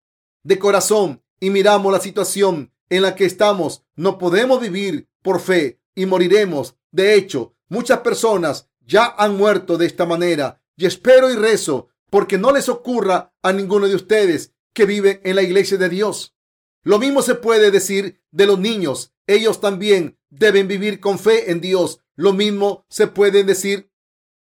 de 0.44 0.58
corazón 0.58 1.22
y 1.40 1.50
miramos 1.50 1.92
la 1.92 2.00
situación 2.00 2.72
en 2.88 3.02
la 3.02 3.14
que 3.14 3.24
estamos, 3.24 3.82
no 3.96 4.18
podemos 4.18 4.60
vivir 4.60 5.08
por 5.22 5.40
fe 5.40 5.80
y 5.94 6.06
moriremos. 6.06 6.76
De 6.92 7.14
hecho, 7.14 7.54
muchas 7.68 8.00
personas 8.00 8.68
ya 8.86 9.14
han 9.18 9.36
muerto 9.36 9.76
de 9.76 9.86
esta 9.86 10.06
manera 10.06 10.62
y 10.76 10.86
espero 10.86 11.30
y 11.30 11.36
rezo 11.36 11.88
porque 12.10 12.38
no 12.38 12.52
les 12.52 12.68
ocurra 12.68 13.34
a 13.42 13.52
ninguno 13.52 13.88
de 13.88 13.94
ustedes 13.94 14.52
que 14.72 14.86
vive 14.86 15.20
en 15.24 15.36
la 15.36 15.42
iglesia 15.42 15.78
de 15.78 15.88
Dios. 15.88 16.34
Lo 16.82 16.98
mismo 16.98 17.22
se 17.22 17.34
puede 17.34 17.70
decir 17.70 18.22
de 18.30 18.46
los 18.46 18.58
niños. 18.58 19.12
Ellos 19.26 19.60
también 19.60 20.18
deben 20.30 20.68
vivir 20.68 21.00
con 21.00 21.18
fe 21.18 21.50
en 21.50 21.60
Dios. 21.60 22.00
Lo 22.14 22.32
mismo 22.32 22.86
se 22.88 23.08
puede 23.08 23.42
decir 23.42 23.90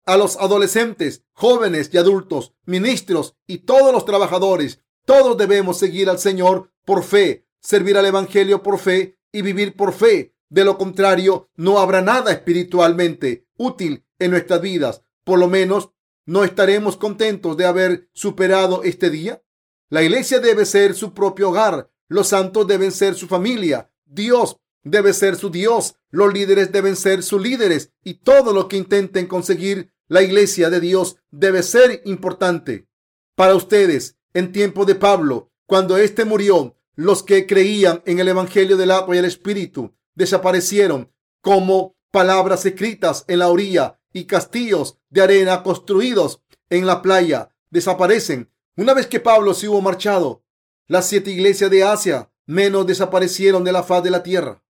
a 0.05 0.17
los 0.17 0.35
adolescentes, 0.37 1.23
jóvenes 1.31 1.89
y 1.93 1.97
adultos, 1.97 2.53
ministros 2.65 3.37
y 3.47 3.59
todos 3.59 3.93
los 3.93 4.05
trabajadores. 4.05 4.81
Todos 5.05 5.37
debemos 5.37 5.77
seguir 5.77 6.09
al 6.09 6.19
Señor 6.19 6.71
por 6.85 7.03
fe, 7.03 7.47
servir 7.61 7.97
al 7.97 8.05
Evangelio 8.05 8.61
por 8.61 8.79
fe 8.79 9.17
y 9.31 9.41
vivir 9.41 9.75
por 9.75 9.93
fe. 9.93 10.35
De 10.49 10.65
lo 10.65 10.77
contrario, 10.77 11.49
no 11.55 11.79
habrá 11.79 12.01
nada 12.01 12.31
espiritualmente 12.31 13.47
útil 13.57 14.05
en 14.19 14.31
nuestras 14.31 14.61
vidas. 14.61 15.01
Por 15.23 15.39
lo 15.39 15.47
menos, 15.47 15.91
no 16.25 16.43
estaremos 16.43 16.97
contentos 16.97 17.57
de 17.57 17.65
haber 17.65 18.09
superado 18.13 18.83
este 18.83 19.09
día. 19.09 19.43
La 19.89 20.03
iglesia 20.03 20.39
debe 20.39 20.65
ser 20.65 20.95
su 20.95 21.13
propio 21.13 21.49
hogar. 21.49 21.89
Los 22.07 22.29
santos 22.29 22.67
deben 22.67 22.91
ser 22.91 23.15
su 23.15 23.27
familia. 23.27 23.91
Dios 24.05 24.57
debe 24.83 25.13
ser 25.13 25.35
su 25.35 25.49
Dios. 25.49 25.95
Los 26.09 26.33
líderes 26.33 26.71
deben 26.71 26.95
ser 26.95 27.23
sus 27.23 27.41
líderes. 27.41 27.91
Y 28.03 28.15
todo 28.15 28.53
lo 28.53 28.67
que 28.67 28.77
intenten 28.77 29.27
conseguir 29.27 29.93
la 30.07 30.21
iglesia 30.21 30.69
de 30.69 30.79
Dios 30.79 31.17
debe 31.31 31.63
ser 31.63 32.01
importante. 32.05 32.87
Para 33.35 33.55
ustedes, 33.55 34.17
en 34.33 34.51
tiempo 34.51 34.85
de 34.85 34.95
Pablo, 34.95 35.51
cuando 35.65 35.97
éste 35.97 36.25
murió, 36.25 36.77
los 36.95 37.23
que 37.23 37.47
creían 37.47 38.01
en 38.05 38.19
el 38.19 38.27
Evangelio 38.27 38.77
del 38.77 38.91
agua 38.91 39.15
y 39.15 39.19
el 39.19 39.25
Espíritu 39.25 39.95
desaparecieron 40.15 41.11
como 41.41 41.95
palabras 42.11 42.65
escritas 42.65 43.25
en 43.27 43.39
la 43.39 43.49
orilla 43.49 43.99
y 44.13 44.25
castillos 44.25 44.99
de 45.09 45.21
arena 45.21 45.63
construidos 45.63 46.41
en 46.69 46.85
la 46.85 47.01
playa 47.01 47.49
desaparecen 47.69 48.51
una 48.75 48.93
vez 48.93 49.05
que 49.07 49.19
Pablo 49.19 49.53
se 49.53 49.69
hubo 49.69 49.81
marchado, 49.81 50.43
las 50.87 51.07
siete 51.07 51.31
iglesias 51.31 51.69
de 51.69 51.83
Asia 51.83 52.31
menos 52.45 52.87
desaparecieron 52.87 53.63
de 53.63 53.71
la 53.71 53.83
faz 53.83 54.03
de 54.03 54.09
la 54.09 54.23
tierra. 54.23 54.63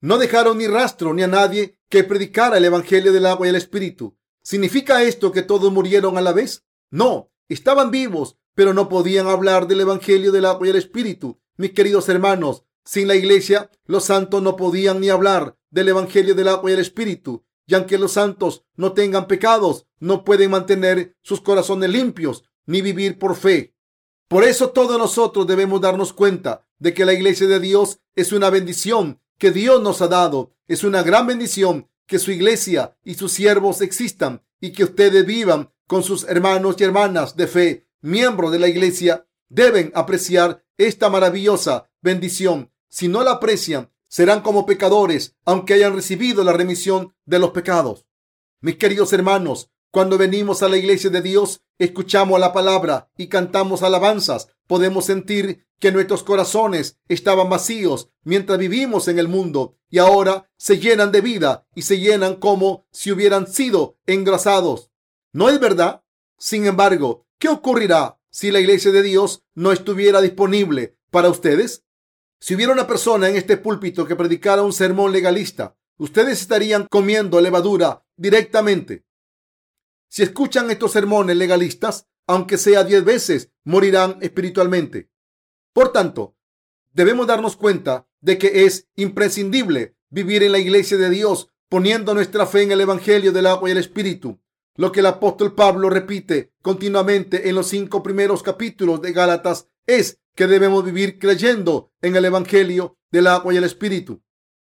No 0.00 0.18
dejaron 0.18 0.58
ni 0.58 0.66
rastro 0.66 1.14
ni 1.14 1.22
a 1.22 1.26
nadie 1.26 1.78
que 1.88 2.04
predicara 2.04 2.58
el 2.58 2.64
Evangelio 2.64 3.12
del 3.12 3.26
agua 3.26 3.46
y 3.46 3.50
el 3.50 3.56
Espíritu. 3.56 4.16
¿Significa 4.42 5.02
esto 5.02 5.32
que 5.32 5.42
todos 5.42 5.72
murieron 5.72 6.18
a 6.18 6.20
la 6.20 6.32
vez? 6.32 6.64
No, 6.90 7.30
estaban 7.48 7.90
vivos, 7.90 8.36
pero 8.54 8.74
no 8.74 8.88
podían 8.88 9.28
hablar 9.28 9.68
del 9.68 9.80
Evangelio 9.80 10.32
del 10.32 10.44
agua 10.44 10.66
y 10.66 10.70
el 10.70 10.76
Espíritu. 10.76 11.40
Mis 11.56 11.72
queridos 11.72 12.08
hermanos, 12.08 12.64
sin 12.84 13.08
la 13.08 13.14
iglesia, 13.14 13.70
los 13.84 14.04
santos 14.04 14.42
no 14.42 14.56
podían 14.56 15.00
ni 15.00 15.10
hablar 15.10 15.56
del 15.70 15.88
Evangelio 15.88 16.34
del 16.34 16.48
agua 16.48 16.70
y 16.70 16.74
el 16.74 16.80
Espíritu. 16.80 17.44
Y 17.68 17.74
aunque 17.74 17.98
los 17.98 18.12
santos 18.12 18.64
no 18.76 18.94
tengan 18.94 19.28
pecados, 19.28 19.86
no 20.00 20.24
pueden 20.24 20.50
mantener 20.50 21.14
sus 21.22 21.42
corazones 21.42 21.90
limpios 21.90 22.44
ni 22.64 22.80
vivir 22.80 23.18
por 23.18 23.36
fe. 23.36 23.74
Por 24.26 24.42
eso 24.42 24.70
todos 24.70 24.98
nosotros 24.98 25.46
debemos 25.46 25.82
darnos 25.82 26.14
cuenta 26.14 26.66
de 26.78 26.94
que 26.94 27.04
la 27.04 27.12
iglesia 27.12 27.46
de 27.46 27.60
Dios 27.60 28.00
es 28.16 28.32
una 28.32 28.48
bendición 28.48 29.20
que 29.36 29.50
Dios 29.50 29.82
nos 29.82 30.00
ha 30.00 30.08
dado. 30.08 30.54
Es 30.66 30.82
una 30.82 31.02
gran 31.02 31.26
bendición 31.26 31.90
que 32.06 32.18
su 32.18 32.32
iglesia 32.32 32.96
y 33.04 33.14
sus 33.14 33.32
siervos 33.32 33.82
existan 33.82 34.42
y 34.60 34.72
que 34.72 34.84
ustedes 34.84 35.26
vivan 35.26 35.70
con 35.86 36.02
sus 36.02 36.24
hermanos 36.24 36.76
y 36.78 36.84
hermanas 36.84 37.36
de 37.36 37.48
fe, 37.48 37.86
miembros 38.00 38.50
de 38.50 38.60
la 38.60 38.68
iglesia. 38.68 39.26
Deben 39.50 39.92
apreciar 39.94 40.64
esta 40.78 41.10
maravillosa 41.10 41.90
bendición. 42.00 42.72
Si 42.88 43.08
no 43.08 43.22
la 43.22 43.32
aprecian, 43.32 43.90
serán 44.08 44.40
como 44.40 44.66
pecadores, 44.66 45.36
aunque 45.44 45.74
hayan 45.74 45.94
recibido 45.94 46.42
la 46.44 46.52
remisión 46.52 47.14
de 47.26 47.38
los 47.38 47.50
pecados. 47.50 48.06
Mis 48.60 48.76
queridos 48.76 49.12
hermanos, 49.12 49.70
cuando 49.90 50.18
venimos 50.18 50.62
a 50.62 50.68
la 50.68 50.76
iglesia 50.76 51.10
de 51.10 51.22
Dios, 51.22 51.62
escuchamos 51.78 52.38
la 52.40 52.52
palabra 52.52 53.10
y 53.16 53.28
cantamos 53.28 53.82
alabanzas, 53.82 54.48
podemos 54.66 55.06
sentir 55.06 55.66
que 55.78 55.92
nuestros 55.92 56.22
corazones 56.24 56.98
estaban 57.08 57.48
vacíos 57.48 58.10
mientras 58.22 58.58
vivimos 58.58 59.08
en 59.08 59.18
el 59.18 59.28
mundo 59.28 59.76
y 59.88 59.98
ahora 59.98 60.50
se 60.56 60.78
llenan 60.78 61.12
de 61.12 61.20
vida 61.20 61.66
y 61.74 61.82
se 61.82 61.98
llenan 61.98 62.36
como 62.36 62.86
si 62.90 63.12
hubieran 63.12 63.46
sido 63.46 63.96
engrasados. 64.06 64.90
¿No 65.32 65.48
es 65.48 65.60
verdad? 65.60 66.02
Sin 66.36 66.66
embargo, 66.66 67.26
¿qué 67.38 67.48
ocurrirá 67.48 68.18
si 68.30 68.50
la 68.50 68.60
iglesia 68.60 68.90
de 68.92 69.02
Dios 69.02 69.42
no 69.54 69.72
estuviera 69.72 70.20
disponible 70.20 70.96
para 71.10 71.30
ustedes? 71.30 71.84
Si 72.40 72.54
hubiera 72.54 72.72
una 72.72 72.86
persona 72.86 73.28
en 73.28 73.36
este 73.36 73.56
púlpito 73.56 74.06
que 74.06 74.16
predicara 74.16 74.62
un 74.62 74.72
sermón 74.72 75.12
legalista, 75.12 75.76
ustedes 75.96 76.40
estarían 76.40 76.86
comiendo 76.88 77.40
levadura 77.40 78.04
directamente. 78.16 79.04
Si 80.08 80.22
escuchan 80.22 80.70
estos 80.70 80.92
sermones 80.92 81.36
legalistas, 81.36 82.06
aunque 82.26 82.58
sea 82.58 82.84
diez 82.84 83.04
veces, 83.04 83.50
morirán 83.64 84.18
espiritualmente. 84.20 85.10
Por 85.72 85.92
tanto, 85.92 86.36
debemos 86.92 87.26
darnos 87.26 87.56
cuenta 87.56 88.06
de 88.20 88.38
que 88.38 88.64
es 88.64 88.88
imprescindible 88.96 89.96
vivir 90.10 90.42
en 90.42 90.52
la 90.52 90.58
iglesia 90.58 90.96
de 90.96 91.10
Dios 91.10 91.50
poniendo 91.68 92.14
nuestra 92.14 92.46
fe 92.46 92.62
en 92.62 92.72
el 92.72 92.80
Evangelio 92.80 93.32
del 93.32 93.46
agua 93.46 93.68
y 93.68 93.72
el 93.72 93.78
Espíritu. 93.78 94.40
Lo 94.76 94.92
que 94.92 95.00
el 95.00 95.06
apóstol 95.06 95.54
Pablo 95.54 95.90
repite 95.90 96.52
continuamente 96.62 97.48
en 97.48 97.56
los 97.56 97.68
cinco 97.68 98.02
primeros 98.02 98.42
capítulos 98.42 99.02
de 99.02 99.12
Gálatas 99.12 99.68
es 99.86 100.20
que 100.38 100.46
debemos 100.46 100.84
vivir 100.84 101.18
creyendo 101.18 101.90
en 102.00 102.14
el 102.14 102.24
Evangelio 102.24 102.96
del 103.10 103.26
agua 103.26 103.52
y 103.52 103.56
el 103.56 103.64
Espíritu. 103.64 104.22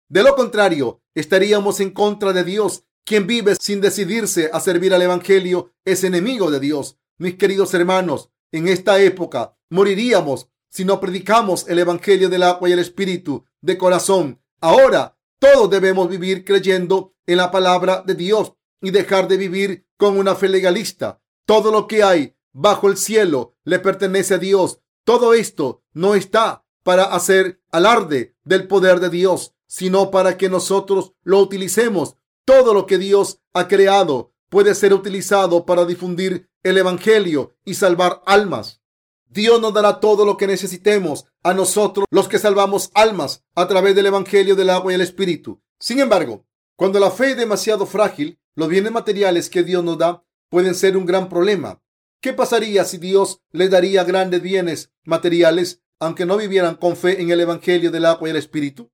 De 0.07 0.23
lo 0.23 0.33
contrario, 0.33 1.03
estaríamos 1.13 1.81
en 1.81 1.89
contra 1.91 2.31
de 2.31 2.45
Dios 2.45 2.85
quien 3.03 3.27
vive 3.27 3.55
sin 3.59 3.81
decidirse 3.81 4.49
a 4.53 4.61
servir 4.61 4.93
al 4.93 5.01
Evangelio 5.01 5.73
es 5.83 6.05
enemigo 6.05 6.49
de 6.49 6.61
Dios. 6.61 6.97
Mis 7.17 7.35
queridos 7.35 7.73
hermanos, 7.73 8.31
en 8.53 8.69
esta 8.69 9.01
época 9.01 9.57
moriríamos 9.69 10.47
si 10.69 10.85
no 10.85 11.01
predicamos 11.01 11.67
el 11.67 11.79
Evangelio 11.79 12.29
del 12.29 12.43
agua 12.43 12.69
y 12.69 12.71
el 12.71 12.79
Espíritu 12.79 13.43
de 13.59 13.77
corazón. 13.77 14.41
Ahora 14.61 15.17
todos 15.39 15.69
debemos 15.69 16.07
vivir 16.07 16.45
creyendo 16.45 17.15
en 17.27 17.35
la 17.35 17.51
palabra 17.51 18.01
de 18.07 18.15
Dios 18.15 18.53
y 18.81 18.91
dejar 18.91 19.27
de 19.27 19.35
vivir 19.35 19.85
con 19.97 20.17
una 20.17 20.35
fe 20.35 20.47
legalista. 20.47 21.21
Todo 21.45 21.69
lo 21.69 21.85
que 21.85 22.01
hay 22.01 22.37
bajo 22.53 22.87
el 22.87 22.95
cielo 22.95 23.57
le 23.65 23.79
pertenece 23.79 24.35
a 24.35 24.37
Dios. 24.37 24.79
Todo 25.03 25.33
esto 25.33 25.83
no 25.93 26.15
está 26.15 26.65
para 26.83 27.03
hacer 27.03 27.61
alarde 27.71 28.35
del 28.43 28.67
poder 28.67 28.99
de 28.99 29.09
Dios, 29.09 29.53
sino 29.67 30.11
para 30.11 30.37
que 30.37 30.49
nosotros 30.49 31.13
lo 31.23 31.39
utilicemos 31.39 32.15
todo 32.49 32.73
lo 32.73 32.87
que 32.87 32.97
Dios 32.97 33.41
ha 33.53 33.67
creado 33.67 34.33
puede 34.49 34.73
ser 34.73 34.91
utilizado 34.91 35.67
para 35.67 35.85
difundir 35.85 36.49
el 36.63 36.79
Evangelio 36.79 37.55
y 37.63 37.75
salvar 37.75 38.23
almas. 38.25 38.81
Dios 39.27 39.61
nos 39.61 39.71
dará 39.71 39.99
todo 39.99 40.25
lo 40.25 40.35
que 40.35 40.47
necesitemos 40.47 41.25
a 41.43 41.53
nosotros 41.53 42.07
los 42.09 42.27
que 42.27 42.39
salvamos 42.39 42.89
almas 42.95 43.43
a 43.53 43.67
través 43.67 43.95
del 43.95 44.07
Evangelio 44.07 44.55
del 44.55 44.71
agua 44.71 44.91
y 44.91 44.95
el 44.95 45.01
Espíritu. 45.01 45.61
Sin 45.79 45.99
embargo, 45.99 46.47
cuando 46.75 46.99
la 46.99 47.11
fe 47.11 47.31
es 47.31 47.37
demasiado 47.37 47.85
frágil, 47.85 48.39
los 48.55 48.67
bienes 48.67 48.91
materiales 48.91 49.49
que 49.49 49.61
Dios 49.61 49.83
nos 49.83 49.99
da 49.99 50.23
pueden 50.49 50.73
ser 50.73 50.97
un 50.97 51.05
gran 51.05 51.29
problema. 51.29 51.83
¿Qué 52.21 52.33
pasaría 52.33 52.83
si 52.83 52.97
Dios 52.97 53.41
les 53.51 53.69
daría 53.69 54.03
grandes 54.03 54.41
bienes 54.41 54.91
materiales 55.05 55.81
aunque 55.99 56.25
no 56.25 56.35
vivieran 56.35 56.75
con 56.75 56.97
fe 56.97 57.21
en 57.21 57.29
el 57.29 57.39
Evangelio 57.39 57.91
del 57.91 58.05
agua 58.05 58.27
y 58.27 58.31
el 58.31 58.37
Espíritu? 58.37 58.91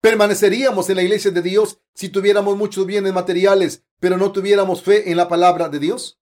¿Permaneceríamos 0.00 0.88
en 0.88 0.96
la 0.96 1.02
iglesia 1.02 1.30
de 1.30 1.42
Dios 1.42 1.80
si 1.94 2.08
tuviéramos 2.08 2.56
muchos 2.56 2.86
bienes 2.86 3.12
materiales, 3.12 3.84
pero 4.00 4.16
no 4.16 4.32
tuviéramos 4.32 4.82
fe 4.82 5.10
en 5.10 5.18
la 5.18 5.28
palabra 5.28 5.68
de 5.68 5.80
Dios? 5.80 6.18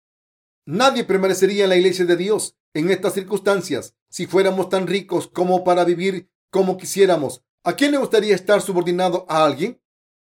Nadie 0.66 1.05
permanecería 1.05 1.64
en 1.64 1.70
la 1.70 1.76
iglesia 1.76 2.05
de 2.05 2.16
Dios 2.16 2.57
en 2.74 2.90
estas 2.90 3.14
circunstancias 3.14 3.94
si 4.09 4.26
fuéramos 4.26 4.68
tan 4.68 4.88
ricos 4.88 5.28
como 5.28 5.62
para 5.62 5.84
vivir 5.84 6.30
como 6.51 6.76
quisiéramos. 6.76 7.44
¿A 7.62 7.74
quién 7.74 7.92
le 7.92 7.98
gustaría 7.98 8.34
estar 8.34 8.61
subordinado 8.61 9.24
a 9.28 9.44
alguien? 9.44 9.80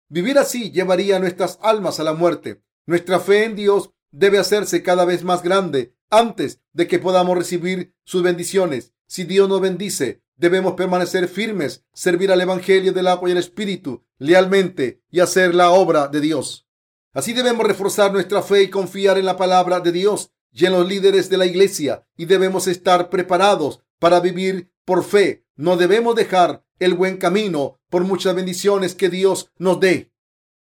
Vivir 0.09 0.39
así 0.39 0.70
llevaría 0.70 1.18
nuestras 1.18 1.59
almas 1.62 1.99
a 1.99 2.05
la 2.05 2.12
muerte. 2.12 2.62
Nuestra 2.87 3.18
fe 3.18 3.45
en 3.45 3.57
Dios 3.57 3.91
debe 4.12 4.39
hacerse 4.39 4.85
cada 4.85 5.05
vez 5.05 5.25
más 5.25 5.43
grande 5.43 5.97
antes 6.13 6.61
de 6.73 6.87
que 6.87 7.01
podamos 7.01 7.37
recibir 7.37 7.95
sus 8.05 8.23
bendiciones. 8.23 8.93
Si 9.07 9.25
Dios 9.25 9.49
nos 9.49 9.61
bendice, 9.61 10.23
debemos 10.37 10.75
permanecer 10.75 11.27
firmes, 11.27 11.85
servir 11.93 12.31
al 12.31 12.41
Evangelio 12.41 12.93
del 12.93 13.09
agua 13.09 13.29
y 13.29 13.33
el 13.33 13.39
Espíritu 13.39 14.05
lealmente 14.19 15.03
y 15.11 15.21
hacer 15.21 15.55
la 15.55 15.71
obra 15.71 16.09
de 16.09 16.21
Dios. 16.21 16.69
Así 17.15 17.33
debemos 17.33 17.67
reforzar 17.67 18.13
nuestra 18.13 18.43
fe 18.43 18.63
y 18.63 18.71
confiar 18.71 19.19
en 19.19 19.25
la 19.25 19.37
palabra 19.37 19.81
de 19.81 19.91
Dios 19.93 20.31
y 20.53 20.67
en 20.67 20.73
los 20.73 20.87
líderes 20.87 21.29
de 21.29 21.39
la 21.39 21.47
iglesia 21.47 22.07
y 22.17 22.27
debemos 22.27 22.67
estar 22.69 23.11
preparados 23.11 23.81
para 23.99 24.21
vivir 24.21 24.71
por 24.85 25.05
fe. 25.05 25.45
No 25.57 25.77
debemos 25.77 26.15
dejar 26.15 26.65
el 26.79 26.95
buen 26.95 27.17
camino 27.17 27.81
por 27.89 28.05
muchas 28.05 28.35
bendiciones 28.35 28.95
que 28.95 29.09
Dios 29.09 29.51
nos 29.59 29.81
dé. 29.81 30.13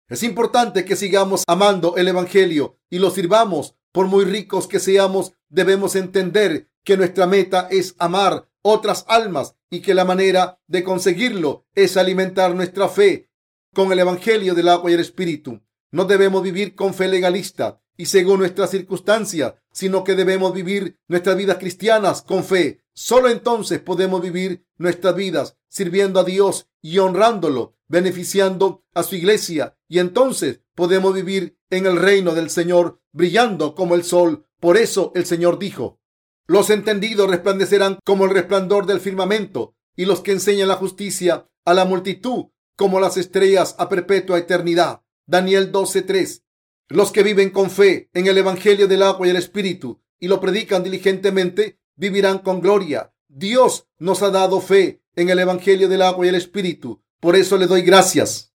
Es 0.07 0.23
importante 0.23 0.83
que 0.83 0.95
sigamos 0.95 1.43
amando 1.47 1.95
el 1.95 2.07
Evangelio 2.07 2.77
y 2.89 2.99
lo 2.99 3.11
sirvamos 3.11 3.75
por 3.91 4.07
muy 4.07 4.25
ricos 4.25 4.67
que 4.67 4.79
seamos, 4.79 5.33
debemos 5.49 5.95
entender 5.95 6.69
que 6.83 6.97
nuestra 6.97 7.27
meta 7.27 7.67
es 7.69 7.95
amar 7.99 8.47
otras 8.61 9.05
almas 9.07 9.55
y 9.69 9.81
que 9.81 9.93
la 9.93 10.05
manera 10.05 10.59
de 10.67 10.83
conseguirlo 10.83 11.65
es 11.75 11.97
alimentar 11.97 12.55
nuestra 12.55 12.89
fe 12.89 13.29
con 13.73 13.91
el 13.91 13.99
Evangelio 13.99 14.53
del 14.53 14.69
agua 14.69 14.91
y 14.91 14.95
el 14.95 14.99
Espíritu. 14.99 15.61
No 15.91 16.05
debemos 16.05 16.43
vivir 16.43 16.75
con 16.75 16.93
fe 16.93 17.07
legalista 17.07 17.81
y 17.97 18.05
según 18.05 18.39
nuestras 18.39 18.71
circunstancias, 18.71 19.53
sino 19.71 20.03
que 20.03 20.15
debemos 20.15 20.53
vivir 20.53 20.99
nuestras 21.07 21.37
vidas 21.37 21.57
cristianas 21.57 22.21
con 22.21 22.43
fe. 22.43 22.83
Solo 22.93 23.29
entonces 23.29 23.79
podemos 23.79 24.21
vivir 24.21 24.65
nuestras 24.77 25.15
vidas 25.15 25.57
sirviendo 25.67 26.19
a 26.19 26.23
Dios 26.23 26.67
y 26.81 26.97
honrándolo, 26.99 27.75
beneficiando 27.87 28.83
a 28.93 29.03
su 29.03 29.15
iglesia 29.15 29.77
y 29.87 29.99
entonces 29.99 30.61
podemos 30.75 31.13
vivir 31.13 31.57
en 31.71 31.87
el 31.87 31.97
reino 31.97 32.35
del 32.35 32.49
Señor 32.49 33.01
brillando 33.11 33.73
como 33.73 33.95
el 33.95 34.03
sol. 34.03 34.45
Por 34.59 34.77
eso 34.77 35.11
el 35.15 35.25
Señor 35.25 35.57
dijo, 35.57 35.99
los 36.45 36.69
entendidos 36.69 37.29
resplandecerán 37.29 37.97
como 38.03 38.25
el 38.25 38.31
resplandor 38.31 38.85
del 38.85 38.99
firmamento 38.99 39.73
y 39.95 40.05
los 40.05 40.21
que 40.21 40.33
enseñan 40.33 40.67
la 40.67 40.75
justicia 40.75 41.47
a 41.65 41.73
la 41.73 41.85
multitud 41.85 42.47
como 42.75 42.99
las 42.99 43.17
estrellas 43.17 43.75
a 43.77 43.89
perpetua 43.89 44.37
eternidad. 44.37 45.01
Daniel 45.25 45.71
12:3. 45.71 46.43
Los 46.89 47.11
que 47.11 47.23
viven 47.23 47.51
con 47.51 47.69
fe 47.69 48.09
en 48.13 48.27
el 48.27 48.37
Evangelio 48.37 48.87
del 48.87 49.03
agua 49.03 49.27
y 49.27 49.29
el 49.29 49.37
Espíritu 49.37 50.01
y 50.19 50.27
lo 50.27 50.39
predican 50.39 50.83
diligentemente 50.83 51.79
vivirán 51.95 52.39
con 52.39 52.59
gloria. 52.59 53.13
Dios 53.27 53.87
nos 53.97 54.21
ha 54.21 54.29
dado 54.29 54.59
fe 54.59 55.01
en 55.15 55.29
el 55.29 55.39
Evangelio 55.39 55.87
del 55.87 56.01
agua 56.01 56.25
y 56.25 56.29
el 56.29 56.35
Espíritu. 56.35 57.01
Por 57.19 57.35
eso 57.35 57.57
le 57.57 57.67
doy 57.67 57.81
gracias. 57.81 58.50